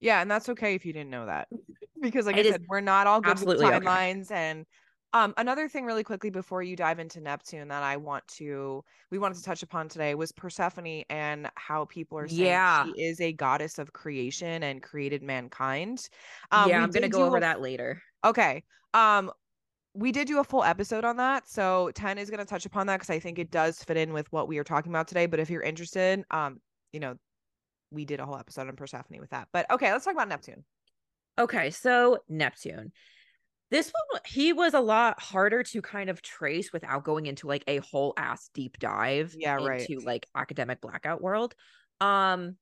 Yeah, 0.00 0.20
and 0.20 0.30
that's 0.30 0.48
okay 0.50 0.74
if 0.74 0.84
you 0.84 0.92
didn't 0.92 1.10
know 1.10 1.26
that. 1.26 1.48
because 2.00 2.26
like 2.26 2.36
It 2.36 2.38
I 2.38 2.42
said, 2.42 2.64
we're 2.68 2.80
not 2.80 3.06
all 3.06 3.20
good 3.20 3.38
with 3.38 3.50
absolutely 3.50 3.72
okay. 3.72 3.98
timelines 4.00 4.30
and 4.30 4.66
um 5.12 5.34
another 5.36 5.68
thing 5.68 5.84
really 5.84 6.02
quickly 6.04 6.30
before 6.30 6.62
you 6.62 6.74
dive 6.74 6.98
into 6.98 7.20
Neptune 7.20 7.68
that 7.68 7.82
I 7.82 7.96
want 7.98 8.26
to 8.38 8.82
we 9.10 9.18
wanted 9.18 9.36
to 9.38 9.44
touch 9.44 9.62
upon 9.62 9.88
today 9.88 10.14
was 10.14 10.32
Persephone 10.32 11.04
and 11.10 11.50
how 11.56 11.84
people 11.84 12.18
are 12.18 12.28
saying 12.28 12.60
Yeah. 12.60 12.62
she 12.64 12.90
is 12.98 13.20
a 13.20 13.32
goddess 13.32 13.78
of 13.78 13.92
creation 13.92 14.62
and 14.62 14.82
created 14.82 15.22
mankind. 15.22 16.08
Um 16.50 16.74
yeah, 16.74 16.82
I'm 16.82 16.92
going 16.92 17.02
to 17.02 17.08
go 17.08 17.24
over 17.24 17.38
a- 17.38 17.40
that 17.40 17.60
later. 17.60 18.02
Okay. 18.24 18.64
Um 18.94 19.30
we 19.94 20.10
did 20.10 20.26
do 20.26 20.38
a 20.40 20.44
full 20.44 20.64
episode 20.64 21.04
on 21.04 21.18
that. 21.18 21.48
So 21.48 21.90
Tenn 21.94 22.16
is 22.16 22.30
going 22.30 22.38
to 22.40 22.46
touch 22.46 22.64
upon 22.64 22.86
that 22.86 22.96
because 22.96 23.10
I 23.10 23.18
think 23.18 23.38
it 23.38 23.50
does 23.50 23.82
fit 23.82 23.98
in 23.98 24.14
with 24.14 24.30
what 24.32 24.48
we 24.48 24.56
are 24.58 24.64
talking 24.64 24.90
about 24.90 25.06
today. 25.06 25.26
But 25.26 25.38
if 25.38 25.50
you're 25.50 25.62
interested, 25.62 26.24
um, 26.30 26.60
you 26.94 27.00
know, 27.00 27.16
we 27.90 28.06
did 28.06 28.18
a 28.18 28.24
whole 28.24 28.38
episode 28.38 28.68
on 28.68 28.76
Persephone 28.76 29.20
with 29.20 29.30
that. 29.30 29.48
But 29.52 29.70
okay, 29.70 29.92
let's 29.92 30.04
talk 30.04 30.14
about 30.14 30.28
Neptune. 30.28 30.64
Okay, 31.38 31.70
so 31.70 32.18
Neptune. 32.28 32.92
This 33.70 33.90
one 34.10 34.20
he 34.26 34.52
was 34.52 34.74
a 34.74 34.80
lot 34.80 35.20
harder 35.20 35.62
to 35.62 35.80
kind 35.82 36.10
of 36.10 36.20
trace 36.20 36.72
without 36.72 37.04
going 37.04 37.26
into 37.26 37.46
like 37.46 37.64
a 37.66 37.78
whole 37.78 38.12
ass 38.16 38.50
deep 38.52 38.78
dive 38.78 39.34
Yeah, 39.38 39.54
right. 39.56 39.88
into 39.88 40.04
like 40.04 40.26
academic 40.34 40.80
blackout 40.80 41.22
world. 41.22 41.54
Um 42.00 42.56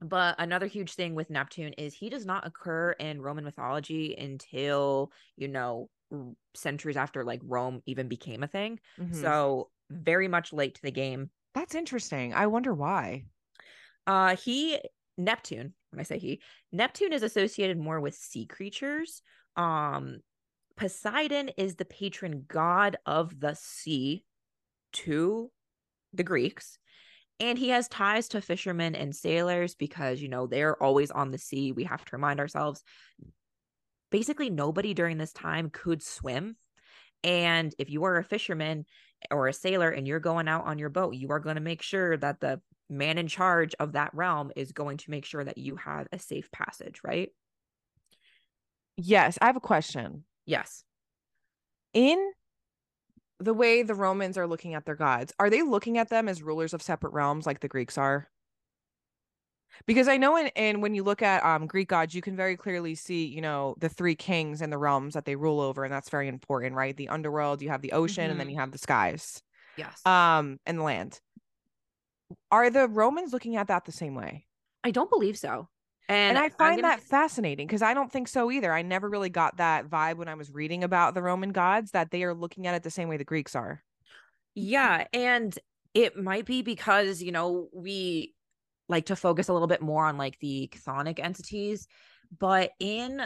but 0.00 0.36
another 0.38 0.66
huge 0.66 0.94
thing 0.94 1.14
with 1.14 1.30
Neptune 1.30 1.72
is 1.74 1.94
he 1.94 2.08
does 2.10 2.26
not 2.26 2.46
occur 2.46 2.92
in 2.92 3.22
Roman 3.22 3.44
mythology 3.44 4.14
until, 4.16 5.12
you 5.36 5.48
know, 5.48 5.90
centuries 6.54 6.96
after 6.96 7.24
like 7.24 7.40
Rome 7.44 7.82
even 7.86 8.08
became 8.08 8.42
a 8.42 8.48
thing. 8.48 8.80
Mhm. 8.98 9.14
So 9.14 9.70
very 9.90 10.28
much 10.28 10.52
late 10.52 10.74
to 10.76 10.82
the 10.82 10.90
game. 10.90 11.30
that's 11.54 11.74
interesting. 11.74 12.34
I 12.34 12.46
wonder 12.46 12.72
why. 12.74 13.24
Uh 14.06 14.36
he 14.36 14.80
Neptune, 15.18 15.74
when 15.90 16.00
I 16.00 16.02
say 16.02 16.18
he, 16.18 16.42
Neptune 16.72 17.12
is 17.12 17.22
associated 17.22 17.78
more 17.78 18.00
with 18.00 18.14
sea 18.14 18.46
creatures. 18.46 19.22
Um 19.56 20.20
Poseidon 20.76 21.50
is 21.56 21.76
the 21.76 21.86
patron 21.86 22.44
god 22.48 22.96
of 23.06 23.40
the 23.40 23.54
sea 23.54 24.24
to 24.92 25.52
the 26.12 26.24
Greeks. 26.24 26.78
And 27.38 27.58
he 27.58 27.68
has 27.68 27.88
ties 27.88 28.28
to 28.28 28.40
fishermen 28.40 28.94
and 28.94 29.14
sailors 29.14 29.74
because, 29.74 30.22
you 30.22 30.28
know, 30.28 30.46
they're 30.46 30.82
always 30.82 31.10
on 31.10 31.30
the 31.30 31.38
sea. 31.38 31.72
We 31.72 31.84
have 31.84 32.04
to 32.04 32.16
remind 32.16 32.40
ourselves. 32.40 32.82
Basically, 34.10 34.48
nobody 34.48 34.94
during 34.94 35.18
this 35.18 35.32
time 35.32 35.68
could 35.70 36.02
swim. 36.02 36.56
And 37.22 37.74
if 37.78 37.90
you 37.90 38.04
are 38.04 38.16
a 38.16 38.24
fisherman 38.24 38.86
or 39.30 39.48
a 39.48 39.52
sailor 39.52 39.90
and 39.90 40.06
you're 40.06 40.20
going 40.20 40.48
out 40.48 40.66
on 40.66 40.78
your 40.78 40.88
boat, 40.88 41.14
you 41.14 41.30
are 41.30 41.40
going 41.40 41.56
to 41.56 41.60
make 41.60 41.82
sure 41.82 42.16
that 42.16 42.40
the 42.40 42.60
man 42.88 43.18
in 43.18 43.26
charge 43.26 43.74
of 43.80 43.92
that 43.92 44.14
realm 44.14 44.52
is 44.56 44.72
going 44.72 44.96
to 44.98 45.10
make 45.10 45.24
sure 45.24 45.44
that 45.44 45.58
you 45.58 45.76
have 45.76 46.06
a 46.12 46.18
safe 46.18 46.50
passage, 46.52 47.00
right? 47.04 47.30
Yes, 48.96 49.36
I 49.42 49.46
have 49.46 49.56
a 49.56 49.60
question. 49.60 50.24
Yes. 50.46 50.84
In 51.92 52.32
the 53.38 53.54
way 53.54 53.82
the 53.82 53.94
Romans 53.94 54.38
are 54.38 54.46
looking 54.46 54.74
at 54.74 54.84
their 54.86 54.94
gods, 54.96 55.32
are 55.38 55.50
they 55.50 55.62
looking 55.62 55.98
at 55.98 56.08
them 56.08 56.28
as 56.28 56.42
rulers 56.42 56.74
of 56.74 56.82
separate 56.82 57.12
realms 57.12 57.46
like 57.46 57.60
the 57.60 57.68
Greeks 57.68 57.98
are? 57.98 58.30
Because 59.86 60.08
I 60.08 60.16
know 60.16 60.36
in, 60.36 60.46
in 60.48 60.80
when 60.80 60.94
you 60.94 61.02
look 61.02 61.22
at 61.22 61.44
um 61.44 61.66
Greek 61.66 61.88
gods, 61.88 62.14
you 62.14 62.22
can 62.22 62.36
very 62.36 62.56
clearly 62.56 62.94
see, 62.94 63.26
you 63.26 63.40
know, 63.40 63.74
the 63.78 63.88
three 63.88 64.14
kings 64.14 64.62
and 64.62 64.72
the 64.72 64.78
realms 64.78 65.14
that 65.14 65.24
they 65.24 65.36
rule 65.36 65.60
over, 65.60 65.84
and 65.84 65.92
that's 65.92 66.08
very 66.08 66.28
important, 66.28 66.74
right? 66.74 66.96
The 66.96 67.08
underworld, 67.08 67.60
you 67.62 67.68
have 67.68 67.82
the 67.82 67.92
ocean, 67.92 68.30
and 68.30 68.40
then 68.40 68.48
Mhm. 68.48 68.50
you 68.50 68.58
have 68.58 68.72
the 68.72 68.78
skies, 68.78 69.42
Yes. 69.76 70.06
um, 70.06 70.58
and 70.66 70.78
the 70.78 70.84
land. 70.84 71.20
Are 72.50 72.70
the 72.70 72.88
Romans 72.88 73.32
looking 73.32 73.54
at 73.54 73.68
that 73.68 73.84
the 73.84 73.92
same 73.92 74.16
way? 74.16 74.48
I 74.84 74.90
don't 74.90 75.10
believe 75.10 75.36
so. 75.38 75.68
And, 76.08 76.36
And 76.36 76.38
I 76.38 76.50
find 76.50 76.80
gonna- 76.80 76.94
that 76.94 77.02
fascinating 77.02 77.66
because 77.66 77.82
I 77.82 77.92
don't 77.94 78.12
think 78.12 78.28
so 78.28 78.50
either. 78.50 78.72
I 78.72 78.82
never 78.82 79.08
really 79.08 79.30
got 79.30 79.56
that 79.56 79.88
vibe 79.88 80.16
when 80.16 80.28
I 80.28 80.34
was 80.34 80.50
reading 80.52 80.84
about 80.84 81.14
the 81.14 81.22
Roman 81.22 81.50
gods 81.50 81.90
that 81.92 82.10
they 82.10 82.22
are 82.22 82.34
looking 82.34 82.66
at 82.66 82.74
it 82.74 82.82
the 82.84 82.90
same 82.90 83.08
way 83.08 83.16
the 83.16 83.24
Greeks 83.24 83.56
are. 83.56 83.82
Yeah, 84.54 85.06
and 85.12 85.58
it 85.94 86.16
might 86.16 86.46
be 86.46 86.62
because, 86.62 87.22
you 87.22 87.32
know, 87.32 87.68
we 87.74 88.34
like 88.88 89.06
to 89.06 89.16
focus 89.16 89.48
a 89.48 89.52
little 89.52 89.68
bit 89.68 89.82
more 89.82 90.06
on 90.06 90.16
like 90.16 90.38
the 90.38 90.70
chthonic 90.72 91.18
entities, 91.18 91.88
but 92.38 92.70
in 92.78 93.22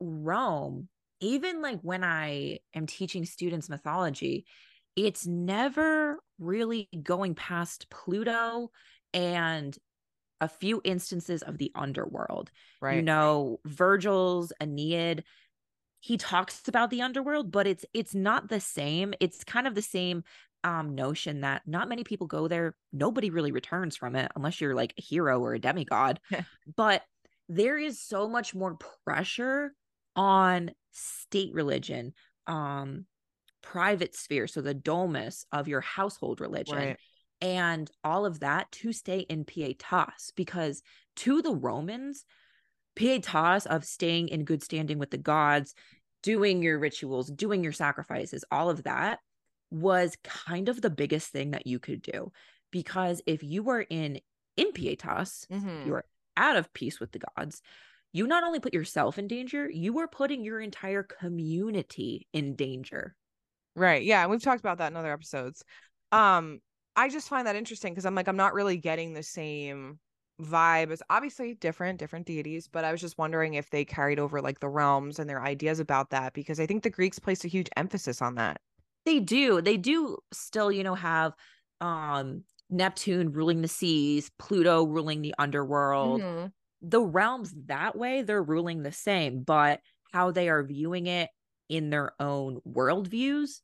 Rome, 0.00 0.88
even 1.20 1.62
like 1.62 1.80
when 1.82 2.02
I 2.02 2.58
am 2.74 2.86
teaching 2.86 3.24
students 3.24 3.68
mythology, 3.68 4.44
it's 4.96 5.26
never 5.26 6.18
really 6.38 6.88
going 7.02 7.34
past 7.34 7.88
Pluto 7.90 8.70
and 9.12 9.76
a 10.40 10.48
few 10.48 10.80
instances 10.84 11.42
of 11.42 11.58
the 11.58 11.72
underworld. 11.74 12.50
Right. 12.80 12.96
You 12.96 13.02
know, 13.02 13.60
Virgil's 13.64 14.52
Aeneid, 14.60 15.24
he 16.00 16.16
talks 16.16 16.68
about 16.68 16.90
the 16.90 17.02
underworld, 17.02 17.50
but 17.50 17.66
it's 17.66 17.84
it's 17.94 18.14
not 18.14 18.48
the 18.48 18.60
same. 18.60 19.14
It's 19.20 19.44
kind 19.44 19.66
of 19.66 19.74
the 19.74 19.82
same 19.82 20.24
um 20.62 20.94
notion 20.94 21.42
that 21.42 21.62
not 21.66 21.88
many 21.88 22.04
people 22.04 22.26
go 22.26 22.48
there. 22.48 22.74
Nobody 22.92 23.30
really 23.30 23.52
returns 23.52 23.96
from 23.96 24.16
it 24.16 24.30
unless 24.36 24.60
you're 24.60 24.74
like 24.74 24.94
a 24.98 25.02
hero 25.02 25.40
or 25.40 25.54
a 25.54 25.58
demigod. 25.58 26.20
but 26.76 27.02
there 27.48 27.78
is 27.78 28.00
so 28.00 28.28
much 28.28 28.54
more 28.54 28.78
pressure 29.04 29.74
on 30.16 30.70
state 30.92 31.52
religion, 31.54 32.12
um 32.46 33.06
private 33.62 34.14
sphere, 34.14 34.46
so 34.46 34.60
the 34.60 34.74
domus 34.74 35.46
of 35.52 35.68
your 35.68 35.80
household 35.80 36.40
religion 36.40 36.74
Right. 36.74 36.98
And 37.44 37.90
all 38.02 38.24
of 38.24 38.40
that 38.40 38.72
to 38.72 38.90
stay 38.92 39.18
in 39.18 39.44
pietas 39.44 40.32
because 40.34 40.82
to 41.16 41.42
the 41.42 41.54
Romans, 41.54 42.24
pietas 42.96 43.66
of 43.66 43.84
staying 43.84 44.28
in 44.28 44.44
good 44.44 44.62
standing 44.62 44.98
with 44.98 45.10
the 45.10 45.18
gods, 45.18 45.74
doing 46.22 46.62
your 46.62 46.78
rituals, 46.78 47.28
doing 47.28 47.62
your 47.62 47.72
sacrifices, 47.72 48.46
all 48.50 48.70
of 48.70 48.84
that 48.84 49.18
was 49.70 50.16
kind 50.24 50.70
of 50.70 50.80
the 50.80 50.88
biggest 50.88 51.28
thing 51.28 51.50
that 51.50 51.66
you 51.66 51.78
could 51.78 52.00
do 52.00 52.32
because 52.70 53.20
if 53.26 53.42
you 53.42 53.62
were 53.62 53.82
in 53.82 54.20
in 54.56 54.72
pietas, 54.72 55.46
Mhm. 55.48 55.84
you 55.86 55.94
are 55.94 56.06
out 56.36 56.56
of 56.56 56.72
peace 56.72 56.98
with 56.98 57.12
the 57.12 57.20
gods. 57.36 57.60
You 58.12 58.26
not 58.26 58.44
only 58.44 58.60
put 58.60 58.72
yourself 58.72 59.18
in 59.18 59.26
danger, 59.26 59.68
you 59.68 59.92
were 59.92 60.08
putting 60.08 60.44
your 60.44 60.60
entire 60.60 61.02
community 61.02 62.26
in 62.32 62.54
danger. 62.54 63.16
Right. 63.74 64.02
Yeah. 64.02 64.22
And 64.22 64.30
we've 64.30 64.42
talked 64.42 64.60
about 64.60 64.78
that 64.78 64.92
in 64.92 64.96
other 64.96 65.12
episodes. 65.12 65.64
Um, 66.12 66.60
I 66.96 67.08
just 67.08 67.28
find 67.28 67.46
that 67.46 67.56
interesting 67.56 67.92
because 67.92 68.06
I'm 68.06 68.14
like, 68.14 68.28
I'm 68.28 68.36
not 68.36 68.54
really 68.54 68.76
getting 68.76 69.12
the 69.14 69.22
same 69.22 69.98
vibe 70.40 70.90
as 70.90 71.02
obviously 71.10 71.54
different, 71.54 71.98
different 71.98 72.26
deities, 72.26 72.68
but 72.68 72.84
I 72.84 72.92
was 72.92 73.00
just 73.00 73.18
wondering 73.18 73.54
if 73.54 73.70
they 73.70 73.84
carried 73.84 74.18
over 74.18 74.40
like 74.40 74.60
the 74.60 74.68
realms 74.68 75.18
and 75.18 75.28
their 75.28 75.42
ideas 75.42 75.80
about 75.80 76.10
that 76.10 76.32
because 76.32 76.60
I 76.60 76.66
think 76.66 76.82
the 76.82 76.90
Greeks 76.90 77.18
placed 77.18 77.44
a 77.44 77.48
huge 77.48 77.68
emphasis 77.76 78.22
on 78.22 78.36
that. 78.36 78.60
They 79.04 79.20
do. 79.20 79.60
They 79.60 79.76
do 79.76 80.18
still, 80.32 80.72
you 80.72 80.82
know, 80.82 80.94
have 80.94 81.34
um 81.80 82.44
Neptune 82.70 83.32
ruling 83.32 83.60
the 83.62 83.68
seas, 83.68 84.30
Pluto 84.38 84.84
ruling 84.84 85.22
the 85.22 85.34
underworld. 85.38 86.22
Mhm. 86.22 86.52
The 86.82 87.02
realms 87.02 87.54
that 87.66 87.96
way, 87.96 88.22
they're 88.22 88.42
ruling 88.42 88.82
the 88.82 88.92
same, 88.92 89.42
but 89.42 89.80
how 90.12 90.30
they 90.30 90.48
are 90.48 90.62
viewing 90.64 91.06
it 91.06 91.30
in 91.68 91.90
their 91.90 92.12
own 92.20 92.60
worldviews 92.68 93.60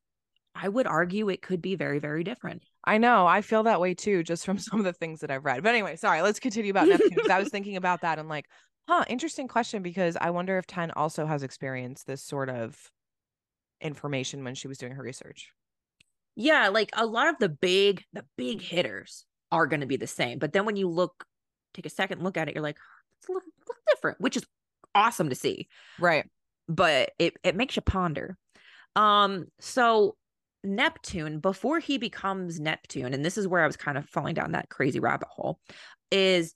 I 0.55 0.69
would 0.69 0.87
argue 0.87 1.29
it 1.29 1.43
could 1.43 1.63
be 1.63 1.77
very, 1.77 1.99
very 1.99 2.25
different. 2.25 2.65
I 2.85 2.99
know. 2.99 3.27
I 3.27 3.43
feel 3.43 3.65
that 3.65 3.81
way 3.81 3.95
too, 3.95 4.23
just 4.23 4.45
from 4.45 4.59
some 4.59 4.79
of 4.79 4.85
the 4.85 4.93
things 4.93 5.21
that 5.21 5.31
I've 5.31 5.45
read. 5.45 5.63
But 5.63 5.71
anyway, 5.71 5.97
sorry. 5.97 6.23
Let's 6.23 6.41
continue 6.41 6.71
about 6.71 6.89
Neptune. 6.89 7.31
I 7.31 7.39
was 7.39 7.49
thinking 7.49 7.77
about 7.77 8.03
that 8.03 8.19
and 8.19 8.29
like, 8.29 8.47
huh, 8.89 9.05
interesting 9.09 9.49
question 9.49 9.83
because 9.83 10.17
I 10.21 10.31
wonder 10.31 10.59
if 10.59 10.67
Tenn 10.67 10.91
also 10.93 11.27
has 11.27 11.43
experienced 11.43 12.07
this 12.07 12.23
sort 12.23 12.49
of 12.49 12.77
information 13.81 14.45
when 14.45 14.55
she 14.55 14.69
was 14.69 14.79
doing 14.79 14.93
her 14.93 15.03
research. 15.03 15.53
Yeah, 16.37 16.69
like 16.69 16.91
a 16.95 17.07
lot 17.07 17.29
of 17.29 17.37
the 17.39 17.49
big, 17.49 18.05
the 18.13 18.25
big 18.37 18.63
hitters 18.63 19.27
are 19.53 19.67
going 19.67 19.81
to 19.81 19.87
be 19.87 19.97
the 19.97 20.07
same. 20.07 20.39
But 20.39 20.53
then 20.53 20.65
when 20.65 20.77
you 20.77 20.89
look, 20.89 21.25
take 21.75 21.87
a 21.87 21.91
second 21.91 22.23
look 22.23 22.37
at 22.37 22.49
it, 22.49 22.55
you're 22.55 22.63
like, 22.63 22.79
it's 23.19 23.29
a 23.29 23.33
little, 23.33 23.49
little 23.67 23.83
different, 23.89 24.21
which 24.21 24.37
is 24.37 24.47
awesome 24.95 25.29
to 25.29 25.35
see. 25.35 25.69
Right. 25.99 26.25
But 26.69 27.11
it 27.19 27.35
it 27.43 27.57
makes 27.57 27.77
you 27.77 27.83
ponder. 27.83 28.37
Um, 28.97 29.47
so 29.59 30.17
Neptune, 30.63 31.41
before 31.41 31.79
he 31.79 31.99
becomes 31.99 32.61
Neptune, 32.61 33.15
and 33.15 33.25
this 33.25 33.39
is 33.39 33.49
where 33.49 33.63
I 33.63 33.67
was 33.67 33.77
kind 33.77 33.97
of 33.97 34.09
falling 34.09 34.35
down 34.35 34.53
that 34.53 34.69
crazy 34.69 35.01
rabbit 35.01 35.29
hole, 35.29 35.59
is 36.11 36.55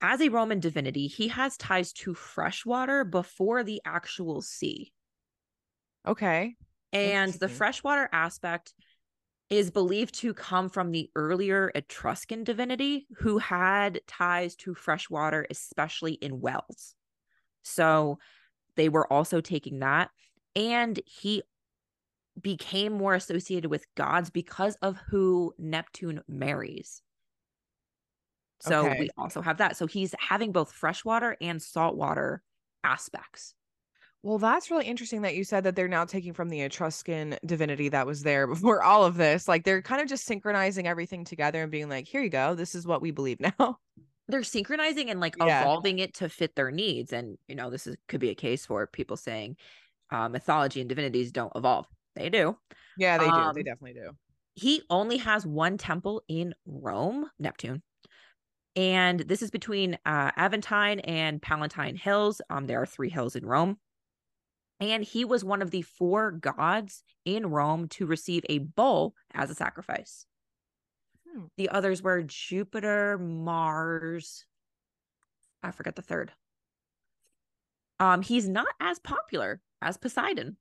as 0.00 0.20
a 0.20 0.28
Roman 0.28 0.60
divinity, 0.60 1.06
he 1.06 1.28
has 1.28 1.56
ties 1.56 1.92
to 1.92 2.14
freshwater 2.14 3.04
before 3.04 3.64
the 3.64 3.80
actual 3.84 4.42
sea. 4.42 4.92
Okay. 6.06 6.54
And 6.92 7.34
the 7.34 7.48
freshwater 7.48 8.08
aspect 8.12 8.72
is 9.50 9.70
believed 9.70 10.14
to 10.14 10.34
come 10.34 10.68
from 10.68 10.90
the 10.90 11.10
earlier 11.14 11.70
Etruscan 11.74 12.44
divinity 12.44 13.06
who 13.18 13.38
had 13.38 14.00
ties 14.06 14.56
to 14.56 14.74
freshwater, 14.74 15.46
especially 15.50 16.12
in 16.12 16.40
wells. 16.40 16.94
So 17.62 18.18
they 18.76 18.88
were 18.88 19.10
also 19.12 19.40
taking 19.40 19.80
that. 19.80 20.10
And 20.54 20.98
he 21.04 21.42
became 22.42 22.92
more 22.92 23.14
associated 23.14 23.70
with 23.70 23.86
gods 23.94 24.30
because 24.30 24.76
of 24.82 24.96
who 25.08 25.54
Neptune 25.58 26.22
marries. 26.28 27.02
So 28.60 28.86
Okay. 28.86 28.96
we 28.98 29.10
also 29.16 29.40
have 29.40 29.58
that. 29.58 29.76
So 29.76 29.86
he's 29.86 30.14
having 30.18 30.52
both 30.52 30.72
freshwater 30.72 31.36
and 31.40 31.62
saltwater 31.62 32.42
aspects. 32.82 33.54
Well, 34.22 34.38
that's 34.38 34.70
really 34.70 34.86
interesting 34.86 35.22
that 35.22 35.36
you 35.36 35.44
said 35.44 35.64
that 35.64 35.76
they're 35.76 35.86
now 35.88 36.04
taking 36.04 36.32
from 36.32 36.48
the 36.48 36.60
Etruscan 36.62 37.38
divinity 37.46 37.88
that 37.90 38.06
was 38.06 38.22
there 38.22 38.46
before 38.48 38.82
all 38.82 39.04
of 39.04 39.16
this. 39.16 39.46
Like 39.48 39.64
they're 39.64 39.82
kind 39.82 40.02
of 40.02 40.08
just 40.08 40.24
synchronizing 40.24 40.86
everything 40.86 41.24
together 41.24 41.62
and 41.62 41.70
being 41.70 41.88
like, 41.88 42.06
here 42.06 42.22
you 42.22 42.30
go. 42.30 42.54
This 42.54 42.74
is 42.74 42.86
what 42.86 43.02
we 43.02 43.10
believe 43.10 43.40
now. 43.40 43.78
they're 44.28 44.42
synchronizing 44.42 45.10
and 45.10 45.20
like 45.20 45.36
Yeah. 45.36 45.62
evolving 45.62 45.98
it 45.98 46.14
to 46.14 46.28
fit 46.28 46.54
their 46.54 46.70
needs 46.70 47.12
and 47.12 47.38
you 47.48 47.54
know 47.54 47.70
this 47.70 47.86
is 47.86 47.96
could 48.08 48.20
be 48.20 48.30
a 48.30 48.34
case 48.34 48.66
for 48.66 48.86
people 48.86 49.16
saying 49.16 49.56
uh, 50.10 50.28
mythology 50.28 50.80
and 50.80 50.88
divinities 50.88 51.32
don't 51.32 51.52
evolve 51.56 51.86
they 52.18 52.30
do 52.30 52.56
Yeah, 52.96 53.18
they 53.18 53.30
do. 53.30 53.52
They 53.52 53.62
Um, 53.62 53.62
definitely 53.62 53.94
do. 53.94 54.12
he 54.54 54.82
only 54.90 55.18
has 55.18 55.46
one 55.46 55.78
temple 55.78 56.22
in 56.28 56.54
rome 56.66 57.30
neptune 57.38 57.82
and 58.76 59.20
this 59.20 59.42
is 59.42 59.50
between 59.50 59.98
uh, 60.06 60.30
aventine 60.36 61.00
and 61.00 61.42
palatine 61.42 61.96
hills 61.96 62.40
um 62.50 62.66
there 62.66 62.82
are 62.82 62.86
three 62.86 63.10
hills 63.10 63.36
in 63.36 63.46
rome 63.46 63.78
and 64.80 65.02
he 65.04 65.24
was 65.24 65.44
one 65.44 65.62
of 65.62 65.70
the 65.70 65.82
four 65.82 66.30
gods 66.32 67.02
in 67.24 67.46
rome 67.50 67.88
to 67.88 68.06
receive 68.06 68.44
a 68.48 68.58
bull 68.58 69.14
as 69.34 69.50
a 69.50 69.54
sacrifice 69.54 70.26
Hmm. 71.26 71.46
the 71.56 71.68
others 71.68 72.02
were 72.02 72.22
Jupiter, 72.22 73.18
Mars. 73.18 74.46
I 75.62 75.70
forget 75.70 75.96
the 75.96 76.02
third. 76.02 76.32
Um, 78.00 78.22
he's 78.22 78.48
not 78.48 78.68
as 78.80 78.98
popular 78.98 79.60
as 79.82 79.96
Poseidon. 79.96 80.56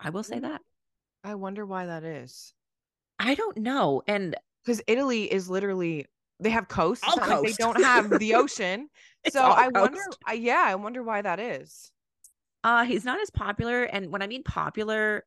I 0.00 0.10
will 0.10 0.22
say 0.22 0.38
Mm. 0.38 0.42
that. 0.42 0.62
I 1.24 1.34
wonder 1.34 1.66
why 1.66 1.86
that 1.86 2.04
is. 2.04 2.54
I 3.18 3.34
don't 3.34 3.58
know. 3.58 4.02
And 4.06 4.36
Because 4.64 4.82
Italy 4.86 5.32
is 5.32 5.48
literally 5.48 6.06
they 6.40 6.50
have 6.50 6.68
coasts. 6.68 7.04
All 7.08 7.16
not 7.16 7.28
like 7.28 7.42
they 7.42 7.52
don't 7.52 7.76
have 7.82 8.18
the 8.18 8.34
ocean. 8.34 8.88
So 9.26 9.40
I 9.40 9.68
wonder. 9.68 10.00
I, 10.26 10.34
yeah, 10.34 10.62
I 10.64 10.74
wonder 10.76 11.02
why 11.02 11.20
that 11.22 11.40
is. 11.40 11.90
uh 12.64 12.84
he's 12.84 13.04
not 13.04 13.20
as 13.20 13.30
popular. 13.30 13.84
And 13.84 14.10
when 14.10 14.22
I 14.22 14.26
mean 14.26 14.42
popular, 14.42 15.24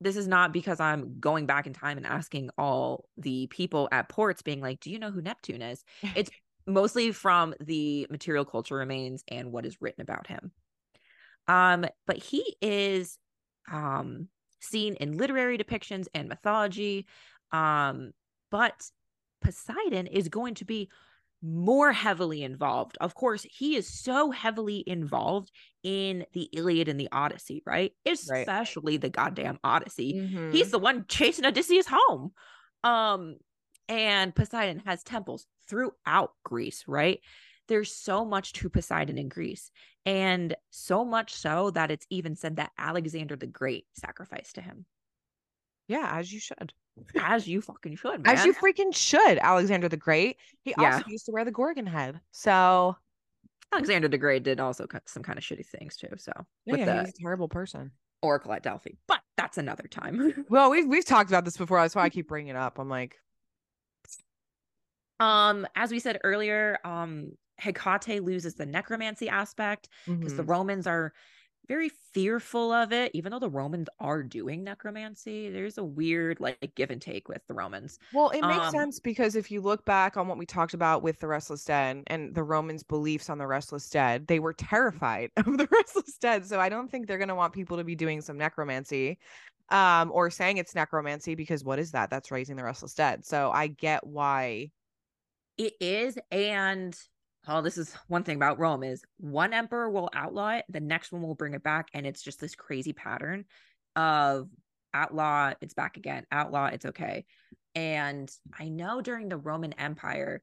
this 0.00 0.16
is 0.16 0.26
not 0.26 0.52
because 0.52 0.80
I'm 0.80 1.20
going 1.20 1.46
back 1.46 1.66
in 1.66 1.72
time 1.72 1.96
and 1.98 2.06
asking 2.06 2.50
all 2.56 3.04
the 3.18 3.46
people 3.48 3.88
at 3.92 4.08
ports 4.08 4.42
being 4.42 4.60
like, 4.60 4.80
do 4.80 4.90
you 4.90 4.98
know 4.98 5.10
who 5.10 5.20
Neptune 5.22 5.62
is? 5.62 5.84
It's 6.14 6.30
mostly 6.66 7.12
from 7.12 7.54
the 7.60 8.06
material 8.10 8.44
culture 8.44 8.76
remains 8.76 9.22
and 9.28 9.52
what 9.52 9.66
is 9.66 9.80
written 9.80 10.02
about 10.02 10.26
him. 10.26 10.52
Um, 11.48 11.86
but 12.06 12.16
he 12.18 12.56
is 12.62 13.18
um 13.70 14.28
seen 14.60 14.94
in 14.96 15.16
literary 15.16 15.56
depictions 15.56 16.06
and 16.14 16.28
mythology. 16.28 17.06
Um, 17.52 18.12
but 18.50 18.90
Poseidon 19.40 20.06
is 20.06 20.28
going 20.28 20.54
to 20.56 20.64
be 20.64 20.90
more 21.42 21.92
heavily 21.92 22.42
involved. 22.42 22.98
Of 23.00 23.14
course, 23.14 23.46
he 23.50 23.74
is 23.74 23.88
so 23.88 24.30
heavily 24.30 24.84
involved 24.86 25.50
in 25.82 26.26
the 26.34 26.50
Iliad 26.52 26.88
and 26.88 27.00
the 27.00 27.08
Odyssey, 27.10 27.62
right? 27.64 27.92
Right. 28.28 28.42
Especially 28.42 28.98
the 28.98 29.08
goddamn 29.08 29.58
Odyssey 29.64 30.12
Mhm. 30.12 30.52
he's 30.52 30.70
the 30.70 30.78
one 30.78 31.06
chasing 31.08 31.46
Odysseus 31.46 31.86
home. 31.88 32.32
Um, 32.84 33.36
and 33.88 34.34
Poseidon 34.34 34.82
has 34.84 35.02
temples 35.02 35.46
throughout 35.68 36.32
Greece, 36.44 36.84
right? 36.86 37.20
There's 37.70 37.90
so 37.94 38.24
much 38.26 38.52
to 38.54 38.68
Poseidon 38.68 39.16
in 39.16 39.28
Greece, 39.30 39.70
and 40.04 40.54
so 40.70 41.04
much 41.04 41.32
so 41.32 41.70
that 41.70 41.90
it's 41.90 42.06
even 42.10 42.36
said 42.36 42.56
that 42.56 42.72
Alexander 42.76 43.36
the 43.36 43.46
Great 43.46 43.86
sacrificed 43.94 44.56
to 44.56 44.60
him, 44.60 44.84
yeah, 45.88 46.10
as 46.18 46.32
you 46.32 46.40
should. 46.40 46.72
as 47.18 47.46
you 47.48 47.62
fucking 47.62 47.96
should, 47.96 48.22
man. 48.26 48.26
As 48.36 48.44
you 48.44 48.52
freaking 48.52 48.94
should, 48.94 49.38
Alexander 49.38 49.88
the 49.88 49.96
Great. 49.96 50.36
He 50.64 50.74
Yeah. 50.76 50.96
also 50.96 51.04
used 51.08 51.24
to 51.26 51.32
wear 51.32 51.44
the 51.44 51.52
Gorgon 51.52 51.86
head. 51.86 52.20
So 52.32 52.96
Alexander 53.72 54.08
the 54.08 54.18
Great 54.18 54.42
did 54.42 54.58
also 54.60 54.86
cut 54.86 55.08
some 55.08 55.22
kind 55.22 55.38
of 55.38 55.44
shitty 55.44 55.64
things 55.64 55.96
too. 55.96 56.08
So 56.18 56.32
yeah, 56.66 56.72
with 56.72 56.80
yeah, 56.80 56.86
the 56.86 57.00
he's 57.02 57.10
a 57.10 57.22
terrible 57.22 57.48
person. 57.48 57.92
Oracle 58.22 58.52
at 58.52 58.62
Delphi, 58.64 58.90
but 59.06 59.20
that's 59.36 59.56
another 59.58 59.84
time. 59.88 60.44
Well, 60.50 60.70
we've 60.70 60.86
we've 60.86 61.04
talked 61.06 61.30
about 61.30 61.44
this 61.46 61.56
before. 61.56 61.80
That's 61.80 61.94
why 61.94 62.02
I 62.02 62.10
keep 62.10 62.28
bringing 62.28 62.50
it 62.50 62.56
up. 62.56 62.78
I'm 62.78 62.88
like, 62.90 63.16
um, 65.20 65.66
as 65.76 65.90
we 65.90 65.98
said 66.00 66.18
earlier, 66.24 66.78
um, 66.84 67.32
Hecate 67.60 68.22
loses 68.24 68.54
the 68.56 68.66
necromancy 68.66 69.28
aspect. 69.28 69.88
because 70.20 70.34
the 70.36 70.44
mhm. 70.44 70.48
Romans 70.48 70.86
are 70.86 71.12
very 71.68 71.88
fearful 71.88 72.72
of 72.72 72.92
it, 72.92 73.12
even 73.14 73.30
though 73.30 73.38
the 73.38 73.48
Romans 73.50 73.88
are 74.00 74.22
doing 74.24 74.64
necromancy. 74.64 75.50
There's 75.50 75.78
a 75.78 75.84
weird 75.84 76.40
like 76.40 76.72
give 76.74 76.90
and 76.90 77.00
take 77.00 77.28
with 77.28 77.46
the 77.46 77.54
Romans. 77.54 77.98
Well, 78.12 78.30
it 78.30 78.44
makes 78.44 78.66
Um, 78.66 78.72
sense 78.72 78.98
because 78.98 79.36
if 79.36 79.52
you 79.52 79.60
look 79.60 79.84
back 79.84 80.16
on 80.16 80.26
what 80.26 80.36
we 80.36 80.46
talked 80.46 80.74
about 80.74 81.02
with 81.02 81.20
the 81.20 81.28
Restless 81.28 81.64
Dead 81.64 82.02
and 82.08 82.34
the 82.34 82.42
Romans' 82.42 82.82
beliefs 82.82 83.30
on 83.30 83.38
the 83.38 83.46
Restless 83.46 83.88
Dead, 83.88 84.26
they 84.26 84.40
were 84.40 84.52
terrified 84.52 85.30
of 85.36 85.58
the 85.58 85.68
Restless 85.70 86.18
Dead. 86.18 86.44
So 86.46 86.58
I 86.58 86.68
don't 86.68 86.90
think 86.90 87.06
they're 87.06 87.18
going 87.18 87.28
to 87.28 87.36
want 87.36 87.52
people 87.54 87.76
to 87.76 87.84
be 87.84 87.94
doing 87.94 88.20
some 88.20 88.36
necromancy 88.36 89.18
um, 89.68 90.10
or 90.12 90.30
saying 90.30 90.56
it's 90.56 90.74
necromancy 90.74 91.36
because 91.36 91.62
what 91.62 91.78
is 91.78 91.92
that? 91.92 92.10
That's 92.10 92.32
raising 92.32 92.56
the 92.56 92.64
Restless 92.64 92.94
Dead. 92.94 93.24
So 93.24 93.52
I 93.52 93.68
get 93.68 94.04
why. 94.04 94.72
It 95.56 95.74
is, 95.80 96.18
and 96.30 96.98
oh, 97.48 97.62
this 97.62 97.78
is 97.78 97.94
one 98.08 98.22
thing 98.22 98.36
about 98.36 98.58
Rome 98.58 98.82
is 98.82 99.02
one 99.18 99.52
emperor 99.52 99.90
will 99.90 100.10
outlaw 100.14 100.50
it, 100.50 100.64
the 100.68 100.80
next 100.80 101.12
one 101.12 101.22
will 101.22 101.34
bring 101.34 101.54
it 101.54 101.62
back, 101.62 101.88
and 101.94 102.06
it's 102.06 102.22
just 102.22 102.40
this 102.40 102.54
crazy 102.54 102.92
pattern 102.92 103.44
of 103.96 104.48
outlaw, 104.94 105.52
it's 105.60 105.74
back 105.74 105.96
again, 105.96 106.26
outlaw, 106.30 106.66
it's 106.66 106.86
okay. 106.86 107.24
And 107.74 108.30
I 108.58 108.68
know 108.68 109.00
during 109.00 109.28
the 109.28 109.36
Roman 109.36 109.72
Empire, 109.74 110.42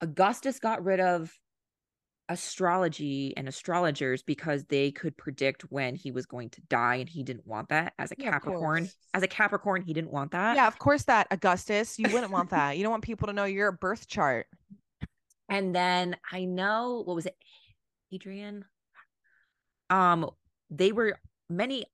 Augustus 0.00 0.58
got 0.58 0.84
rid 0.84 1.00
of 1.00 1.32
astrology 2.28 3.32
and 3.36 3.48
astrologers 3.48 4.22
because 4.22 4.64
they 4.64 4.90
could 4.90 5.16
predict 5.16 5.62
when 5.70 5.94
he 5.94 6.10
was 6.10 6.26
going 6.26 6.50
to 6.50 6.60
die 6.68 6.96
and 6.96 7.08
he 7.08 7.22
didn't 7.22 7.46
want 7.46 7.70
that 7.70 7.94
as 7.98 8.12
a 8.12 8.16
Yeah, 8.18 8.32
capricorn 8.32 8.88
as 9.14 9.22
a 9.22 9.28
capricorn 9.28 9.80
he 9.80 9.94
didn't 9.94 10.12
want 10.12 10.32
that 10.32 10.54
Yeah, 10.56 10.66
of 10.66 10.78
course, 10.78 11.04
that 11.04 11.26
Augustus, 11.30 11.98
you 11.98 12.10
wouldn't 12.12 12.30
want 12.30 12.50
that. 12.50 12.76
You 12.76 12.82
don't 12.82 12.90
want 12.90 13.02
people 13.02 13.28
to 13.28 13.32
know 13.32 13.44
your 13.44 13.72
birth 13.72 14.06
chart. 14.08 14.46
And 15.48 15.74
then 15.74 16.16
i 16.30 16.44
know 16.44 17.02
what 17.04 17.16
was 17.16 17.26
it 17.26 17.36
Hadrian 18.10 18.64
um 19.90 20.30
they 20.70 20.92
were 20.92 21.18
many 21.48 21.86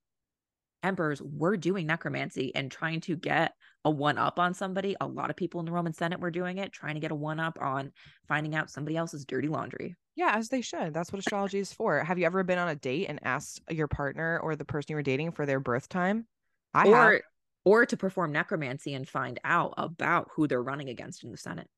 emperors 0.83 1.23
were 1.23 1.57
doing 1.57 1.87
necromancy 1.87 2.55
and 2.55 2.71
trying 2.71 3.01
to 3.01 3.17
get 3.17 3.53
a 3.85 3.91
one 3.91 4.19
up 4.19 4.39
on 4.39 4.53
somebody 4.55 4.97
a 5.01 5.07
lot 5.07 5.31
of 5.31 5.37
people 5.37 5.61
in 5.61 5.67
the 5.67 5.73
roman 5.73 5.93
senate 5.93 6.21
were 6.21 6.31
doing 6.31 6.59
it 6.59 6.73
trying 6.73 6.95
to 6.95 7.01
get 7.01 7.11
a 7.11 7.15
one 7.15 7.41
up 7.41 7.59
on 7.61 7.93
finding 8.29 8.55
out 8.55 8.71
somebody 8.71 8.97
else's 8.97 9.25
dirty 9.25 9.49
laundry 9.49 9.97
Yeah, 10.17 10.33
as 10.37 10.49
they 10.49 10.61
should. 10.61 10.95
That's 10.95 11.13
what 11.13 11.19
astrology 11.19 11.59
is 11.59 11.73
for. 11.73 12.03
Have 12.05 12.19
you 12.19 12.27
ever 12.27 12.45
been 12.45 12.59
on 12.59 12.69
a 12.69 12.77
date 12.77 13.07
and 13.09 13.19
asked 13.25 13.61
your 13.71 13.89
partner 13.89 14.39
or 14.39 14.55
the 14.55 14.65
person 14.65 14.93
you 14.93 14.97
were 14.97 15.03
dating 15.03 15.33
for 15.33 15.45
their 15.47 15.61
birth 15.61 15.89
time? 15.89 16.27
I 16.73 16.87
or 16.87 17.13
have. 17.13 17.21
or 17.65 17.87
to 17.87 17.97
perform 17.97 18.33
necromancy 18.33 18.95
and 18.95 19.09
find 19.09 19.41
out 19.45 19.75
about 19.77 20.29
who 20.35 20.47
they're 20.47 20.63
running 20.63 20.89
against 20.89 21.25
in 21.25 21.31
the 21.31 21.37
senate 21.37 21.69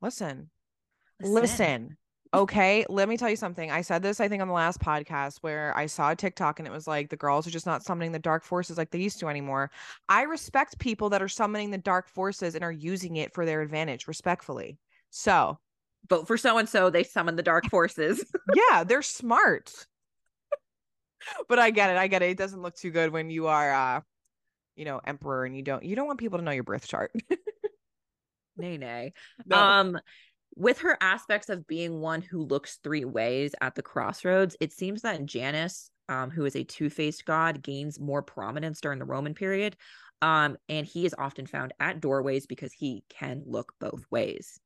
Listen, 0.00 0.50
Listen. 1.20 1.34
listen. 1.34 1.96
Okay, 2.34 2.84
let 2.90 3.08
me 3.08 3.16
tell 3.16 3.30
you 3.30 3.36
something. 3.36 3.70
I 3.70 3.80
said 3.80 4.02
this, 4.02 4.20
I 4.20 4.28
think, 4.28 4.42
on 4.42 4.48
the 4.48 4.54
last 4.54 4.80
podcast 4.80 5.38
where 5.38 5.74
I 5.74 5.86
saw 5.86 6.10
a 6.10 6.16
TikTok 6.16 6.58
and 6.58 6.68
it 6.68 6.70
was 6.70 6.86
like 6.86 7.08
the 7.08 7.16
girls 7.16 7.46
are 7.46 7.50
just 7.50 7.64
not 7.64 7.82
summoning 7.82 8.12
the 8.12 8.18
dark 8.18 8.44
forces 8.44 8.76
like 8.76 8.90
they 8.90 8.98
used 8.98 9.18
to 9.20 9.28
anymore. 9.28 9.70
I 10.10 10.22
respect 10.22 10.78
people 10.78 11.08
that 11.10 11.22
are 11.22 11.28
summoning 11.28 11.70
the 11.70 11.78
dark 11.78 12.06
forces 12.06 12.54
and 12.54 12.62
are 12.62 12.72
using 12.72 13.16
it 13.16 13.32
for 13.32 13.46
their 13.46 13.62
advantage, 13.62 14.06
respectfully. 14.06 14.78
So, 15.10 15.58
Vote 16.08 16.26
for 16.26 16.36
so 16.36 16.58
and 16.58 16.68
so. 16.68 16.90
They 16.90 17.02
summon 17.02 17.36
the 17.36 17.42
dark 17.42 17.66
forces. 17.66 18.24
yeah, 18.54 18.84
they're 18.84 19.02
smart. 19.02 19.72
but 21.48 21.58
I 21.58 21.70
get 21.70 21.90
it. 21.90 21.96
I 21.96 22.06
get 22.06 22.22
it. 22.22 22.30
It 22.30 22.38
doesn't 22.38 22.62
look 22.62 22.76
too 22.76 22.90
good 22.90 23.10
when 23.10 23.30
you 23.30 23.46
are, 23.48 23.72
uh, 23.72 24.00
you 24.76 24.84
know, 24.84 25.00
emperor 25.04 25.44
and 25.44 25.56
you 25.56 25.62
don't 25.62 25.82
you 25.82 25.96
don't 25.96 26.06
want 26.06 26.18
people 26.18 26.38
to 26.38 26.44
know 26.44 26.50
your 26.50 26.62
birth 26.64 26.86
chart. 26.86 27.12
nay, 28.58 28.76
nay. 28.76 29.12
No. 29.46 29.56
Um, 29.56 29.98
with 30.56 30.78
her 30.80 30.98
aspects 31.00 31.48
of 31.48 31.66
being 31.66 32.00
one 32.00 32.20
who 32.20 32.42
looks 32.42 32.78
three 32.82 33.04
ways 33.04 33.54
at 33.60 33.74
the 33.74 33.82
crossroads, 33.82 34.56
it 34.60 34.72
seems 34.72 35.02
that 35.02 35.24
Janus, 35.24 35.90
um, 36.08 36.30
who 36.30 36.44
is 36.44 36.56
a 36.56 36.64
two-faced 36.64 37.24
god, 37.24 37.62
gains 37.62 38.00
more 38.00 38.22
prominence 38.22 38.80
during 38.80 38.98
the 38.98 39.04
Roman 39.04 39.34
period. 39.34 39.76
Um, 40.20 40.56
and 40.68 40.84
he 40.84 41.06
is 41.06 41.14
often 41.16 41.46
found 41.46 41.72
at 41.78 42.00
doorways 42.00 42.46
because 42.46 42.72
he 42.72 43.04
can 43.08 43.42
look 43.46 43.72
both 43.78 44.04
ways. 44.10 44.58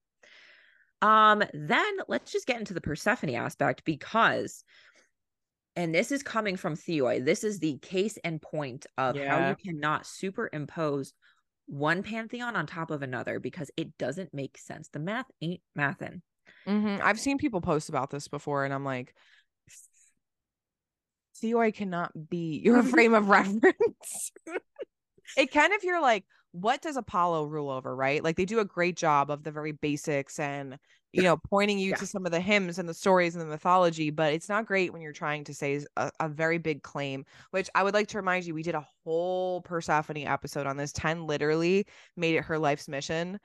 Um, 1.03 1.43
then 1.53 1.97
let's 2.09 2.33
just 2.33 2.47
get 2.47 2.59
into 2.59 2.75
the 2.75 2.81
Persephone 2.81 3.35
aspect 3.35 3.85
because 3.85 4.65
and 5.75 5.95
this 5.95 6.13
is 6.13 6.23
coming 6.23 6.57
from 6.57 6.77
Theoi. 6.77 7.21
This 7.21 7.45
is 7.45 7.59
the 7.59 7.79
case 7.79 8.19
and 8.25 8.43
point 8.43 8.87
of 8.99 9.17
how 9.17 9.49
you 9.49 9.57
cannot 9.57 10.07
superimpose 10.07 11.15
one 11.73 12.03
pantheon 12.03 12.55
on 12.55 12.67
top 12.67 12.91
of 12.91 13.01
another 13.01 13.41
because 13.41 13.71
it 13.79 13.97
doesn't 13.97 14.35
make 14.35 14.59
sense. 14.59 14.89
The 14.89 14.99
math 14.99 15.25
ain't 15.41 15.63
mathin'. 15.75 16.21
Mhm. 16.67 17.01
I've 17.01 17.19
seen 17.19 17.39
people 17.39 17.63
post 17.63 17.89
about 17.89 18.11
this 18.11 18.29
before, 18.29 18.67
and 18.67 18.75
I'm 18.75 18.85
like, 18.85 19.15
Theoi 21.41 21.73
cannot 21.73 22.29
be 22.29 22.61
your 22.63 22.83
frame 22.83 23.15
of 23.15 23.31
reference. 23.31 24.33
it 25.37 25.51
can 25.51 25.73
if 25.73 25.83
you're 25.83 26.03
like, 26.03 26.25
what 26.51 26.83
does 26.83 26.99
Apollo 26.99 27.47
rule 27.47 27.71
over, 27.71 27.97
right? 27.97 28.23
Like 28.23 28.37
they 28.37 28.45
do 28.45 28.61
a 28.61 28.67
great 28.67 28.99
job 28.99 29.31
of 29.31 29.43
the 29.43 29.51
very 29.51 29.73
basics 29.73 30.39
and 30.39 30.79
you 31.13 31.23
know 31.23 31.37
pointing 31.37 31.79
you 31.79 31.91
Yeah. 31.91 31.97
to 31.97 32.07
some 32.07 32.25
of 32.27 32.33
the 32.33 32.41
hymns 32.41 32.79
and 32.79 32.89
the 32.89 32.95
stories 32.95 33.35
and 33.35 33.43
the 33.43 33.47
mythology, 33.49 34.11
but 34.11 34.33
it's 34.33 34.49
not 34.49 34.67
great 34.67 34.93
when 34.93 35.03
you're 35.03 35.13
trying 35.13 35.45
to 35.45 35.55
say 35.55 35.85
a, 35.97 36.11
a 36.21 36.29
very 36.29 36.59
big 36.59 36.83
claim. 36.83 37.25
Which 37.51 37.69
I 37.75 37.83
would 37.83 37.95
like 37.95 38.09
to 38.09 38.19
remind 38.19 38.45
you, 38.45 38.55
we 38.55 38.63
did 38.63 38.75
a 38.75 38.87
whole 39.05 39.61
Persephone 39.63 40.27
episode 40.27 40.67
on 40.67 40.77
this. 40.77 40.93
Tenn 40.93 41.27
literally 41.27 41.87
made 42.17 42.37
it 42.37 42.45
her 42.45 42.59
life's 42.59 42.89
mission 42.89 43.39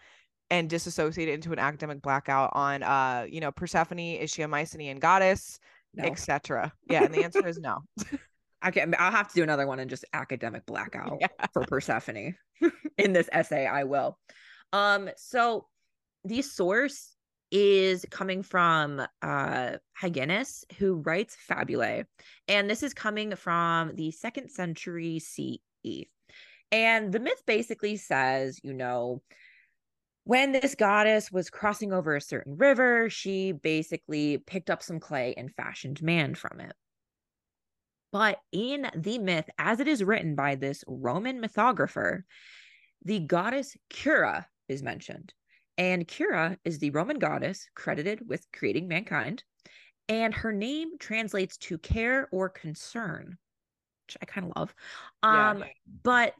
and 0.49 0.69
disassociated 0.69 1.33
into 1.35 1.51
an 1.51 1.59
academic 1.59 2.01
blackout 2.01 2.51
on 2.53 2.81
uh 2.81 3.25
you 3.29 3.41
know 3.41 3.51
persephone 3.51 3.99
is 3.99 4.31
she 4.31 4.43
a 4.43 4.47
mycenaean 4.47 4.97
goddess 4.97 5.59
No. 5.93 6.05
etc 6.05 6.71
yeah 6.89 7.03
and 7.03 7.13
the 7.13 7.21
answer 7.25 7.45
is 7.45 7.59
no 7.59 7.79
I 8.61 8.71
can, 8.71 8.95
I'll 8.97 9.11
have 9.11 9.27
to 9.27 9.35
do 9.35 9.43
another 9.43 9.67
one 9.67 9.79
and 9.79 9.89
just 9.89 10.05
academic 10.13 10.65
blackout 10.65 11.17
Yeah. 11.19 11.27
for 11.53 11.63
Persephone 11.65 12.35
in 12.97 13.11
this 13.13 13.29
essay. 13.31 13.67
I 13.67 13.83
will. 13.83 14.17
Um, 14.73 15.09
so 15.17 15.67
the 16.23 16.41
source 16.41 17.16
is 17.51 18.05
coming 18.09 18.43
from 18.43 19.01
uh 19.21 19.71
Hyginus, 20.01 20.63
who 20.77 20.95
writes 20.95 21.37
Fabulae, 21.49 22.05
and 22.47 22.69
this 22.69 22.83
is 22.83 22.93
coming 22.93 23.35
from 23.35 23.95
the 23.95 24.11
second 24.11 24.49
century 24.49 25.19
CE. 25.19 26.07
And 26.71 27.13
the 27.13 27.19
myth 27.19 27.43
basically 27.45 27.95
says, 27.97 28.59
you 28.63 28.73
know, 28.73 29.21
when 30.25 30.51
this 30.51 30.75
goddess 30.75 31.31
was 31.31 31.49
crossing 31.49 31.93
over 31.93 32.15
a 32.15 32.21
certain 32.21 32.57
river, 32.57 33.09
she 33.09 33.53
basically 33.53 34.37
picked 34.37 34.69
up 34.69 34.83
some 34.83 34.99
clay 34.99 35.33
and 35.37 35.53
fashioned 35.55 36.01
man 36.01 36.35
from 36.35 36.59
it. 36.59 36.73
But 38.11 38.39
in 38.51 38.89
the 38.93 39.19
myth, 39.19 39.49
as 39.57 39.79
it 39.79 39.87
is 39.87 40.03
written 40.03 40.35
by 40.35 40.55
this 40.55 40.83
Roman 40.85 41.41
mythographer, 41.41 42.23
the 43.05 43.19
goddess 43.19 43.77
Cura 43.89 44.47
is 44.67 44.83
mentioned. 44.83 45.33
And 45.77 46.07
Cura 46.07 46.57
is 46.65 46.79
the 46.79 46.89
Roman 46.89 47.19
goddess 47.19 47.67
credited 47.75 48.27
with 48.27 48.45
creating 48.51 48.87
mankind. 48.87 49.43
And 50.09 50.33
her 50.33 50.51
name 50.51 50.97
translates 50.99 51.57
to 51.57 51.77
care 51.77 52.27
or 52.31 52.49
concern, 52.49 53.37
which 54.07 54.17
I 54.21 54.25
kind 54.25 54.47
of 54.47 54.53
love. 54.55 54.75
Yeah. 55.23 55.49
Um, 55.51 55.63
But 56.03 56.33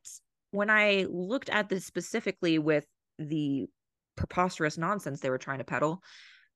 when 0.51 0.69
I 0.69 1.05
looked 1.09 1.49
at 1.49 1.69
this 1.69 1.85
specifically 1.85 2.57
with 2.57 2.85
the 3.19 3.67
preposterous 4.15 4.77
nonsense 4.77 5.19
they 5.19 5.29
were 5.29 5.37
trying 5.37 5.59
to 5.59 5.63
peddle, 5.63 6.01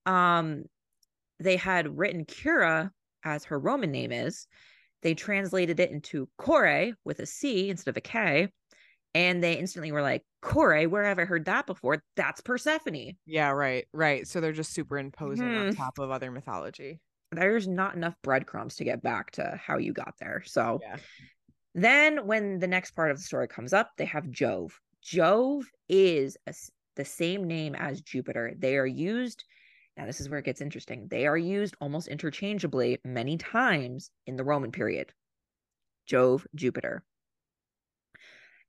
um, 0.05 0.63
they 1.39 1.57
had 1.57 1.97
written 1.97 2.25
Cura 2.25 2.91
as 3.23 3.45
her 3.45 3.59
Roman 3.59 3.91
name 3.91 4.11
is. 4.11 4.47
They 5.03 5.13
translated 5.13 5.79
it 5.79 5.91
into 5.91 6.29
Core 6.38 6.91
with 7.03 7.19
a 7.19 7.25
C 7.25 7.69
instead 7.69 7.91
of 7.91 7.97
a 7.97 8.01
K. 8.01 8.49
And 9.13 9.43
they 9.43 9.53
instantly 9.53 9.91
were 9.91 10.01
like, 10.01 10.23
Core, 10.41 10.83
where 10.83 11.03
have 11.03 11.19
I 11.19 11.25
heard 11.25 11.45
that 11.45 11.67
before? 11.67 12.03
That's 12.15 12.41
Persephone. 12.41 13.13
yeah 13.25 13.49
right 13.51 13.85
right 13.93 14.27
so 14.27 14.41
they're 14.41 14.51
just 14.51 14.73
superimposing 14.73 15.45
on 15.45 15.67
Hmm. 15.67 15.71
top 15.73 15.99
of 15.99 16.09
other 16.11 16.31
mythology 16.31 16.99
There's 17.31 17.67
not 17.67 17.95
enough 17.95 18.15
breadcrumbs 18.23 18.75
to 18.77 18.83
get 18.83 19.01
back 19.01 19.31
to 19.31 19.59
how 19.63 19.77
you 19.77 19.93
got 19.93 20.15
there. 20.19 20.43
So 20.45 20.79
yeah 20.81 20.97
then 21.73 22.25
when 22.27 22.59
the 22.59 22.67
next 22.67 22.91
part 22.91 23.11
of 23.11 23.17
the 23.17 23.23
story 23.23 23.47
comes 23.47 23.71
up, 23.71 23.91
they 23.97 24.03
have 24.03 24.29
Jove. 24.29 24.77
Jove 25.01 25.63
is 25.87 26.35
a 26.45 26.53
the 26.97 27.05
same 27.05 27.47
name 27.47 27.73
as 27.75 28.01
Jupiter. 28.01 28.53
They 28.57 28.75
are 28.77 28.85
used. 28.85 29.45
Now, 29.95 30.05
this 30.05 30.19
is 30.19 30.27
where 30.29 30.39
it 30.39 30.45
gets 30.45 30.59
interesting. 30.59 31.07
They 31.09 31.25
are 31.27 31.37
used 31.37 31.75
almost 31.79 32.09
interchangeably 32.09 32.99
many 33.05 33.37
times 33.37 34.11
in 34.27 34.35
the 34.35 34.43
Roman 34.43 34.73
period. 34.73 35.13
Jove, 36.05 36.45
Jupiter. 36.53 37.05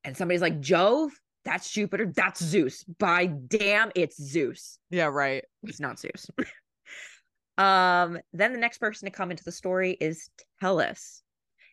And 0.04 0.16
somebody's 0.16 0.40
like, 0.40 0.60
Jove, 0.60 1.10
that's 1.45 1.70
Jupiter, 1.70 2.12
that's 2.14 2.43
Zeus. 2.43 2.84
By 2.84 3.26
damn, 3.26 3.90
it's 3.95 4.22
Zeus. 4.22 4.78
yeah 4.90 5.07
right 5.07 5.45
It's 5.64 5.80
not 5.80 5.99
Zeus. 5.99 6.30
um, 7.59 8.18
then 8.32 8.53
the 8.53 8.59
next 8.59 8.78
person 8.78 9.07
to 9.07 9.12
come 9.12 9.30
into 9.30 9.45
the 9.45 9.53
story 9.53 9.97
is 10.01 10.28
Tellus. 10.62 11.22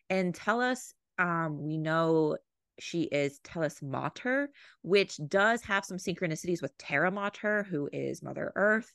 And 0.08 0.34
Tellus, 0.34 0.92
um, 1.18 1.62
we 1.62 1.76
know 1.76 2.36
she 2.80 3.02
is 3.02 3.38
Tellus 3.40 3.82
Mater, 3.82 4.50
which 4.82 5.18
does 5.28 5.62
have 5.62 5.84
some 5.84 5.98
synchronicities 5.98 6.62
with 6.62 6.76
Terra 6.78 7.10
Mater, 7.10 7.62
who 7.62 7.88
is 7.92 8.22
Mother 8.22 8.52
Earth. 8.56 8.90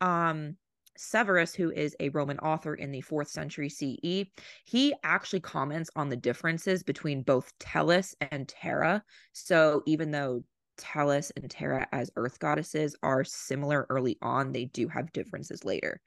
Um, 0.00 0.56
Severus, 0.96 1.54
who 1.54 1.70
is 1.70 1.96
a 2.00 2.08
Roman 2.10 2.38
author 2.38 2.74
in 2.74 2.90
the 2.92 3.00
fourth 3.00 3.28
century 3.28 3.68
CE, 3.68 4.26
he 4.64 4.94
actually 5.02 5.40
comments 5.40 5.90
on 5.96 6.08
the 6.08 6.16
differences 6.16 6.82
between 6.82 7.22
both 7.22 7.52
Tellus 7.58 8.14
and 8.20 8.48
Terra. 8.48 9.02
So 9.32 9.82
even 9.86 10.10
though 10.10 10.44
Tellus 10.78 11.30
and 11.36 11.50
Terra 11.50 11.86
as 11.92 12.10
earth 12.16 12.38
goddesses 12.38 12.96
are 13.02 13.24
similar 13.24 13.86
early 13.90 14.18
on, 14.22 14.52
they 14.52 14.64
do 14.66 14.88
have 14.88 15.12
differences 15.12 15.64
later. 15.64 16.00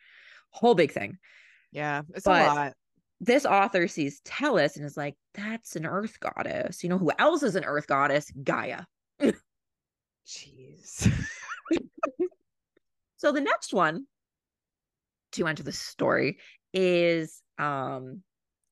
Whole 0.52 0.76
big 0.76 0.92
thing. 0.92 1.18
yeah 1.72 2.02
it's 2.14 2.26
But- 2.26 2.46
a 2.46 2.54
lot 2.54 2.74
This 3.20 3.46
author 3.46 3.88
sees 3.88 4.22
Tellus 4.22 4.76
and 4.78 4.86
is 4.86 4.96
like, 4.98 5.16
that's 5.34 5.76
an 5.76 5.86
earth 5.86 6.20
goddess. 6.20 6.84
You 6.84 6.90
know 6.90 6.98
who 7.00 7.12
else 7.18 7.44
is 7.44 7.56
an 7.56 7.64
earth 7.66 7.88
goddess? 7.88 8.32
Gaia. 8.44 8.84
jeez 10.28 11.12
So 13.18 13.32
the 13.32 13.42
next 13.42 13.74
one 13.74 14.06
to 15.38 15.48
enter 15.48 15.64
the 15.64 15.72
story 15.72 16.40
is 16.74 17.42
um 17.58 18.22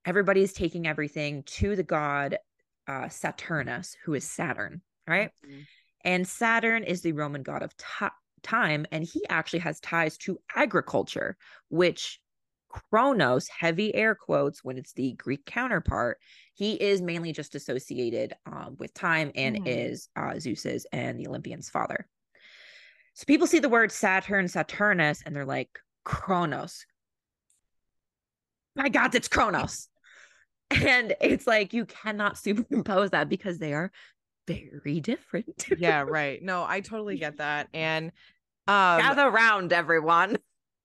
everybody's 0.06 0.54
taking 0.54 0.86
everything 0.88 1.44
to 1.44 1.76
the 1.76 1.84
god 1.84 2.38
uh 2.88 3.06
Saturnus, 3.06 3.96
who 4.04 4.14
is 4.14 4.30
Saturn, 4.30 4.82
right? 5.08 5.32
Mhm. 5.44 5.66
And 6.04 6.28
Saturn 6.28 6.84
is 6.84 7.02
the 7.02 7.14
Roman 7.14 7.42
god 7.42 7.64
of 7.64 7.76
ti- 7.78 8.08
time, 8.44 8.86
and 8.92 9.04
he 9.04 9.26
actually 9.28 9.60
has 9.60 9.80
ties 9.80 10.18
to 10.20 10.40
agriculture, 10.56 11.36
which 11.70 12.20
Kronos, 12.70 13.48
heavy 13.48 13.96
air 13.96 14.14
quotes, 14.16 14.64
when 14.64 14.78
it's 14.78 14.94
the 14.94 15.14
Greek 15.14 15.46
counterpart, 15.46 16.20
he 16.54 16.74
is 16.74 17.02
mainly 17.02 17.32
just 17.32 17.56
associated 17.56 18.34
um, 18.46 18.76
with 18.78 18.94
time 18.94 19.32
and 19.34 19.56
Mhm. 19.56 19.64
is 19.66 20.10
uh, 20.16 20.38
Zeus's 20.40 20.86
and 20.92 21.20
the 21.20 21.28
Olympians' 21.28 21.70
father. 21.70 22.06
So 23.14 23.24
people 23.26 23.48
see 23.48 23.60
the 23.60 23.70
word 23.70 23.92
Saturn, 23.92 24.46
Saturnus, 24.46 25.24
and 25.26 25.36
they're 25.36 25.46
like, 25.46 25.80
Kronos. 26.06 26.86
My 28.76 28.88
God, 28.90 29.14
it's 29.16 29.28
Kronos. 29.28 29.90
And 30.72 31.16
it's 31.22 31.46
like 31.46 31.74
you 31.74 31.86
cannot 31.86 32.38
superimpose 32.38 33.12
that 33.12 33.28
because 33.30 33.60
they 33.60 33.74
are 33.74 33.92
very 34.48 35.00
different. 35.00 35.66
yeah 35.78 36.02
right 36.02 36.42
no 36.44 36.64
i 36.68 36.80
totally 36.80 37.18
get 37.18 37.38
that 37.38 37.68
and 37.74 38.12
um 38.68 39.00
Gather 39.00 39.30
round, 39.30 39.74
everyone. 39.74 40.38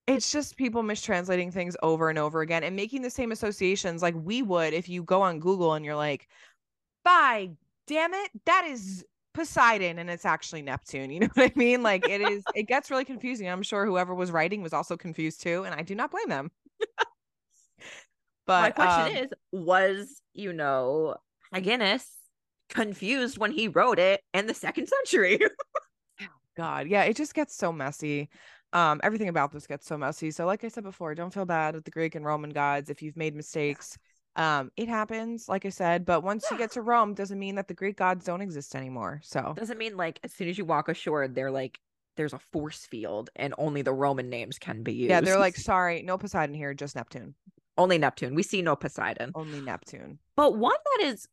it's 0.06 0.32
just 0.32 0.56
people 0.56 0.82
mistranslating 0.82 1.52
things 1.52 1.76
over 1.82 2.08
and 2.08 2.18
over 2.18 2.40
again 2.40 2.64
and 2.64 2.74
making 2.74 3.02
the 3.02 3.10
same 3.10 3.32
associations 3.32 4.02
like 4.02 4.14
we 4.16 4.42
would 4.42 4.72
if 4.72 4.88
you 4.88 5.02
go 5.02 5.22
on 5.22 5.40
Google 5.40 5.74
and 5.74 5.84
you're 5.84 5.96
like, 5.96 6.26
by 7.04 7.50
damn 7.86 8.14
it, 8.14 8.30
that 8.46 8.66
is 8.66 9.04
Poseidon 9.32 9.98
and 9.98 10.10
it's 10.10 10.24
actually 10.24 10.62
Neptune. 10.62 11.10
You 11.10 11.20
know 11.20 11.28
what 11.34 11.50
I 11.50 11.58
mean? 11.58 11.82
Like 11.82 12.08
it 12.08 12.20
is, 12.20 12.42
it 12.54 12.64
gets 12.64 12.90
really 12.90 13.04
confusing. 13.04 13.48
I'm 13.48 13.62
sure 13.62 13.86
whoever 13.86 14.14
was 14.14 14.30
writing 14.30 14.62
was 14.62 14.72
also 14.72 14.96
confused 14.96 15.42
too, 15.42 15.64
and 15.64 15.74
I 15.74 15.82
do 15.82 15.94
not 15.94 16.10
blame 16.10 16.28
them. 16.28 16.50
but 18.46 18.62
my 18.62 18.70
question 18.70 19.16
um, 19.16 19.24
is, 19.24 19.30
was 19.52 20.22
you 20.34 20.52
know 20.52 21.16
Hyginus 21.54 22.04
confused 22.68 23.38
when 23.38 23.52
he 23.52 23.68
wrote 23.68 23.98
it 23.98 24.22
in 24.34 24.46
the 24.46 24.54
second 24.54 24.88
century? 24.88 25.38
God, 26.56 26.88
yeah, 26.88 27.04
it 27.04 27.16
just 27.16 27.34
gets 27.34 27.56
so 27.56 27.72
messy. 27.72 28.28
Um, 28.72 29.00
everything 29.02 29.28
about 29.28 29.50
this 29.50 29.66
gets 29.66 29.86
so 29.86 29.96
messy. 29.96 30.30
So, 30.30 30.46
like 30.46 30.62
I 30.62 30.68
said 30.68 30.84
before, 30.84 31.14
don't 31.14 31.32
feel 31.32 31.44
bad 31.44 31.74
with 31.74 31.84
the 31.84 31.90
Greek 31.90 32.14
and 32.14 32.24
Roman 32.24 32.50
gods 32.50 32.90
if 32.90 33.02
you've 33.02 33.16
made 33.16 33.34
mistakes 33.34 33.98
um 34.36 34.70
it 34.76 34.88
happens 34.88 35.48
like 35.48 35.66
i 35.66 35.68
said 35.68 36.06
but 36.06 36.22
once 36.22 36.44
yeah. 36.44 36.54
you 36.54 36.58
get 36.58 36.70
to 36.70 36.82
rome 36.82 37.14
doesn't 37.14 37.38
mean 37.38 37.56
that 37.56 37.68
the 37.68 37.74
greek 37.74 37.96
gods 37.96 38.24
don't 38.24 38.40
exist 38.40 38.74
anymore 38.76 39.20
so. 39.22 39.54
Doesn't 39.56 39.78
mean 39.78 39.96
like 39.96 40.20
as 40.22 40.32
soon 40.32 40.48
as 40.48 40.56
you 40.56 40.64
walk 40.64 40.88
ashore 40.88 41.26
they're 41.26 41.50
like 41.50 41.78
there's 42.16 42.32
a 42.32 42.38
force 42.52 42.86
field 42.86 43.30
and 43.34 43.54
only 43.58 43.82
the 43.82 43.92
roman 43.92 44.30
names 44.30 44.58
can 44.58 44.82
be 44.82 44.92
used 44.92 45.10
yeah 45.10 45.20
they're 45.20 45.38
like 45.38 45.56
sorry 45.70 46.02
no 46.02 46.16
poseidon 46.16 46.54
here 46.54 46.74
just 46.74 46.96
neptune. 46.96 47.34
Only 47.80 47.96
neptune. 47.96 48.34
We 48.34 48.42
see 48.42 48.60
no 48.60 48.76
poseidon. 48.76 49.32
Only 49.34 49.62
neptune. 49.62 50.18
But 50.36 50.54
one 50.56 50.76
that 50.84 51.06
is 51.06 51.26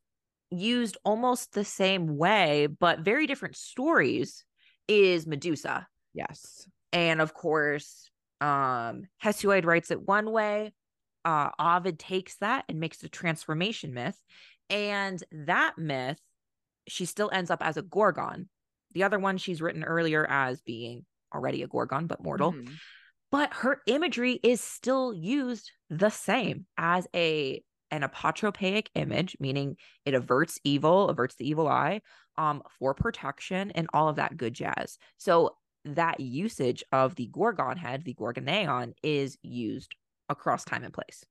used 0.50 0.96
almost 1.04 1.52
the 1.52 1.64
same 1.64 2.16
way 2.16 2.66
but 2.66 3.00
very 3.00 3.26
different 3.26 3.54
stories 3.54 4.44
is 4.86 5.26
medusa. 5.26 5.86
Yes. 6.14 6.66
And 6.92 7.20
of 7.20 7.34
course 7.34 8.10
um 8.40 9.08
hesiod 9.22 9.66
writes 9.66 9.90
it 9.90 10.06
one 10.06 10.30
way 10.30 10.72
uh, 11.28 11.50
Ovid 11.58 11.98
takes 11.98 12.36
that 12.36 12.64
and 12.70 12.80
makes 12.80 13.02
a 13.02 13.08
transformation 13.08 13.92
myth. 13.92 14.18
And 14.70 15.22
that 15.30 15.76
myth, 15.76 16.18
she 16.88 17.04
still 17.04 17.28
ends 17.30 17.50
up 17.50 17.62
as 17.62 17.76
a 17.76 17.82
Gorgon. 17.82 18.48
The 18.92 19.02
other 19.02 19.18
one 19.18 19.36
she's 19.36 19.60
written 19.60 19.84
earlier 19.84 20.26
as 20.26 20.62
being 20.62 21.04
already 21.34 21.62
a 21.62 21.66
Gorgon, 21.66 22.06
but 22.06 22.22
mortal. 22.22 22.52
Mm-hmm. 22.52 22.72
But 23.30 23.52
her 23.52 23.82
imagery 23.86 24.40
is 24.42 24.62
still 24.62 25.12
used 25.12 25.70
the 25.90 26.08
same 26.08 26.64
as 26.78 27.06
a 27.14 27.62
an 27.90 28.02
apotropaic 28.02 28.86
image, 28.94 29.36
meaning 29.38 29.76
it 30.06 30.14
averts 30.14 30.58
evil, 30.64 31.10
averts 31.10 31.34
the 31.36 31.48
evil 31.48 31.68
eye, 31.68 32.00
um, 32.38 32.62
for 32.78 32.94
protection 32.94 33.70
and 33.72 33.86
all 33.92 34.08
of 34.08 34.16
that 34.16 34.36
good 34.36 34.54
jazz. 34.54 34.96
So 35.18 35.56
that 35.84 36.20
usage 36.20 36.82
of 36.90 37.16
the 37.16 37.26
Gorgon 37.26 37.76
head, 37.76 38.04
the 38.04 38.14
Gorgoneion, 38.14 38.94
is 39.02 39.36
used 39.42 39.94
across 40.28 40.64
time 40.64 40.84
and 40.84 40.92
place. 40.92 41.24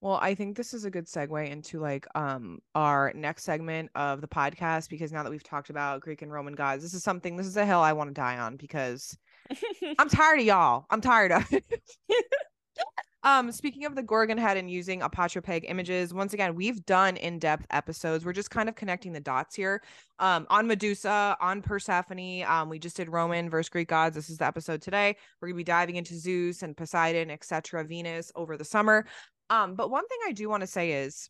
Well, 0.00 0.18
I 0.22 0.34
think 0.36 0.56
this 0.56 0.74
is 0.74 0.84
a 0.84 0.90
good 0.90 1.06
segue 1.06 1.50
into 1.50 1.80
like 1.80 2.06
um 2.14 2.60
our 2.74 3.12
next 3.14 3.42
segment 3.42 3.90
of 3.96 4.20
the 4.20 4.28
podcast 4.28 4.88
because 4.88 5.12
now 5.12 5.24
that 5.24 5.30
we've 5.30 5.42
talked 5.42 5.70
about 5.70 6.02
Greek 6.02 6.22
and 6.22 6.32
Roman 6.32 6.54
gods, 6.54 6.82
this 6.82 6.94
is 6.94 7.02
something 7.02 7.36
this 7.36 7.46
is 7.46 7.56
a 7.56 7.66
hill 7.66 7.80
I 7.80 7.92
want 7.92 8.08
to 8.10 8.14
die 8.14 8.38
on 8.38 8.56
because 8.56 9.16
I'm 9.98 10.08
tired 10.08 10.40
of 10.40 10.46
y'all. 10.46 10.86
I'm 10.90 11.00
tired 11.00 11.32
of 11.32 11.52
it. 11.52 11.64
Um, 13.24 13.50
speaking 13.50 13.84
of 13.84 13.96
the 13.96 14.02
Gorgon 14.02 14.38
head 14.38 14.56
and 14.56 14.70
using 14.70 15.00
apotropaic 15.00 15.64
images, 15.68 16.14
once 16.14 16.34
again, 16.34 16.54
we've 16.54 16.84
done 16.86 17.16
in-depth 17.16 17.66
episodes. 17.70 18.24
We're 18.24 18.32
just 18.32 18.50
kind 18.50 18.68
of 18.68 18.76
connecting 18.76 19.12
the 19.12 19.20
dots 19.20 19.56
here. 19.56 19.82
Um, 20.20 20.46
on 20.50 20.68
Medusa, 20.68 21.36
on 21.40 21.60
Persephone. 21.60 22.44
Um, 22.44 22.68
we 22.68 22.78
just 22.78 22.96
did 22.96 23.08
Roman 23.08 23.50
versus 23.50 23.68
Greek 23.70 23.88
gods. 23.88 24.14
This 24.14 24.30
is 24.30 24.38
the 24.38 24.46
episode 24.46 24.80
today. 24.80 25.16
We're 25.40 25.48
gonna 25.48 25.56
be 25.56 25.64
diving 25.64 25.96
into 25.96 26.14
Zeus 26.14 26.62
and 26.62 26.76
Poseidon, 26.76 27.30
etc., 27.30 27.84
Venus 27.84 28.30
over 28.36 28.56
the 28.56 28.64
summer. 28.64 29.04
Um, 29.50 29.74
but 29.74 29.90
one 29.90 30.06
thing 30.06 30.18
I 30.26 30.32
do 30.32 30.48
want 30.48 30.60
to 30.60 30.66
say 30.66 30.92
is 30.92 31.28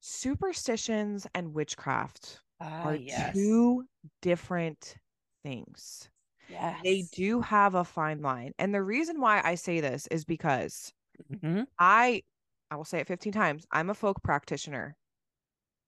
superstitions 0.00 1.26
and 1.34 1.52
witchcraft 1.52 2.40
uh, 2.60 2.64
are 2.64 2.94
yes. 2.94 3.34
two 3.34 3.84
different 4.22 4.94
things. 5.42 6.08
Yes. 6.48 6.80
They 6.82 7.04
do 7.12 7.40
have 7.40 7.74
a 7.74 7.84
fine 7.84 8.22
line. 8.22 8.52
And 8.58 8.74
the 8.74 8.82
reason 8.82 9.20
why 9.20 9.40
I 9.44 9.54
say 9.54 9.80
this 9.80 10.06
is 10.08 10.24
because 10.24 10.92
mm-hmm. 11.32 11.62
I 11.78 12.22
I 12.70 12.76
will 12.76 12.84
say 12.84 13.00
it 13.00 13.06
15 13.06 13.32
times. 13.32 13.66
I'm 13.70 13.90
a 13.90 13.94
folk 13.94 14.22
practitioner. 14.22 14.96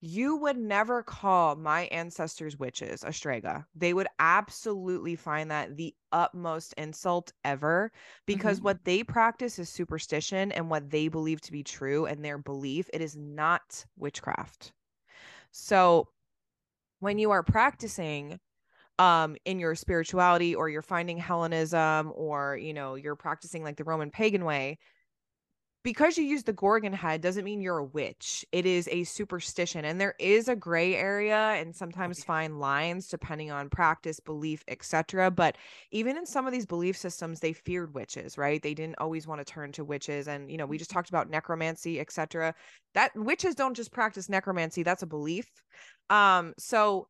You 0.01 0.37
would 0.37 0.57
never 0.57 1.03
call 1.03 1.57
my 1.57 1.81
ancestors 1.87 2.57
witches, 2.57 3.03
Astrega. 3.03 3.65
They 3.75 3.93
would 3.93 4.07
absolutely 4.19 5.17
find 5.17 5.51
that 5.51 5.75
the 5.75 5.93
utmost 6.13 6.73
insult 6.77 7.33
ever 7.43 7.91
because 8.25 8.57
mm-hmm. 8.57 8.65
what 8.65 8.85
they 8.85 9.03
practice 9.03 9.59
is 9.59 9.67
superstition 9.67 10.53
and 10.53 10.69
what 10.69 10.89
they 10.89 11.09
believe 11.09 11.41
to 11.41 11.51
be 11.51 11.63
true 11.63 12.05
and 12.05 12.23
their 12.23 12.37
belief. 12.37 12.89
It 12.93 13.01
is 13.01 13.17
not 13.17 13.85
witchcraft. 13.97 14.71
So 15.51 16.07
when 16.99 17.17
you 17.17 17.31
are 17.31 17.43
practicing 17.43 18.39
um 18.99 19.35
in 19.45 19.59
your 19.59 19.73
spirituality 19.75 20.53
or 20.53 20.69
you're 20.69 20.81
finding 20.81 21.17
hellenism 21.17 22.11
or 22.15 22.57
you 22.57 22.73
know 22.73 22.95
you're 22.95 23.15
practicing 23.15 23.63
like 23.63 23.77
the 23.77 23.83
roman 23.83 24.11
pagan 24.11 24.45
way 24.45 24.77
because 25.83 26.17
you 26.17 26.25
use 26.25 26.43
the 26.43 26.53
gorgon 26.53 26.91
head 26.91 27.21
doesn't 27.21 27.45
mean 27.45 27.61
you're 27.61 27.77
a 27.77 27.85
witch. 27.85 28.45
It 28.51 28.65
is 28.65 28.89
a 28.91 29.05
superstition 29.05 29.85
and 29.85 29.99
there 29.99 30.15
is 30.19 30.49
a 30.49 30.55
gray 30.55 30.95
area 30.95 31.53
and 31.55 31.73
sometimes 31.73 32.23
fine 32.23 32.59
lines 32.59 33.07
depending 33.07 33.49
on 33.49 33.69
practice 33.69 34.19
belief 34.19 34.63
etc 34.67 35.31
but 35.31 35.57
even 35.91 36.17
in 36.17 36.25
some 36.25 36.45
of 36.45 36.51
these 36.51 36.65
belief 36.65 36.97
systems 36.97 37.39
they 37.39 37.53
feared 37.53 37.93
witches 37.93 38.37
right? 38.37 38.61
They 38.61 38.73
didn't 38.73 38.99
always 38.99 39.25
want 39.25 39.39
to 39.39 39.45
turn 39.45 39.71
to 39.73 39.85
witches 39.85 40.27
and 40.27 40.51
you 40.51 40.57
know 40.57 40.65
we 40.65 40.77
just 40.77 40.91
talked 40.91 41.09
about 41.09 41.29
necromancy 41.29 41.99
etc 41.99 42.53
that 42.93 43.11
witches 43.15 43.55
don't 43.55 43.75
just 43.75 43.91
practice 43.93 44.27
necromancy 44.27 44.83
that's 44.83 45.03
a 45.03 45.07
belief. 45.07 45.47
Um 46.09 46.53
so 46.57 47.07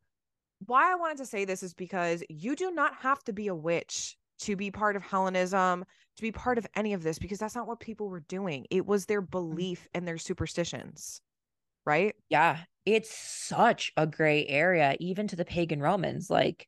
why 0.66 0.92
I 0.92 0.96
wanted 0.96 1.18
to 1.18 1.26
say 1.26 1.44
this 1.44 1.62
is 1.62 1.74
because 1.74 2.22
you 2.28 2.54
do 2.56 2.70
not 2.70 2.94
have 2.96 3.22
to 3.24 3.32
be 3.32 3.48
a 3.48 3.54
witch 3.54 4.16
to 4.40 4.56
be 4.56 4.70
part 4.70 4.96
of 4.96 5.02
Hellenism, 5.02 5.84
to 6.16 6.22
be 6.22 6.32
part 6.32 6.58
of 6.58 6.66
any 6.74 6.92
of 6.92 7.02
this, 7.02 7.18
because 7.18 7.38
that's 7.38 7.54
not 7.54 7.66
what 7.66 7.80
people 7.80 8.08
were 8.08 8.20
doing. 8.20 8.66
It 8.70 8.86
was 8.86 9.06
their 9.06 9.22
mm. 9.22 9.30
belief 9.30 9.86
and 9.94 10.06
their 10.06 10.18
superstitions, 10.18 11.20
right? 11.84 12.14
Yeah. 12.28 12.58
It's 12.86 13.14
such 13.14 13.92
a 13.96 14.06
gray 14.06 14.46
area, 14.46 14.96
even 15.00 15.28
to 15.28 15.36
the 15.36 15.44
pagan 15.44 15.80
Romans. 15.80 16.30
Like, 16.30 16.66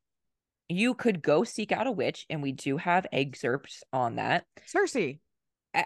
you 0.69 0.95
could 0.95 1.23
go 1.23 1.45
seek 1.45 1.73
out 1.73 1.87
a 1.87 1.93
witch, 1.93 2.27
and 2.29 2.43
we 2.43 2.53
do 2.53 2.77
have 2.77 3.07
excerpts 3.13 3.83
on 3.93 4.17
that. 4.17 4.45
Circe. 4.67 4.97
A- 4.97 5.19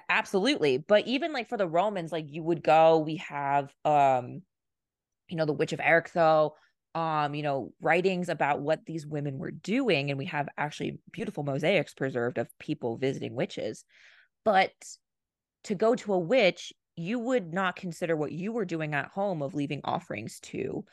absolutely. 0.09 0.79
But 0.79 1.07
even 1.07 1.33
like 1.33 1.49
for 1.49 1.57
the 1.57 1.69
Romans, 1.69 2.11
like 2.11 2.27
you 2.29 2.43
would 2.43 2.63
go, 2.63 2.99
we 2.99 3.17
have 3.17 3.73
um, 3.85 4.43
you 5.29 5.37
know, 5.37 5.47
the 5.47 5.53
witch 5.53 5.73
of 5.73 5.81
Erichtho, 5.81 6.53
um, 6.97 7.35
you 7.35 7.43
know, 7.43 7.75
writings 7.79 8.31
about 8.31 8.63
what 8.63 8.87
these 8.87 9.07
women 9.07 9.37
were 9.37 9.51
doing. 9.51 10.09
And 10.11 10.17
we 10.17 10.25
have 10.25 10.49
actually 10.57 10.99
beautiful 11.13 11.45
mosaics 11.45 11.93
preserved 11.93 12.39
of 12.39 12.49
people 12.59 12.97
visiting 12.97 13.35
witches. 13.35 13.85
But 14.47 14.73
to 15.65 15.75
go 15.75 15.95
to 15.95 16.15
a 16.15 16.19
witch, 16.19 16.73
you 16.97 17.19
would 17.19 17.53
not 17.53 17.77
consider 17.77 18.17
what 18.17 18.33
you 18.33 18.51
were 18.51 18.65
doing 18.65 18.95
at 18.95 19.09
home 19.09 19.43
of 19.43 19.55
leaving 19.55 19.83
offerings 19.85 20.41
to 20.41 20.87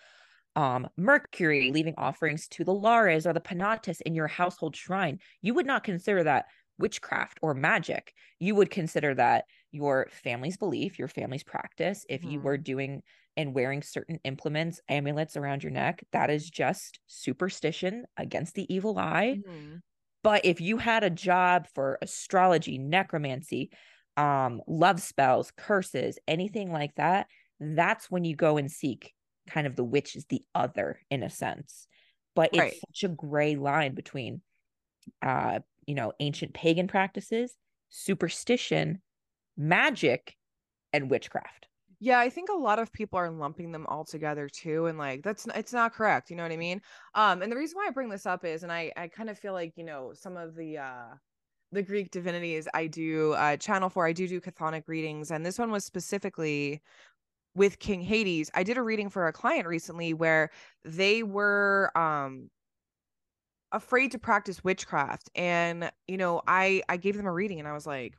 um, 0.57 0.89
Mercury, 0.97 1.71
leaving 1.71 1.93
offerings 1.97 2.49
to 2.49 2.65
the 2.65 2.73
Lares 2.73 3.25
or 3.25 3.31
the 3.31 3.39
Penates 3.39 4.01
in 4.01 4.13
your 4.13 4.27
household 4.27 4.75
shrine. 4.75 5.19
You 5.41 5.53
would 5.53 5.65
not 5.65 5.85
consider 5.85 6.25
that 6.25 6.47
witchcraft 6.77 7.39
or 7.41 7.53
magic. 7.53 8.13
You 8.39 8.55
would 8.55 8.69
consider 8.69 9.15
that 9.15 9.45
your 9.71 10.09
family's 10.11 10.57
belief, 10.57 10.99
your 10.99 11.07
family's 11.07 11.43
practice. 11.43 12.05
If 12.09 12.21
mm-hmm. 12.21 12.31
you 12.31 12.41
were 12.41 12.57
doing 12.57 13.03
and 13.36 13.53
wearing 13.53 13.81
certain 13.81 14.19
implements, 14.23 14.79
amulets 14.89 15.38
around 15.38 15.63
your 15.63 15.71
neck, 15.71 16.03
that 16.11 16.29
is 16.29 16.49
just 16.49 16.99
superstition 17.07 18.05
against 18.17 18.53
the 18.55 18.71
evil 18.73 18.97
eye. 18.97 19.39
Mm-hmm. 19.47 19.75
But 20.23 20.45
if 20.45 20.61
you 20.61 20.77
had 20.77 21.03
a 21.03 21.09
job 21.09 21.67
for 21.73 21.97
astrology, 22.01 22.77
necromancy, 22.77 23.71
um, 24.15 24.61
love 24.67 25.01
spells, 25.01 25.51
curses, 25.57 26.17
anything 26.27 26.71
like 26.71 26.95
that, 26.95 27.27
that's 27.59 28.09
when 28.09 28.23
you 28.23 28.36
go 28.36 28.57
and 28.57 28.71
seek 28.71 29.13
kind 29.49 29.67
of 29.67 29.75
the 29.75 29.84
witch 29.84 30.15
is 30.15 30.25
the 30.25 30.41
other 30.55 30.99
in 31.09 31.23
a 31.23 31.29
sense. 31.29 31.88
But 32.36 32.51
it's 32.53 32.59
right. 32.59 32.73
such 32.73 33.09
a 33.09 33.13
gray 33.13 33.55
line 33.55 33.95
between 33.95 34.41
uh, 35.21 35.59
you 35.86 35.95
know, 35.95 36.13
ancient 36.19 36.53
pagan 36.53 36.88
practices, 36.88 37.53
superstition, 37.89 39.01
magic, 39.57 40.36
and 40.91 41.09
witchcraft. 41.09 41.67
Yeah, 42.05 42.19
I 42.19 42.29
think 42.29 42.49
a 42.49 42.53
lot 42.53 42.79
of 42.79 42.91
people 42.91 43.17
are 43.17 43.29
lumping 43.31 43.71
them 43.71 43.85
all 43.87 44.03
together 44.03 44.49
too 44.49 44.87
and 44.87 44.97
like 44.97 45.23
that's 45.23 45.47
it's 45.55 45.71
not 45.71 45.93
correct, 45.93 46.29
you 46.29 46.35
know 46.35 46.43
what 46.43 46.51
I 46.51 46.57
mean? 46.57 46.81
Um 47.15 47.41
and 47.41 47.49
the 47.49 47.55
reason 47.55 47.77
why 47.77 47.87
I 47.87 47.91
bring 47.91 48.09
this 48.09 48.25
up 48.25 48.43
is 48.43 48.61
and 48.63 48.73
I 48.73 48.91
I 48.97 49.07
kind 49.07 49.29
of 49.29 49.39
feel 49.39 49.53
like, 49.53 49.77
you 49.77 49.85
know, 49.85 50.11
some 50.13 50.35
of 50.35 50.53
the 50.55 50.79
uh 50.79 51.05
the 51.71 51.83
Greek 51.83 52.11
divinities 52.11 52.67
I 52.73 52.87
do 52.87 53.33
uh 53.33 53.57
channel 53.57 53.89
for 53.89 54.07
I 54.07 54.13
do 54.13 54.27
do 54.27 54.41
chthonic 54.41 54.83
readings 54.87 55.31
and 55.31 55.45
this 55.45 55.59
one 55.59 55.71
was 55.71 55.85
specifically 55.85 56.81
with 57.55 57.79
King 57.79 58.01
Hades. 58.01 58.51
I 58.55 58.63
did 58.63 58.77
a 58.77 58.83
reading 58.83 59.09
for 59.09 59.27
a 59.27 59.33
client 59.33 59.67
recently 59.67 60.13
where 60.13 60.51
they 60.85 61.23
were 61.23 61.91
um 61.97 62.49
afraid 63.71 64.11
to 64.11 64.19
practice 64.19 64.63
witchcraft 64.63 65.29
and 65.35 65.91
you 66.07 66.17
know, 66.17 66.41
I 66.47 66.83
I 66.89 66.97
gave 66.97 67.17
them 67.17 67.25
a 67.25 67.31
reading 67.33 67.59
and 67.59 67.67
I 67.67 67.73
was 67.73 67.87
like 67.87 68.15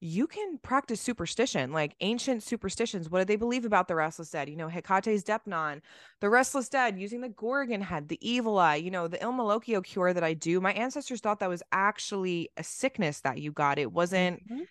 you 0.00 0.26
can 0.26 0.58
practice 0.58 1.00
superstition, 1.00 1.72
like 1.72 1.94
ancient 2.00 2.42
superstitions. 2.42 3.08
What 3.08 3.20
did 3.20 3.28
they 3.28 3.36
believe 3.36 3.64
about 3.64 3.88
the 3.88 3.94
restless 3.94 4.30
dead? 4.30 4.50
You 4.50 4.56
know, 4.56 4.68
Hecate's 4.68 5.22
Deipnon, 5.22 5.80
the 6.20 6.28
restless 6.28 6.68
dead, 6.68 6.98
using 6.98 7.22
the 7.22 7.30
Gorgon 7.30 7.80
head, 7.80 8.08
the 8.08 8.18
evil 8.20 8.58
eye, 8.58 8.76
you 8.76 8.90
know, 8.90 9.08
the 9.08 9.22
Il 9.22 9.82
cure 9.82 10.12
that 10.12 10.24
I 10.24 10.34
do. 10.34 10.60
My 10.60 10.72
ancestors 10.72 11.20
thought 11.20 11.40
that 11.40 11.48
was 11.48 11.62
actually 11.72 12.50
a 12.56 12.62
sickness 12.62 13.20
that 13.20 13.38
you 13.38 13.52
got. 13.52 13.78
It 13.78 13.92
wasn't. 13.92 14.44
Mm-hmm. 14.44 14.62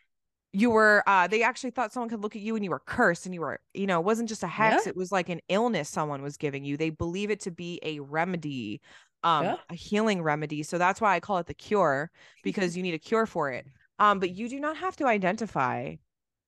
You 0.55 0.69
were, 0.69 1.03
uh, 1.07 1.25
they 1.25 1.41
actually 1.41 1.71
thought 1.71 1.91
someone 1.91 2.09
could 2.09 2.21
look 2.21 2.35
at 2.35 2.43
you 2.43 2.55
and 2.55 2.63
you 2.63 2.69
were 2.69 2.83
cursed 2.85 3.25
and 3.25 3.33
you 3.33 3.41
were, 3.41 3.59
you 3.73 3.87
know, 3.87 3.99
it 3.99 4.05
wasn't 4.05 4.29
just 4.29 4.43
a 4.43 4.47
hex, 4.47 4.85
yeah. 4.85 4.89
it 4.91 4.95
was 4.95 5.11
like 5.11 5.29
an 5.29 5.41
illness 5.49 5.89
someone 5.89 6.21
was 6.21 6.37
giving 6.37 6.63
you. 6.63 6.77
They 6.77 6.91
believe 6.91 7.31
it 7.31 7.39
to 7.39 7.49
be 7.49 7.79
a 7.81 8.01
remedy, 8.01 8.79
um, 9.23 9.45
yeah. 9.45 9.55
a 9.71 9.73
healing 9.73 10.21
remedy. 10.21 10.61
So 10.61 10.77
that's 10.77 11.01
why 11.01 11.15
I 11.15 11.19
call 11.19 11.39
it 11.39 11.47
the 11.47 11.55
cure 11.55 12.11
because 12.43 12.77
you 12.77 12.83
need 12.83 12.93
a 12.93 12.99
cure 12.99 13.25
for 13.25 13.49
it. 13.49 13.65
Um, 14.03 14.19
but 14.19 14.31
you 14.31 14.49
do 14.49 14.59
not 14.59 14.77
have 14.77 14.97
to 14.97 15.05
identify 15.05 15.95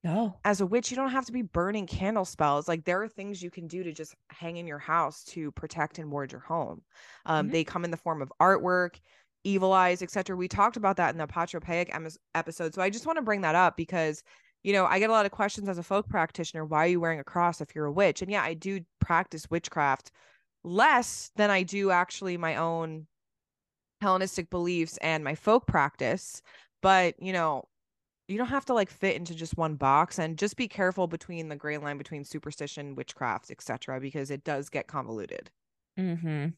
no. 0.03 0.37
As 0.45 0.61
a 0.61 0.67
witch, 0.67 0.91
you 0.91 0.97
don't 0.97 1.09
have 1.09 1.25
to 1.25 1.31
be 1.31 1.41
burning 1.41 1.87
candle 1.87 2.25
spells. 2.25 2.67
Like 2.67 2.85
there 2.85 3.01
are 3.01 3.07
things 3.07 3.41
you 3.41 3.49
can 3.49 3.65
do 3.65 3.81
to 3.81 3.91
just 3.91 4.13
hang 4.29 4.57
in 4.57 4.67
your 4.67 4.77
house 4.77 5.23
to 5.29 5.51
protect 5.53 5.97
and 5.97 6.11
ward 6.11 6.31
your 6.31 6.41
home. 6.41 6.83
Um, 7.25 7.45
mm-hmm. 7.45 7.53
They 7.53 7.63
come 7.63 7.83
in 7.85 7.89
the 7.89 7.97
form 7.97 8.21
of 8.21 8.31
artwork, 8.39 8.99
evil 9.43 9.73
eyes, 9.73 10.03
etc. 10.03 10.35
We 10.35 10.47
talked 10.47 10.77
about 10.77 10.97
that 10.97 11.11
in 11.11 11.17
the 11.17 11.25
Patriarchaic 11.25 11.91
episode. 12.35 12.75
So 12.75 12.83
I 12.83 12.91
just 12.91 13.07
want 13.07 13.17
to 13.17 13.23
bring 13.23 13.41
that 13.41 13.55
up 13.55 13.77
because, 13.77 14.21
you 14.61 14.73
know, 14.73 14.85
I 14.85 14.99
get 14.99 15.09
a 15.09 15.13
lot 15.13 15.25
of 15.25 15.31
questions 15.31 15.67
as 15.69 15.79
a 15.79 15.83
folk 15.83 16.07
practitioner. 16.07 16.65
Why 16.65 16.83
are 16.85 16.89
you 16.89 16.99
wearing 16.99 17.19
a 17.19 17.23
cross 17.23 17.59
if 17.59 17.73
you're 17.73 17.85
a 17.85 17.91
witch? 17.91 18.21
And 18.21 18.29
yeah, 18.29 18.43
I 18.43 18.53
do 18.53 18.81
practice 18.99 19.49
witchcraft 19.49 20.11
less 20.63 21.31
than 21.35 21.49
I 21.49 21.63
do 21.63 21.89
actually 21.89 22.37
my 22.37 22.57
own 22.57 23.07
Hellenistic 24.01 24.51
beliefs 24.51 24.97
and 25.01 25.23
my 25.23 25.33
folk 25.33 25.65
practice 25.65 26.43
but 26.85 27.15
you 27.19 27.33
know 27.33 27.63
you 28.27 28.37
don't 28.37 28.45
have 28.45 28.65
to 28.65 28.73
like 28.75 28.91
fit 28.91 29.15
into 29.15 29.33
just 29.33 29.57
one 29.57 29.73
box 29.73 30.19
and 30.19 30.37
just 30.37 30.55
be 30.55 30.67
careful 30.67 31.07
between 31.07 31.49
the 31.49 31.55
gray 31.55 31.79
line 31.79 31.97
between 31.97 32.23
superstition 32.23 32.93
witchcraft 32.93 33.49
etc 33.49 33.99
because 33.99 34.29
it 34.29 34.43
does 34.43 34.69
get 34.69 34.85
convoluted. 34.85 35.49
Mm-hmm. 35.99 36.49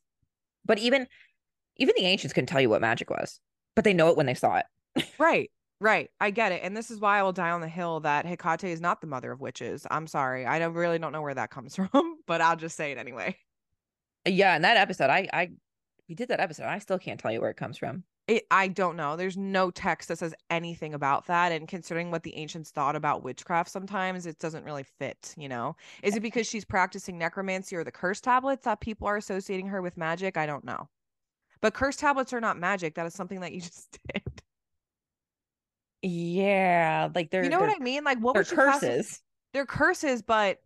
but 0.66 0.80
even 0.80 1.08
even 1.78 1.94
the 1.96 2.04
ancients 2.04 2.34
couldn't 2.34 2.48
tell 2.48 2.60
you 2.60 2.70
what 2.70 2.82
magic 2.82 3.10
was 3.10 3.40
but 3.74 3.86
they 3.86 3.94
know 3.94 4.10
it 4.10 4.18
when 4.18 4.26
they 4.26 4.34
saw 4.34 4.58
it. 4.58 4.66
Right 5.18 5.50
right. 5.80 6.10
I 6.20 6.32
get 6.32 6.52
it 6.52 6.62
and 6.62 6.76
this 6.76 6.92
is 6.92 7.00
why 7.00 7.20
i 7.20 7.24
will 7.24 7.32
die 7.32 7.52
on 7.52 7.62
the 7.62 7.70
hill 7.70 8.02
that 8.02 8.26
hecate 8.26 8.66
is 8.66 8.82
not 8.82 9.00
the 9.00 9.08
mother 9.08 9.32
of 9.32 9.40
witches. 9.40 9.88
I'm 9.90 10.08
sorry. 10.08 10.46
I 10.46 10.60
don't 10.60 10.74
really 10.74 11.00
don't 11.00 11.14
know 11.14 11.22
where 11.22 11.36
that 11.36 11.52
comes 11.52 11.74
from 11.78 12.18
but 12.28 12.42
i'll 12.42 12.58
just 12.58 12.76
say 12.76 12.92
it 12.92 12.98
anyway. 12.98 13.38
Yeah 14.26 14.58
in 14.58 14.64
that 14.64 14.76
episode 14.76 15.10
i 15.10 15.30
i 15.32 15.52
we 16.10 16.16
did 16.16 16.28
that 16.28 16.42
episode 16.42 16.66
i 16.66 16.80
still 16.80 17.00
can't 17.00 17.18
tell 17.18 17.32
you 17.32 17.40
where 17.40 17.50
it 17.50 17.56
comes 17.56 17.78
from 17.78 18.04
it, 18.28 18.46
I 18.52 18.68
don't 18.68 18.98
know. 18.98 19.16
There's 19.16 19.38
no 19.38 19.72
text 19.72 20.10
that 20.10 20.20
says 20.20 20.34
anything 20.50 20.94
about 20.94 21.28
that. 21.28 21.54
And 21.54 21.66
considering 21.66 22.12
what 22.12 22.24
the 22.24 22.36
ancients 22.36 22.72
thought 22.72 22.96
about 22.96 23.24
witchcraft, 23.24 23.70
sometimes 23.70 24.26
it 24.26 24.38
doesn't 24.38 24.66
really 24.66 24.84
fit, 24.84 25.34
you 25.38 25.48
know? 25.48 25.78
Is 26.04 26.16
it 26.16 26.22
because 26.22 26.46
she's 26.50 26.66
practicing 26.66 27.18
necromancy 27.18 27.76
or 27.78 27.86
the 27.86 27.92
curse 27.92 28.20
tablets 28.20 28.66
that 28.66 28.82
people 28.82 29.08
are 29.08 29.16
associating 29.16 29.68
her 29.68 29.82
with 29.82 29.96
magic? 29.96 30.36
I 30.36 30.46
don't 30.46 30.66
know. 30.66 30.90
But 31.62 31.74
curse 31.74 31.96
tablets 31.96 32.34
are 32.34 32.42
not 32.42 32.60
magic. 32.60 32.96
That 32.96 33.06
is 33.06 33.14
something 33.14 33.40
that 33.40 33.54
you 33.54 33.62
just 33.62 33.98
did. 34.14 34.42
Yeah. 36.02 37.08
Like 37.16 37.32
they're, 37.32 37.44
you 37.44 37.50
know 37.50 37.60
they're, 37.60 37.70
what 37.70 37.82
I 37.82 37.84
mean? 37.84 38.04
Like 38.04 38.20
what 38.20 38.34
they're 38.34 38.44
curses. 38.44 39.22
they're 39.54 39.66
curses, 39.66 40.22
but 40.22 40.60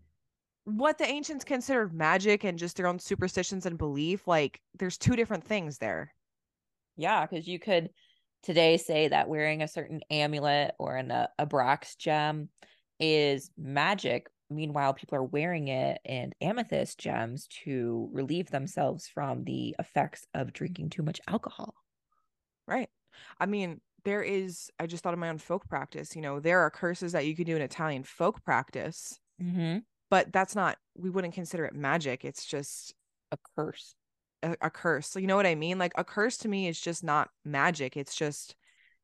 what 0.63 0.97
the 0.97 1.05
ancients 1.05 1.45
considered 1.45 1.93
magic 1.93 2.43
and 2.43 2.57
just 2.57 2.75
their 2.77 2.87
own 2.87 2.97
superstitions 2.97 3.67
and 3.67 3.77
belief, 3.77 4.27
like 4.27 4.61
there's 4.79 4.97
two 4.97 5.15
different 5.15 5.43
things 5.43 5.77
there. 5.77 6.11
Yeah, 6.97 7.25
because 7.25 7.47
you 7.47 7.59
could 7.59 7.89
today 8.43 8.77
say 8.77 9.07
that 9.07 9.29
wearing 9.29 9.61
a 9.61 9.67
certain 9.67 10.01
amulet 10.09 10.73
or 10.79 10.95
an, 10.95 11.11
a, 11.11 11.29
a 11.37 11.45
Brax 11.45 11.97
gem 11.97 12.49
is 12.99 13.51
magic. 13.57 14.27
Meanwhile, 14.49 14.93
people 14.95 15.17
are 15.17 15.23
wearing 15.23 15.69
it 15.69 15.99
and 16.03 16.35
amethyst 16.41 16.99
gems 16.99 17.47
to 17.63 18.09
relieve 18.11 18.49
themselves 18.49 19.07
from 19.07 19.43
the 19.43 19.75
effects 19.79 20.25
of 20.33 20.53
drinking 20.53 20.89
too 20.89 21.03
much 21.03 21.21
alcohol. 21.27 21.73
Right. 22.67 22.89
I 23.39 23.45
mean, 23.45 23.79
there 24.03 24.21
is, 24.21 24.69
I 24.79 24.87
just 24.87 25.03
thought 25.03 25.13
of 25.13 25.19
my 25.19 25.29
own 25.29 25.37
folk 25.37 25.69
practice. 25.69 26.15
You 26.15 26.21
know, 26.21 26.39
there 26.39 26.59
are 26.61 26.69
curses 26.69 27.13
that 27.13 27.25
you 27.25 27.35
could 27.35 27.45
do 27.45 27.55
in 27.55 27.61
Italian 27.61 28.03
folk 28.03 28.43
practice, 28.43 29.19
mm-hmm. 29.41 29.79
but 30.09 30.33
that's 30.33 30.55
not, 30.55 30.77
we 30.95 31.09
wouldn't 31.09 31.33
consider 31.33 31.65
it 31.65 31.73
magic. 31.73 32.25
It's 32.25 32.45
just 32.45 32.93
a 33.31 33.37
curse 33.55 33.95
a, 34.43 34.55
a 34.61 34.69
curse. 34.69 35.07
So 35.07 35.19
you 35.19 35.27
know 35.27 35.35
what 35.35 35.45
I 35.45 35.55
mean? 35.55 35.77
Like 35.77 35.93
a 35.95 36.03
curse 36.03 36.37
to 36.37 36.47
me 36.47 36.67
is 36.67 36.79
just 36.79 37.03
not 37.03 37.29
magic. 37.45 37.97
It's 37.97 38.15
just 38.15 38.55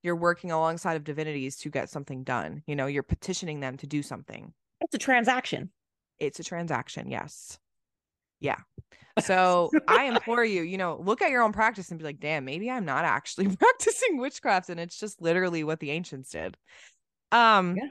you're 0.04 0.16
working 0.16 0.52
alongside 0.52 0.96
of 0.96 1.04
divinities 1.04 1.58
to 1.58 1.70
get 1.70 1.90
something 1.90 2.24
done. 2.24 2.64
You 2.68 2.76
know, 2.76 2.86
you're 2.86 3.04
petitioning 3.04 3.60
them 3.60 3.78
to 3.78 3.88
do 3.88 4.04
something. 4.04 4.54
It's 4.82 4.96
a 4.96 5.00
transaction. 5.00 5.72
It's 6.20 6.40
a 6.40 6.44
transaction, 6.44 7.10
yes. 7.10 7.60
Yeah. 8.40 8.58
So 9.20 9.72
I 9.88 10.04
implore 10.04 10.46
you, 10.46 10.62
you 10.62 10.78
know, 10.78 11.02
look 11.04 11.24
at 11.24 11.32
your 11.32 11.42
own 11.42 11.52
practice 11.52 11.90
and 11.90 11.98
be 11.98 12.06
like, 12.06 12.20
damn, 12.20 12.46
maybe 12.46 12.70
I'm 12.70 12.86
not 12.86 13.04
actually 13.04 13.48
practicing 13.56 14.20
witchcraft 14.20 14.70
and 14.70 14.80
it's 14.80 15.00
just 15.00 15.20
literally 15.20 15.64
what 15.64 15.80
the 15.80 15.90
ancients 15.90 16.30
did. 16.30 16.56
Um 17.32 17.78
yeah. 17.78 17.88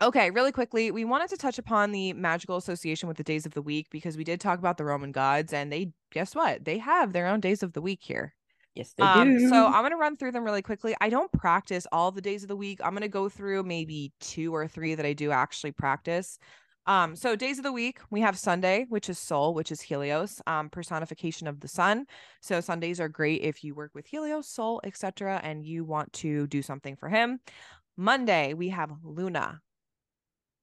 Okay, 0.00 0.30
really 0.30 0.52
quickly, 0.52 0.92
we 0.92 1.04
wanted 1.04 1.28
to 1.30 1.36
touch 1.36 1.58
upon 1.58 1.90
the 1.90 2.12
magical 2.12 2.56
association 2.56 3.08
with 3.08 3.16
the 3.16 3.24
days 3.24 3.46
of 3.46 3.54
the 3.54 3.62
week 3.62 3.88
because 3.90 4.16
we 4.16 4.22
did 4.22 4.40
talk 4.40 4.60
about 4.60 4.76
the 4.76 4.84
Roman 4.84 5.10
gods, 5.10 5.52
and 5.52 5.72
they 5.72 5.90
guess 6.12 6.36
what? 6.36 6.64
They 6.64 6.78
have 6.78 7.12
their 7.12 7.26
own 7.26 7.40
days 7.40 7.64
of 7.64 7.72
the 7.72 7.82
week 7.82 7.98
here. 8.00 8.34
Yes, 8.76 8.94
they 8.96 9.02
um, 9.02 9.36
do. 9.36 9.48
So 9.48 9.66
I'm 9.66 9.82
gonna 9.82 9.96
run 9.96 10.16
through 10.16 10.32
them 10.32 10.44
really 10.44 10.62
quickly. 10.62 10.94
I 11.00 11.08
don't 11.08 11.32
practice 11.32 11.84
all 11.90 12.12
the 12.12 12.20
days 12.20 12.44
of 12.44 12.48
the 12.48 12.54
week. 12.54 12.78
I'm 12.84 12.92
gonna 12.92 13.08
go 13.08 13.28
through 13.28 13.64
maybe 13.64 14.12
two 14.20 14.54
or 14.54 14.68
three 14.68 14.94
that 14.94 15.04
I 15.04 15.14
do 15.14 15.32
actually 15.32 15.72
practice. 15.72 16.38
Um, 16.86 17.16
so 17.16 17.34
days 17.34 17.58
of 17.58 17.64
the 17.64 17.72
week, 17.72 17.98
we 18.10 18.20
have 18.20 18.38
Sunday, 18.38 18.86
which 18.88 19.10
is 19.10 19.18
Sol, 19.18 19.52
which 19.52 19.72
is 19.72 19.80
Helios, 19.80 20.40
um, 20.46 20.70
personification 20.70 21.48
of 21.48 21.58
the 21.58 21.68
sun. 21.68 22.06
So 22.40 22.60
Sundays 22.60 23.00
are 23.00 23.08
great 23.08 23.42
if 23.42 23.64
you 23.64 23.74
work 23.74 23.90
with 23.94 24.06
Helios, 24.06 24.48
Sol, 24.48 24.80
etc., 24.84 25.40
and 25.42 25.64
you 25.64 25.84
want 25.84 26.12
to 26.14 26.46
do 26.46 26.62
something 26.62 26.94
for 26.94 27.08
him. 27.08 27.40
Monday, 27.96 28.54
we 28.54 28.68
have 28.68 28.92
Luna, 29.02 29.60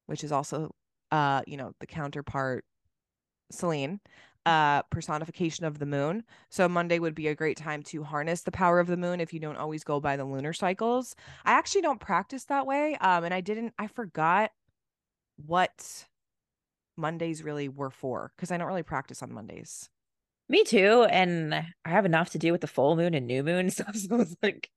which 0.05 0.23
is 0.23 0.31
also 0.31 0.71
uh 1.11 1.41
you 1.47 1.57
know 1.57 1.71
the 1.79 1.87
counterpart 1.87 2.65
Selene 3.51 3.99
uh 4.45 4.81
personification 4.83 5.65
of 5.65 5.79
the 5.79 5.85
moon. 5.85 6.23
So 6.49 6.67
monday 6.67 6.99
would 6.99 7.15
be 7.15 7.27
a 7.27 7.35
great 7.35 7.57
time 7.57 7.83
to 7.83 8.03
harness 8.03 8.41
the 8.41 8.51
power 8.51 8.79
of 8.79 8.87
the 8.87 8.97
moon 8.97 9.19
if 9.19 9.33
you 9.33 9.39
don't 9.39 9.57
always 9.57 9.83
go 9.83 9.99
by 9.99 10.17
the 10.17 10.25
lunar 10.25 10.53
cycles. 10.53 11.15
I 11.45 11.53
actually 11.53 11.81
don't 11.81 11.99
practice 11.99 12.45
that 12.45 12.65
way 12.65 12.95
um 13.01 13.23
and 13.23 13.33
i 13.33 13.41
didn't 13.41 13.73
i 13.79 13.87
forgot 13.87 14.51
what 15.45 16.05
mondays 16.97 17.43
really 17.43 17.67
were 17.67 17.89
for 17.89 18.31
because 18.35 18.51
i 18.51 18.57
don't 18.57 18.67
really 18.67 18.83
practice 18.83 19.21
on 19.21 19.33
mondays. 19.33 19.89
Me 20.47 20.63
too 20.63 21.05
and 21.09 21.53
i 21.55 21.89
have 21.89 22.05
enough 22.05 22.29
to 22.31 22.37
do 22.37 22.51
with 22.51 22.61
the 22.61 22.67
full 22.67 22.95
moon 22.95 23.13
and 23.15 23.25
new 23.25 23.43
moon 23.43 23.69
so 23.71 23.83
it's 23.93 24.35
like 24.43 24.69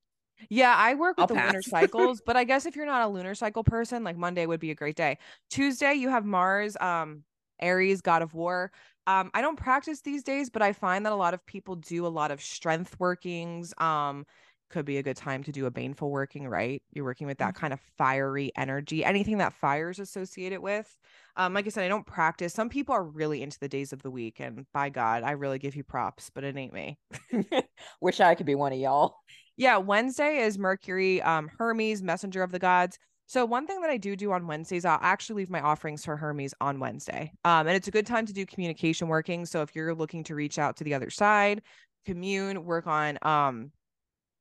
yeah, 0.49 0.75
I 0.77 0.95
work 0.95 1.17
with 1.17 1.23
I'll 1.23 1.27
the 1.29 1.35
pass. 1.35 1.53
lunar 1.53 1.63
cycles, 1.63 2.23
but 2.25 2.37
I 2.37 2.45
guess 2.45 2.67
if 2.67 2.77
you're 2.77 2.87
not 2.87 3.03
a 3.03 3.09
lunar 3.09 3.35
cycle 3.35 3.65
person, 3.65 4.05
like 4.05 4.17
Monday 4.17 4.47
would 4.47 4.61
be 4.61 4.71
a 4.71 4.75
great 4.75 4.97
day. 4.97 5.19
Tuesday, 5.51 5.95
you 5.95 6.09
have 6.09 6.25
Mars, 6.25 6.77
um, 6.81 7.23
Ares, 7.61 8.01
god 8.01 8.23
of 8.23 8.35
war. 8.35 8.71
Um, 9.07 9.31
I 9.33 9.41
don't 9.41 9.57
practice 9.57 10.03
these 10.03 10.23
days, 10.23 10.51
but 10.51 10.63
I 10.63 10.73
find 10.73 11.07
that 11.07 11.13
a 11.13 11.17
lot 11.17 11.35
of 11.35 11.45
people 11.47 11.77
do 11.77 12.07
a 12.07 12.09
lot 12.09 12.31
of 12.31 12.43
strength 12.43 12.97
workings. 12.99 13.73
Um, 13.79 14.27
could 14.71 14.85
be 14.85 14.99
a 14.99 15.03
good 15.03 15.17
time 15.17 15.43
to 15.45 15.53
do 15.53 15.67
a 15.67 15.71
baneful 15.71 16.11
working, 16.11 16.47
right? 16.47 16.83
You're 16.93 17.05
working 17.05 17.27
with 17.27 17.39
that 17.39 17.55
mm-hmm. 17.55 17.61
kind 17.61 17.73
of 17.73 17.81
fiery 17.97 18.53
energy, 18.57 19.05
anything 19.05 19.39
that 19.39 19.55
fire 19.55 19.91
is 19.91 19.99
associated 19.99 20.61
with. 20.61 20.95
Um, 21.37 21.55
like 21.55 21.67
I 21.67 21.71
said, 21.71 21.85
I 21.85 21.89
don't 21.89 22.07
practice. 22.07 22.53
Some 22.53 22.69
people 22.69 22.95
are 22.95 23.05
really 23.05 23.43
into 23.43 23.59
the 23.59 23.69
days 23.69 23.93
of 23.93 24.03
the 24.03 24.11
week, 24.11 24.41
and 24.41 24.67
by 24.73 24.91
God, 24.91 25.23
I 25.23 25.33
really 25.33 25.59
give 25.59 25.77
you 25.77 25.85
props, 25.85 26.31
but 26.35 26.45
it 26.45 26.57
ain't 26.57 26.73
me. 26.73 26.99
Wish 28.01 28.21
I 28.21 28.35
could 28.35 28.47
be 28.47 28.55
one 28.55 28.73
of 28.73 28.79
y'all. 28.79 29.17
Yeah, 29.59 29.77
Wednesday 29.77 30.39
is 30.39 30.57
Mercury, 30.57 31.21
um, 31.23 31.51
Hermes, 31.59 32.01
messenger 32.01 32.45
of 32.45 32.53
the 32.53 32.61
gods. 32.61 32.97
So 33.27 33.45
one 33.45 33.67
thing 33.67 33.81
that 33.81 33.91
I 33.91 33.97
do 33.97 34.15
do 34.15 34.31
on 34.33 34.47
Wednesdays, 34.47 34.85
I'll 34.85 35.01
actually 35.03 35.43
leave 35.43 35.51
my 35.51 35.61
offerings 35.61 36.05
for 36.05 36.17
Hermes 36.17 36.55
on 36.61 36.79
Wednesday. 36.79 37.33
Um, 37.45 37.67
and 37.67 37.77
it's 37.77 37.89
a 37.89 37.91
good 37.91 38.07
time 38.07 38.25
to 38.27 38.33
do 38.33 38.47
communication 38.47 39.09
working. 39.09 39.45
So 39.45 39.61
if 39.61 39.75
you're 39.75 39.95
looking 39.95 40.23
to 40.25 40.37
reach 40.37 40.61
out 40.61 40.77
to 40.77 40.85
the 40.85 40.95
other 40.95 41.11
side, 41.11 41.63
commune, 42.07 42.65
work 42.65 42.87
on 42.87 43.19
um 43.23 43.73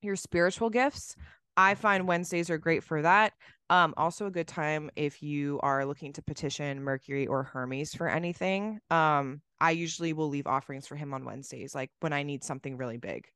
your 0.03 0.15
spiritual 0.15 0.69
gifts, 0.69 1.15
I 1.57 1.73
find 1.73 2.07
Wednesdays 2.07 2.51
are 2.51 2.59
great 2.59 2.83
for 2.83 3.01
that. 3.01 3.33
Um, 3.71 3.95
also 3.97 4.27
a 4.27 4.31
good 4.31 4.47
time 4.47 4.91
if 4.95 5.23
you 5.23 5.59
are 5.63 5.83
looking 5.83 6.13
to 6.13 6.21
petition 6.21 6.83
Mercury 6.83 7.25
or 7.25 7.41
Hermes 7.41 7.95
for 7.95 8.07
anything. 8.07 8.79
Um, 8.91 9.41
I 9.59 9.71
usually 9.71 10.13
will 10.13 10.29
leave 10.29 10.45
offerings 10.45 10.85
for 10.85 10.95
him 10.95 11.15
on 11.15 11.25
Wednesdays, 11.25 11.73
like 11.73 11.89
when 12.01 12.13
I 12.13 12.21
need 12.21 12.43
something 12.43 12.77
really 12.77 12.97
big. 12.97 13.27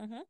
Mm-hmm. 0.00 0.20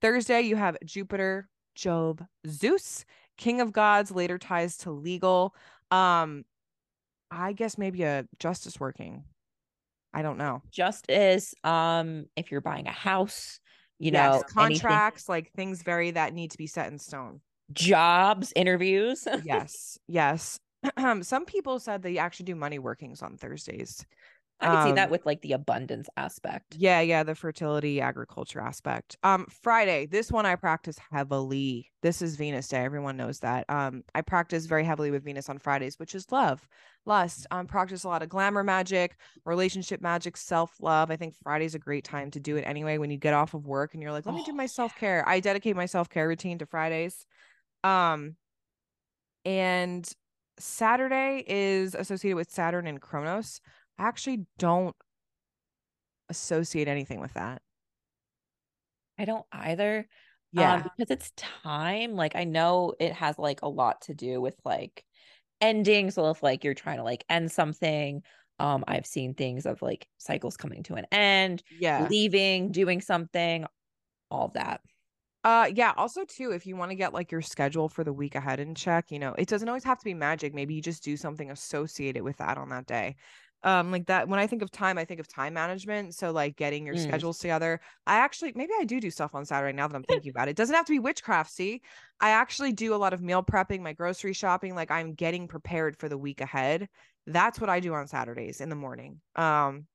Thursday, 0.00 0.42
you 0.42 0.56
have 0.56 0.76
Jupiter, 0.84 1.48
Jove, 1.74 2.20
Zeus, 2.46 3.04
King 3.36 3.60
of 3.60 3.72
Gods, 3.72 4.10
later 4.10 4.38
ties 4.38 4.76
to 4.78 4.90
legal. 4.90 5.54
Um, 5.90 6.44
I 7.30 7.52
guess 7.52 7.78
maybe 7.78 8.02
a 8.02 8.26
justice 8.38 8.80
working. 8.80 9.24
I 10.14 10.22
don't 10.22 10.38
know. 10.38 10.62
Justice, 10.70 11.54
um, 11.64 12.26
if 12.36 12.50
you're 12.50 12.60
buying 12.60 12.86
a 12.86 12.92
house, 12.92 13.60
you 13.98 14.10
yes, 14.12 14.34
know, 14.34 14.42
contracts, 14.48 15.28
anything. 15.28 15.32
like 15.32 15.52
things 15.52 15.82
very 15.82 16.12
that 16.12 16.32
need 16.32 16.52
to 16.52 16.58
be 16.58 16.66
set 16.66 16.90
in 16.90 16.98
stone. 16.98 17.40
jobs, 17.72 18.52
interviews. 18.56 19.26
yes, 19.44 19.98
yes. 20.08 20.58
Some 21.22 21.44
people 21.44 21.78
said 21.78 22.02
they 22.02 22.18
actually 22.18 22.44
do 22.44 22.54
money 22.54 22.78
workings 22.78 23.22
on 23.22 23.36
Thursdays. 23.36 24.06
I 24.60 24.66
can 24.66 24.86
see 24.86 24.92
that 24.92 25.04
Um, 25.04 25.10
with 25.10 25.24
like 25.24 25.40
the 25.42 25.52
abundance 25.52 26.08
aspect. 26.16 26.74
Yeah, 26.76 27.00
yeah, 27.00 27.22
the 27.22 27.36
fertility 27.36 28.00
agriculture 28.00 28.60
aspect. 28.60 29.16
Um, 29.22 29.46
Friday, 29.62 30.06
this 30.06 30.32
one 30.32 30.46
I 30.46 30.56
practice 30.56 30.98
heavily. 31.12 31.90
This 32.02 32.20
is 32.22 32.34
Venus 32.34 32.66
Day. 32.66 32.84
Everyone 32.84 33.16
knows 33.16 33.38
that. 33.40 33.64
Um, 33.68 34.02
I 34.16 34.20
practice 34.22 34.66
very 34.66 34.82
heavily 34.84 35.12
with 35.12 35.22
Venus 35.24 35.48
on 35.48 35.58
Fridays, 35.58 35.98
which 36.00 36.14
is 36.14 36.32
love, 36.32 36.66
lust. 37.06 37.46
Um, 37.52 37.68
practice 37.68 38.02
a 38.02 38.08
lot 38.08 38.22
of 38.22 38.28
glamour 38.28 38.64
magic, 38.64 39.16
relationship 39.44 40.00
magic, 40.00 40.36
self-love. 40.36 41.10
I 41.10 41.16
think 41.16 41.34
Friday's 41.42 41.76
a 41.76 41.78
great 41.78 42.02
time 42.04 42.30
to 42.32 42.40
do 42.40 42.56
it 42.56 42.62
anyway 42.62 42.98
when 42.98 43.10
you 43.10 43.16
get 43.16 43.34
off 43.34 43.54
of 43.54 43.66
work 43.66 43.94
and 43.94 44.02
you're 44.02 44.12
like, 44.12 44.26
let 44.26 44.34
me 44.34 44.42
do 44.44 44.50
Oh, 44.52 44.56
my 44.56 44.66
self-care. 44.78 45.22
I 45.28 45.38
dedicate 45.38 45.76
my 45.76 45.86
self-care 45.86 46.26
routine 46.26 46.58
to 46.58 46.66
Fridays. 46.66 47.24
Um, 47.84 48.34
and 49.44 50.10
Saturday 50.58 51.44
is 51.46 51.94
associated 51.94 52.34
with 52.36 52.50
Saturn 52.50 52.86
and 52.88 53.00
Kronos. 53.00 53.60
I 53.98 54.04
actually 54.04 54.46
don't 54.58 54.94
associate 56.28 56.88
anything 56.88 57.20
with 57.20 57.34
that. 57.34 57.62
I 59.18 59.24
don't 59.24 59.46
either. 59.50 60.06
Yeah. 60.52 60.74
Um, 60.74 60.82
because 60.96 61.10
it's 61.10 61.32
time. 61.36 62.14
Like 62.14 62.36
I 62.36 62.44
know 62.44 62.94
it 62.98 63.12
has 63.14 63.38
like 63.38 63.62
a 63.62 63.68
lot 63.68 64.02
to 64.02 64.14
do 64.14 64.40
with 64.40 64.54
like 64.64 65.04
ending. 65.60 66.10
So 66.10 66.30
if 66.30 66.42
like 66.42 66.64
you're 66.64 66.74
trying 66.74 66.98
to 66.98 67.02
like 67.02 67.24
end 67.28 67.50
something, 67.50 68.22
um, 68.60 68.84
I've 68.88 69.06
seen 69.06 69.34
things 69.34 69.66
of 69.66 69.82
like 69.82 70.06
cycles 70.18 70.56
coming 70.56 70.82
to 70.84 70.94
an 70.94 71.06
end, 71.12 71.62
yeah. 71.78 72.06
leaving, 72.08 72.70
doing 72.72 73.00
something, 73.00 73.66
all 74.30 74.48
that. 74.54 74.80
Uh 75.44 75.70
yeah, 75.72 75.92
also 75.96 76.24
too, 76.24 76.50
if 76.50 76.66
you 76.66 76.76
want 76.76 76.90
to 76.90 76.96
get 76.96 77.14
like 77.14 77.30
your 77.30 77.42
schedule 77.42 77.88
for 77.88 78.02
the 78.02 78.12
week 78.12 78.34
ahead 78.34 78.58
in 78.58 78.74
check, 78.74 79.10
you 79.10 79.18
know, 79.18 79.34
it 79.38 79.48
doesn't 79.48 79.68
always 79.68 79.84
have 79.84 79.98
to 79.98 80.04
be 80.04 80.14
magic. 80.14 80.52
Maybe 80.52 80.74
you 80.74 80.82
just 80.82 81.04
do 81.04 81.16
something 81.16 81.50
associated 81.50 82.22
with 82.22 82.36
that 82.38 82.58
on 82.58 82.70
that 82.70 82.86
day. 82.86 83.16
Um, 83.64 83.90
like 83.90 84.06
that 84.06 84.28
when 84.28 84.38
I 84.38 84.46
think 84.46 84.62
of 84.62 84.70
time, 84.70 84.98
I 84.98 85.04
think 85.04 85.18
of 85.20 85.26
time 85.26 85.54
management. 85.54 86.14
So 86.14 86.30
like 86.30 86.56
getting 86.56 86.86
your 86.86 86.94
Mm. 86.94 87.00
schedules 87.02 87.38
together. 87.38 87.80
I 88.06 88.18
actually 88.18 88.52
maybe 88.54 88.72
I 88.78 88.84
do 88.84 89.00
do 89.00 89.10
stuff 89.10 89.34
on 89.34 89.44
Saturday 89.44 89.72
now 89.76 89.88
that 89.88 89.96
I'm 89.96 90.04
thinking 90.04 90.30
about 90.30 90.48
it. 90.48 90.52
It 90.52 90.56
doesn't 90.56 90.74
have 90.76 90.86
to 90.86 90.92
be 90.92 91.00
witchcraft, 91.00 91.50
see? 91.50 91.82
I 92.20 92.30
actually 92.30 92.72
do 92.72 92.94
a 92.94 92.96
lot 92.96 93.12
of 93.12 93.20
meal 93.22 93.42
prepping, 93.42 93.80
my 93.80 93.92
grocery 93.92 94.32
shopping, 94.32 94.74
like 94.74 94.90
I'm 94.90 95.14
getting 95.14 95.48
prepared 95.48 95.96
for 95.98 96.08
the 96.08 96.18
week 96.18 96.40
ahead. 96.40 96.88
That's 97.26 97.60
what 97.60 97.68
I 97.70 97.80
do 97.80 97.94
on 97.94 98.06
Saturdays 98.06 98.60
in 98.60 98.68
the 98.68 98.76
morning. 98.76 99.20
Um, 99.36 99.86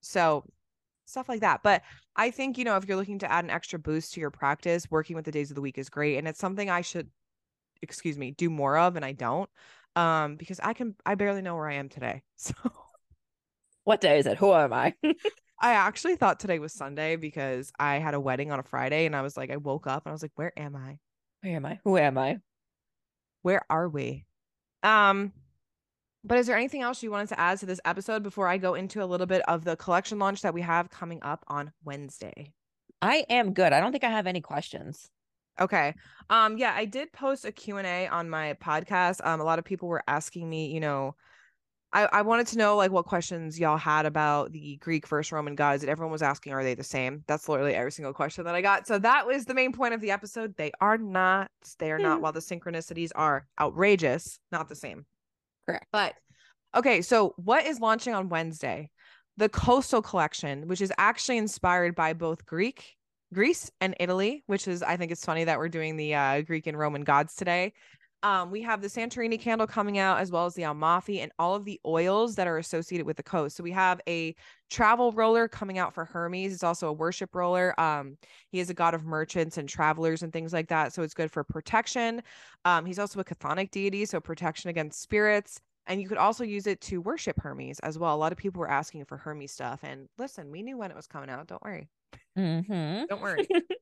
so 0.00 0.44
stuff 1.06 1.28
like 1.28 1.40
that. 1.40 1.62
But 1.62 1.82
I 2.16 2.30
think, 2.30 2.58
you 2.58 2.64
know, 2.64 2.76
if 2.76 2.86
you're 2.86 2.96
looking 2.96 3.20
to 3.20 3.30
add 3.32 3.44
an 3.44 3.50
extra 3.50 3.78
boost 3.78 4.14
to 4.14 4.20
your 4.20 4.30
practice, 4.30 4.90
working 4.90 5.16
with 5.16 5.24
the 5.24 5.32
days 5.32 5.50
of 5.50 5.54
the 5.56 5.60
week 5.62 5.78
is 5.78 5.90
great. 5.90 6.18
And 6.18 6.28
it's 6.28 6.40
something 6.40 6.70
I 6.70 6.82
should, 6.82 7.10
excuse 7.82 8.18
me, 8.18 8.32
do 8.32 8.50
more 8.50 8.78
of. 8.78 8.96
And 8.96 9.04
I 9.04 9.12
don't. 9.12 9.50
Um, 9.98 10.36
because 10.36 10.60
I 10.60 10.74
can, 10.74 10.94
I 11.04 11.16
barely 11.16 11.42
know 11.42 11.56
where 11.56 11.68
I 11.68 11.74
am 11.74 11.88
today. 11.88 12.22
So 12.36 12.54
What 13.84 14.00
day 14.00 14.18
is 14.18 14.26
it? 14.26 14.38
Who 14.38 14.52
am 14.52 14.72
I? 14.72 14.94
I 15.60 15.72
actually 15.72 16.14
thought 16.16 16.38
today 16.38 16.58
was 16.60 16.72
Sunday 16.72 17.16
because 17.16 17.72
I 17.80 17.96
had 17.98 18.14
a 18.14 18.20
wedding 18.20 18.52
on 18.52 18.60
a 18.60 18.62
Friday 18.62 19.06
and 19.06 19.16
I 19.16 19.22
was 19.22 19.36
like, 19.36 19.50
I 19.50 19.56
woke 19.56 19.86
up 19.86 20.04
and 20.04 20.10
I 20.10 20.14
was 20.14 20.22
like, 20.22 20.32
where 20.36 20.52
am 20.56 20.76
I? 20.76 20.98
Where 21.40 21.56
am 21.56 21.66
I? 21.66 21.80
Who 21.82 21.96
am 21.98 22.16
I? 22.16 22.38
Where 23.42 23.62
are 23.68 23.88
we? 23.88 24.24
Um, 24.84 25.32
but 26.22 26.38
is 26.38 26.46
there 26.46 26.56
anything 26.56 26.82
else 26.82 27.02
you 27.02 27.10
wanted 27.10 27.30
to 27.30 27.40
add 27.40 27.58
to 27.58 27.66
this 27.66 27.80
episode 27.84 28.22
before 28.22 28.46
I 28.46 28.58
go 28.58 28.74
into 28.74 29.02
a 29.02 29.06
little 29.06 29.26
bit 29.26 29.42
of 29.48 29.64
the 29.64 29.76
collection 29.76 30.18
launch 30.20 30.42
that 30.42 30.54
we 30.54 30.60
have 30.60 30.90
coming 30.90 31.18
up 31.22 31.44
on 31.48 31.72
Wednesday? 31.84 32.52
I 33.02 33.24
am 33.28 33.52
good. 33.52 33.72
I 33.72 33.80
don't 33.80 33.92
think 33.92 34.04
I 34.04 34.10
have 34.10 34.26
any 34.26 34.40
questions. 34.40 35.10
Okay. 35.60 35.94
Um 36.30 36.58
yeah, 36.58 36.72
I 36.74 36.84
did 36.84 37.12
post 37.12 37.44
a 37.44 37.52
Q&A 37.52 38.06
on 38.08 38.30
my 38.30 38.54
podcast. 38.54 39.20
Um 39.24 39.40
a 39.40 39.44
lot 39.44 39.58
of 39.58 39.64
people 39.64 39.88
were 39.88 40.02
asking 40.06 40.48
me, 40.48 40.72
you 40.72 40.80
know, 40.80 41.14
I 41.92 42.04
I 42.12 42.22
wanted 42.22 42.48
to 42.48 42.58
know 42.58 42.76
like 42.76 42.90
what 42.90 43.06
questions 43.06 43.58
y'all 43.58 43.78
had 43.78 44.04
about 44.06 44.52
the 44.52 44.76
Greek 44.76 45.06
first 45.06 45.32
Roman 45.32 45.54
gods. 45.54 45.82
And 45.82 45.90
everyone 45.90 46.12
was 46.12 46.22
asking 46.22 46.52
are 46.52 46.62
they 46.62 46.74
the 46.74 46.84
same? 46.84 47.24
That's 47.26 47.48
literally 47.48 47.74
every 47.74 47.92
single 47.92 48.12
question 48.12 48.44
that 48.44 48.54
I 48.54 48.60
got. 48.60 48.86
So 48.86 48.98
that 48.98 49.26
was 49.26 49.46
the 49.46 49.54
main 49.54 49.72
point 49.72 49.94
of 49.94 50.00
the 50.00 50.10
episode. 50.10 50.54
They 50.56 50.70
are 50.80 50.98
not. 50.98 51.50
They 51.78 51.90
are 51.92 51.98
not 51.98 52.16
Hmm. 52.18 52.22
while 52.22 52.32
the 52.32 52.40
synchronicities 52.40 53.10
are 53.14 53.46
outrageous, 53.60 54.38
not 54.52 54.68
the 54.68 54.76
same. 54.76 55.06
Correct. 55.66 55.86
But 55.92 56.14
okay, 56.76 57.00
so 57.02 57.34
what 57.36 57.64
is 57.66 57.80
launching 57.80 58.14
on 58.14 58.28
Wednesday? 58.28 58.90
The 59.38 59.48
Coastal 59.48 60.02
Collection, 60.02 60.68
which 60.68 60.80
is 60.82 60.92
actually 60.98 61.38
inspired 61.38 61.94
by 61.94 62.12
both 62.12 62.44
Greek, 62.44 62.97
Greece, 63.32 63.70
and 63.80 63.94
Italy, 64.00 64.42
which 64.46 64.68
is 64.68 64.82
I 64.82 64.96
think 64.96 65.12
it's 65.12 65.24
funny 65.24 65.44
that 65.44 65.58
we're 65.58 65.68
doing 65.68 65.96
the 65.96 66.14
uh, 66.14 66.40
Greek 66.42 66.66
and 66.66 66.78
Roman 66.78 67.04
gods 67.04 67.34
today. 67.34 67.72
Um, 68.24 68.50
we 68.50 68.62
have 68.62 68.82
the 68.82 68.88
Santorini 68.88 69.38
candle 69.38 69.66
coming 69.66 69.98
out 69.98 70.18
as 70.18 70.32
well 70.32 70.44
as 70.44 70.54
the 70.54 70.64
Amalfi 70.64 71.20
and 71.20 71.30
all 71.38 71.54
of 71.54 71.64
the 71.64 71.80
oils 71.86 72.34
that 72.34 72.48
are 72.48 72.58
associated 72.58 73.06
with 73.06 73.16
the 73.16 73.22
coast. 73.22 73.56
So 73.56 73.62
we 73.62 73.70
have 73.70 74.00
a 74.08 74.34
travel 74.70 75.12
roller 75.12 75.46
coming 75.46 75.78
out 75.78 75.94
for 75.94 76.04
Hermes. 76.04 76.52
It's 76.52 76.64
also 76.64 76.88
a 76.88 76.92
worship 76.92 77.34
roller. 77.34 77.78
Um, 77.78 78.16
he 78.50 78.58
is 78.58 78.70
a 78.70 78.74
god 78.74 78.94
of 78.94 79.04
merchants 79.04 79.56
and 79.56 79.68
travelers 79.68 80.24
and 80.24 80.32
things 80.32 80.52
like 80.52 80.68
that. 80.68 80.92
So 80.92 81.02
it's 81.02 81.14
good 81.14 81.30
for 81.30 81.44
protection. 81.44 82.22
Um, 82.64 82.84
he's 82.86 82.98
also 82.98 83.20
a 83.20 83.24
chthonic 83.24 83.70
deity, 83.70 84.04
so 84.04 84.20
protection 84.20 84.68
against 84.68 85.00
spirits. 85.00 85.60
And 85.86 86.02
you 86.02 86.08
could 86.08 86.18
also 86.18 86.42
use 86.42 86.66
it 86.66 86.80
to 86.82 87.00
worship 87.00 87.40
Hermes 87.40 87.78
as 87.80 87.98
well. 87.98 88.14
A 88.14 88.18
lot 88.18 88.32
of 88.32 88.38
people 88.38 88.58
were 88.60 88.70
asking 88.70 89.04
for 89.04 89.16
Hermes 89.16 89.52
stuff. 89.52 89.80
And 89.84 90.08
listen, 90.18 90.50
we 90.50 90.62
knew 90.62 90.76
when 90.76 90.90
it 90.90 90.96
was 90.96 91.06
coming 91.06 91.30
out. 91.30 91.46
Don't 91.46 91.62
worry. 91.62 91.88
Mm-hmm. 92.36 93.04
Don't 93.08 93.20
worry. 93.20 93.48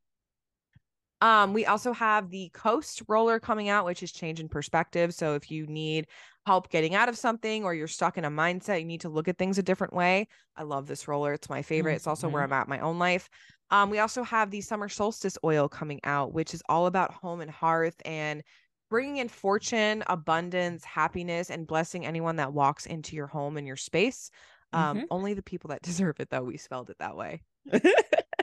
Um, 1.22 1.55
we 1.55 1.64
also 1.64 1.93
have 1.95 2.29
the 2.29 2.51
Coast 2.51 3.03
roller 3.09 3.41
coming 3.41 3.70
out, 3.70 3.87
which 3.87 4.03
is 4.03 4.12
change 4.12 4.39
in 4.39 4.49
perspective. 4.51 5.14
So 5.14 5.35
if 5.35 5.51
you 5.51 5.66
need 5.66 6.09
help 6.45 6.68
getting 6.68 6.95
out 6.95 7.09
of 7.09 7.16
something 7.16 7.64
or 7.64 7.74
you're 7.74 7.89
stuck 7.89 8.18
in 8.18 8.24
a 8.27 8.31
mindset, 8.31 8.81
you 8.81 8.85
need 8.85 9.01
to 9.01 9.09
look 9.09 9.27
at 9.27 9.39
things 9.39 9.57
a 9.57 9.62
different 9.62 9.95
way. 9.95 10.29
I 10.57 10.62
love 10.64 10.87
this 10.87 11.09
roller. 11.09 11.33
It's 11.33 11.49
my 11.49 11.62
favorite. 11.62 11.95
It's 11.95 12.07
also 12.07 12.29
where 12.29 12.43
Mhm. 12.43 12.45
I'm 12.45 12.53
at 12.53 12.66
in 12.66 12.70
my 12.70 12.81
own 12.81 12.99
life. 12.99 13.31
Um, 13.70 13.89
we 13.89 13.99
also 13.99 14.22
have 14.24 14.51
the 14.51 14.61
summer 14.61 14.89
solstice 14.91 15.39
oil 15.43 15.68
coming 15.70 16.01
out, 16.05 16.35
which 16.35 16.53
is 16.53 16.62
all 16.68 16.87
about 16.87 17.14
home 17.14 17.41
and 17.41 17.51
hearth 17.51 17.97
and 18.05 18.43
bringing 18.91 19.16
in 19.16 19.29
fortune, 19.29 20.05
abundance, 20.09 20.85
happiness, 20.85 21.51
and 21.51 21.66
blessing 21.66 22.05
anyone 22.05 22.37
that 22.37 22.53
walks 22.53 22.85
into 22.87 23.16
your 23.16 23.27
home 23.27 23.57
and 23.57 23.66
your 23.66 23.77
space. 23.77 24.31
Um, 24.74 25.03
Mhm. 25.03 25.07
only 25.11 25.33
the 25.33 25.43
people 25.43 25.68
that 25.68 25.83
deserve 26.12 26.20
it, 26.20 26.29
though. 26.29 26.43
We 26.45 26.59
spelled 26.59 26.91
it 26.91 26.99
that 26.99 27.16
way. 27.16 27.43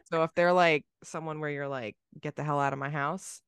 So 0.05 0.23
if 0.23 0.35
they're 0.35 0.53
like 0.53 0.85
someone 1.03 1.39
where 1.39 1.49
you're 1.49 1.67
like, 1.67 1.95
get 2.21 2.35
the 2.35 2.43
hell 2.43 2.59
out 2.59 2.73
of 2.73 2.79
my 2.79 2.89
house, 2.89 3.41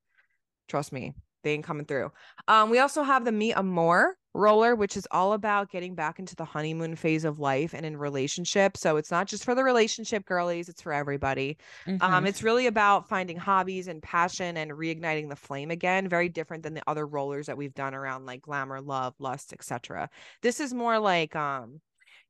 trust 0.68 0.92
me, 0.92 1.14
they 1.42 1.52
ain't 1.52 1.64
coming 1.64 1.86
through. 1.86 2.12
Um, 2.48 2.70
we 2.70 2.78
also 2.78 3.02
have 3.02 3.24
the 3.24 3.32
Mi 3.32 3.54
Amor 3.54 4.16
roller, 4.34 4.74
which 4.74 4.96
is 4.96 5.08
all 5.10 5.32
about 5.32 5.70
getting 5.70 5.94
back 5.94 6.18
into 6.18 6.36
the 6.36 6.44
honeymoon 6.44 6.96
phase 6.96 7.24
of 7.24 7.38
life 7.38 7.74
and 7.74 7.86
in 7.86 7.96
relationship. 7.96 8.76
So 8.76 8.96
it's 8.96 9.10
not 9.10 9.28
just 9.28 9.44
for 9.44 9.54
the 9.54 9.64
relationship 9.64 10.24
girlies, 10.26 10.68
it's 10.68 10.82
for 10.82 10.92
everybody. 10.92 11.58
Um, 12.00 12.24
Mhm. 12.24 12.26
it's 12.26 12.42
really 12.42 12.66
about 12.66 13.08
finding 13.08 13.36
hobbies 13.36 13.88
and 13.88 14.02
passion 14.02 14.56
and 14.56 14.72
reigniting 14.72 15.28
the 15.28 15.36
flame 15.36 15.70
again. 15.70 16.08
Very 16.08 16.28
different 16.28 16.62
than 16.64 16.74
the 16.74 16.82
other 16.86 17.06
rollers 17.06 17.46
that 17.46 17.56
we've 17.56 17.74
done 17.74 17.94
around 17.94 18.26
like 18.26 18.42
glamour, 18.42 18.80
love, 18.80 19.14
lust, 19.18 19.52
etc. 19.52 20.10
This 20.42 20.60
is 20.60 20.74
more 20.74 20.98
like 20.98 21.34
um 21.36 21.80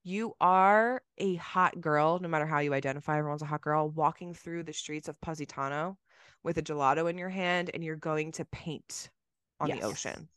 you 0.06 0.34
are 0.40 1.02
a 1.18 1.34
hot 1.34 1.80
girl, 1.80 2.20
no 2.20 2.28
matter 2.28 2.46
how 2.46 2.60
you 2.60 2.72
identify, 2.72 3.18
everyone's 3.18 3.42
a 3.42 3.46
hot 3.46 3.60
girl, 3.60 3.90
walking 3.90 4.32
through 4.32 4.62
the 4.62 4.72
streets 4.72 5.08
of 5.08 5.20
Positano 5.20 5.98
with 6.44 6.58
a 6.58 6.62
gelato 6.62 7.10
in 7.10 7.18
your 7.18 7.28
hand, 7.28 7.72
and 7.74 7.82
you're 7.82 7.96
going 7.96 8.30
to 8.30 8.44
paint 8.44 9.10
on 9.58 9.68
Yes. 9.68 9.80
the 9.80 9.84
ocean 9.86 10.28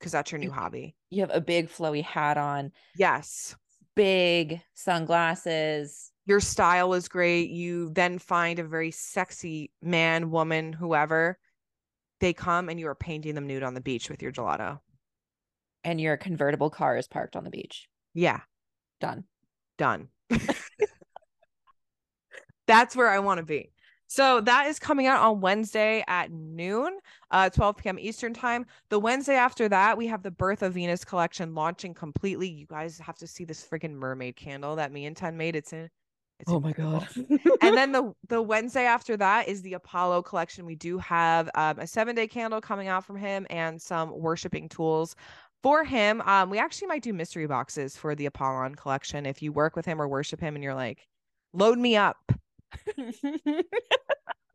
because 0.00 0.10
that's 0.10 0.32
your 0.32 0.40
new 0.40 0.46
You- 0.46 0.52
hobby. 0.52 0.96
you 1.10 1.20
have 1.20 1.30
a 1.30 1.40
big 1.40 1.68
flowy 1.68 2.02
hat 2.02 2.36
on, 2.36 2.72
Yes. 2.96 3.54
big 3.94 4.60
sunglasses. 4.74 6.10
Your 6.26 6.40
style 6.40 6.92
is 6.94 7.06
great. 7.08 7.50
You 7.50 7.90
then 7.90 8.18
find 8.18 8.58
a 8.58 8.64
very 8.64 8.90
sexy 8.90 9.70
man, 9.80 10.32
woman, 10.32 10.72
whoever. 10.72 11.38
They 12.18 12.32
come 12.32 12.68
and 12.68 12.80
you 12.80 12.88
are 12.88 12.94
painting 12.96 13.36
them 13.36 13.46
nude 13.46 13.62
on 13.62 13.74
the 13.74 13.80
beach 13.80 14.10
with 14.10 14.22
your 14.22 14.32
gelato. 14.32 14.80
and 15.86 16.00
your 16.00 16.16
convertible 16.16 16.70
car 16.70 16.96
is 16.96 17.06
parked 17.06 17.36
on 17.36 17.44
the 17.44 17.50
beach. 17.50 17.90
Yeah, 18.14 18.40
Done. 19.00 19.24
done. 19.76 20.08
That's 22.66 22.96
where 22.96 23.10
I 23.10 23.18
want 23.18 23.38
to 23.38 23.44
be. 23.44 23.70
So 24.06 24.40
that 24.42 24.66
is 24.68 24.78
coming 24.78 25.06
out 25.06 25.20
on 25.20 25.40
Wednesday 25.40 26.04
at 26.06 26.30
noon, 26.30 26.98
uh, 27.32 27.50
12 27.50 27.76
p.m. 27.78 27.98
Eastern 27.98 28.32
time. 28.32 28.64
The 28.88 28.98
Wednesday 28.98 29.34
after 29.34 29.68
that, 29.68 29.98
we 29.98 30.06
have 30.06 30.22
the 30.22 30.30
Birth 30.30 30.62
of 30.62 30.74
Venus 30.74 31.04
collection 31.04 31.54
launching 31.54 31.94
completely. 31.94 32.48
You 32.48 32.66
guys 32.66 32.98
have 32.98 33.16
to 33.18 33.26
see 33.26 33.44
this 33.44 33.66
freaking 33.66 33.94
mermaid 33.94 34.36
candle 34.36 34.76
that 34.76 34.92
me 34.92 35.06
and 35.06 35.16
Tenn 35.16 35.36
made. 35.36 35.56
It's 35.56 35.72
in. 35.72 35.90
It's 36.40 36.50
incredible. 36.50 36.92
My 36.92 37.06
god! 37.06 37.50
and 37.60 37.76
then 37.76 37.92
the 37.92 38.12
the 38.28 38.42
Wednesday 38.42 38.84
after 38.84 39.16
that 39.16 39.48
is 39.48 39.62
the 39.62 39.74
Apollo 39.74 40.22
collection. 40.22 40.66
We 40.66 40.74
do 40.74 40.98
have 40.98 41.48
um, 41.54 41.78
a 41.78 41.86
seven 41.86 42.14
day 42.16 42.26
candle 42.26 42.60
coming 42.60 42.88
out 42.88 43.04
from 43.04 43.16
him 43.16 43.46
and 43.50 43.80
some 43.80 44.10
worshiping 44.10 44.68
tools 44.68 45.14
for 45.64 45.82
him. 45.82 46.20
Um, 46.20 46.50
we 46.50 46.58
actually 46.58 46.88
might 46.88 47.02
do 47.02 47.14
mystery 47.14 47.46
boxes 47.46 47.96
for 47.96 48.14
the 48.14 48.26
Apollon 48.26 48.74
collection 48.74 49.24
if 49.24 49.40
you 49.40 49.50
work 49.50 49.74
with 49.74 49.86
him 49.86 50.00
or 50.00 50.06
worship 50.06 50.38
him 50.38 50.54
and 50.54 50.62
you're 50.62 50.74
like, 50.74 51.08
load 51.54 51.78
me 51.78 51.96
up. 51.96 52.18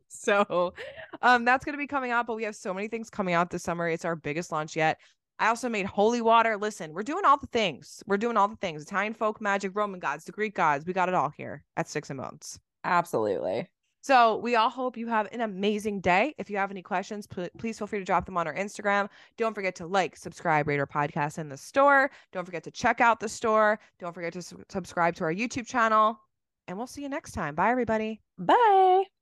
so 0.08 0.74
um 1.22 1.44
that's 1.46 1.64
going 1.64 1.72
to 1.72 1.78
be 1.78 1.86
coming 1.86 2.10
out 2.10 2.26
but 2.26 2.36
we 2.36 2.42
have 2.42 2.54
so 2.54 2.74
many 2.74 2.86
things 2.86 3.10
coming 3.10 3.34
out 3.34 3.50
this 3.50 3.64
summer. 3.64 3.88
It's 3.88 4.04
our 4.04 4.14
biggest 4.14 4.52
launch 4.52 4.76
yet. 4.76 4.98
I 5.38 5.48
also 5.48 5.68
made 5.68 5.86
holy 5.86 6.20
water. 6.20 6.56
Listen 6.56 6.92
we're 6.92 7.02
doing 7.02 7.24
all 7.24 7.38
the 7.38 7.48
things. 7.48 8.04
We're 8.06 8.16
doing 8.16 8.36
all 8.36 8.46
the 8.46 8.56
things. 8.56 8.82
Italian 8.82 9.14
folk 9.14 9.40
magic 9.40 9.72
roman 9.74 9.98
gods 9.98 10.24
the 10.24 10.32
greek 10.32 10.54
gods. 10.54 10.86
We 10.86 10.92
got 10.92 11.08
it 11.08 11.14
all 11.14 11.30
here 11.30 11.64
at 11.76 11.88
Styx 11.88 12.10
and 12.10 12.20
Bones. 12.20 12.60
Absolutely 12.84 13.68
so 14.00 14.36
we 14.38 14.56
all 14.56 14.70
hope 14.70 14.96
you 14.96 15.06
have 15.08 15.28
an 15.32 15.40
amazing 15.42 16.00
day. 16.00 16.34
If 16.38 16.50
you 16.50 16.56
have 16.56 16.70
any 16.70 16.82
questions, 16.82 17.26
pl- 17.26 17.48
please 17.58 17.78
feel 17.78 17.86
free 17.86 17.98
to 17.98 18.04
drop 18.04 18.26
them 18.26 18.36
on 18.36 18.46
our 18.46 18.54
Instagram. 18.54 19.08
Don't 19.36 19.54
forget 19.54 19.74
to 19.76 19.86
like, 19.86 20.16
subscribe, 20.16 20.66
rate 20.68 20.80
our 20.80 20.86
podcast 20.86 21.38
in 21.38 21.48
the 21.48 21.56
store. 21.56 22.10
Don't 22.32 22.44
forget 22.44 22.64
to 22.64 22.70
check 22.70 23.00
out 23.00 23.20
the 23.20 23.28
store. 23.28 23.78
Don't 23.98 24.14
forget 24.14 24.32
to 24.34 24.42
su- 24.42 24.62
subscribe 24.68 25.14
to 25.16 25.24
our 25.24 25.34
YouTube 25.34 25.66
channel. 25.66 26.18
And 26.68 26.78
we'll 26.78 26.86
see 26.86 27.02
you 27.02 27.08
next 27.08 27.32
time. 27.32 27.54
Bye, 27.54 27.70
everybody. 27.70 28.20
Bye. 28.38 29.19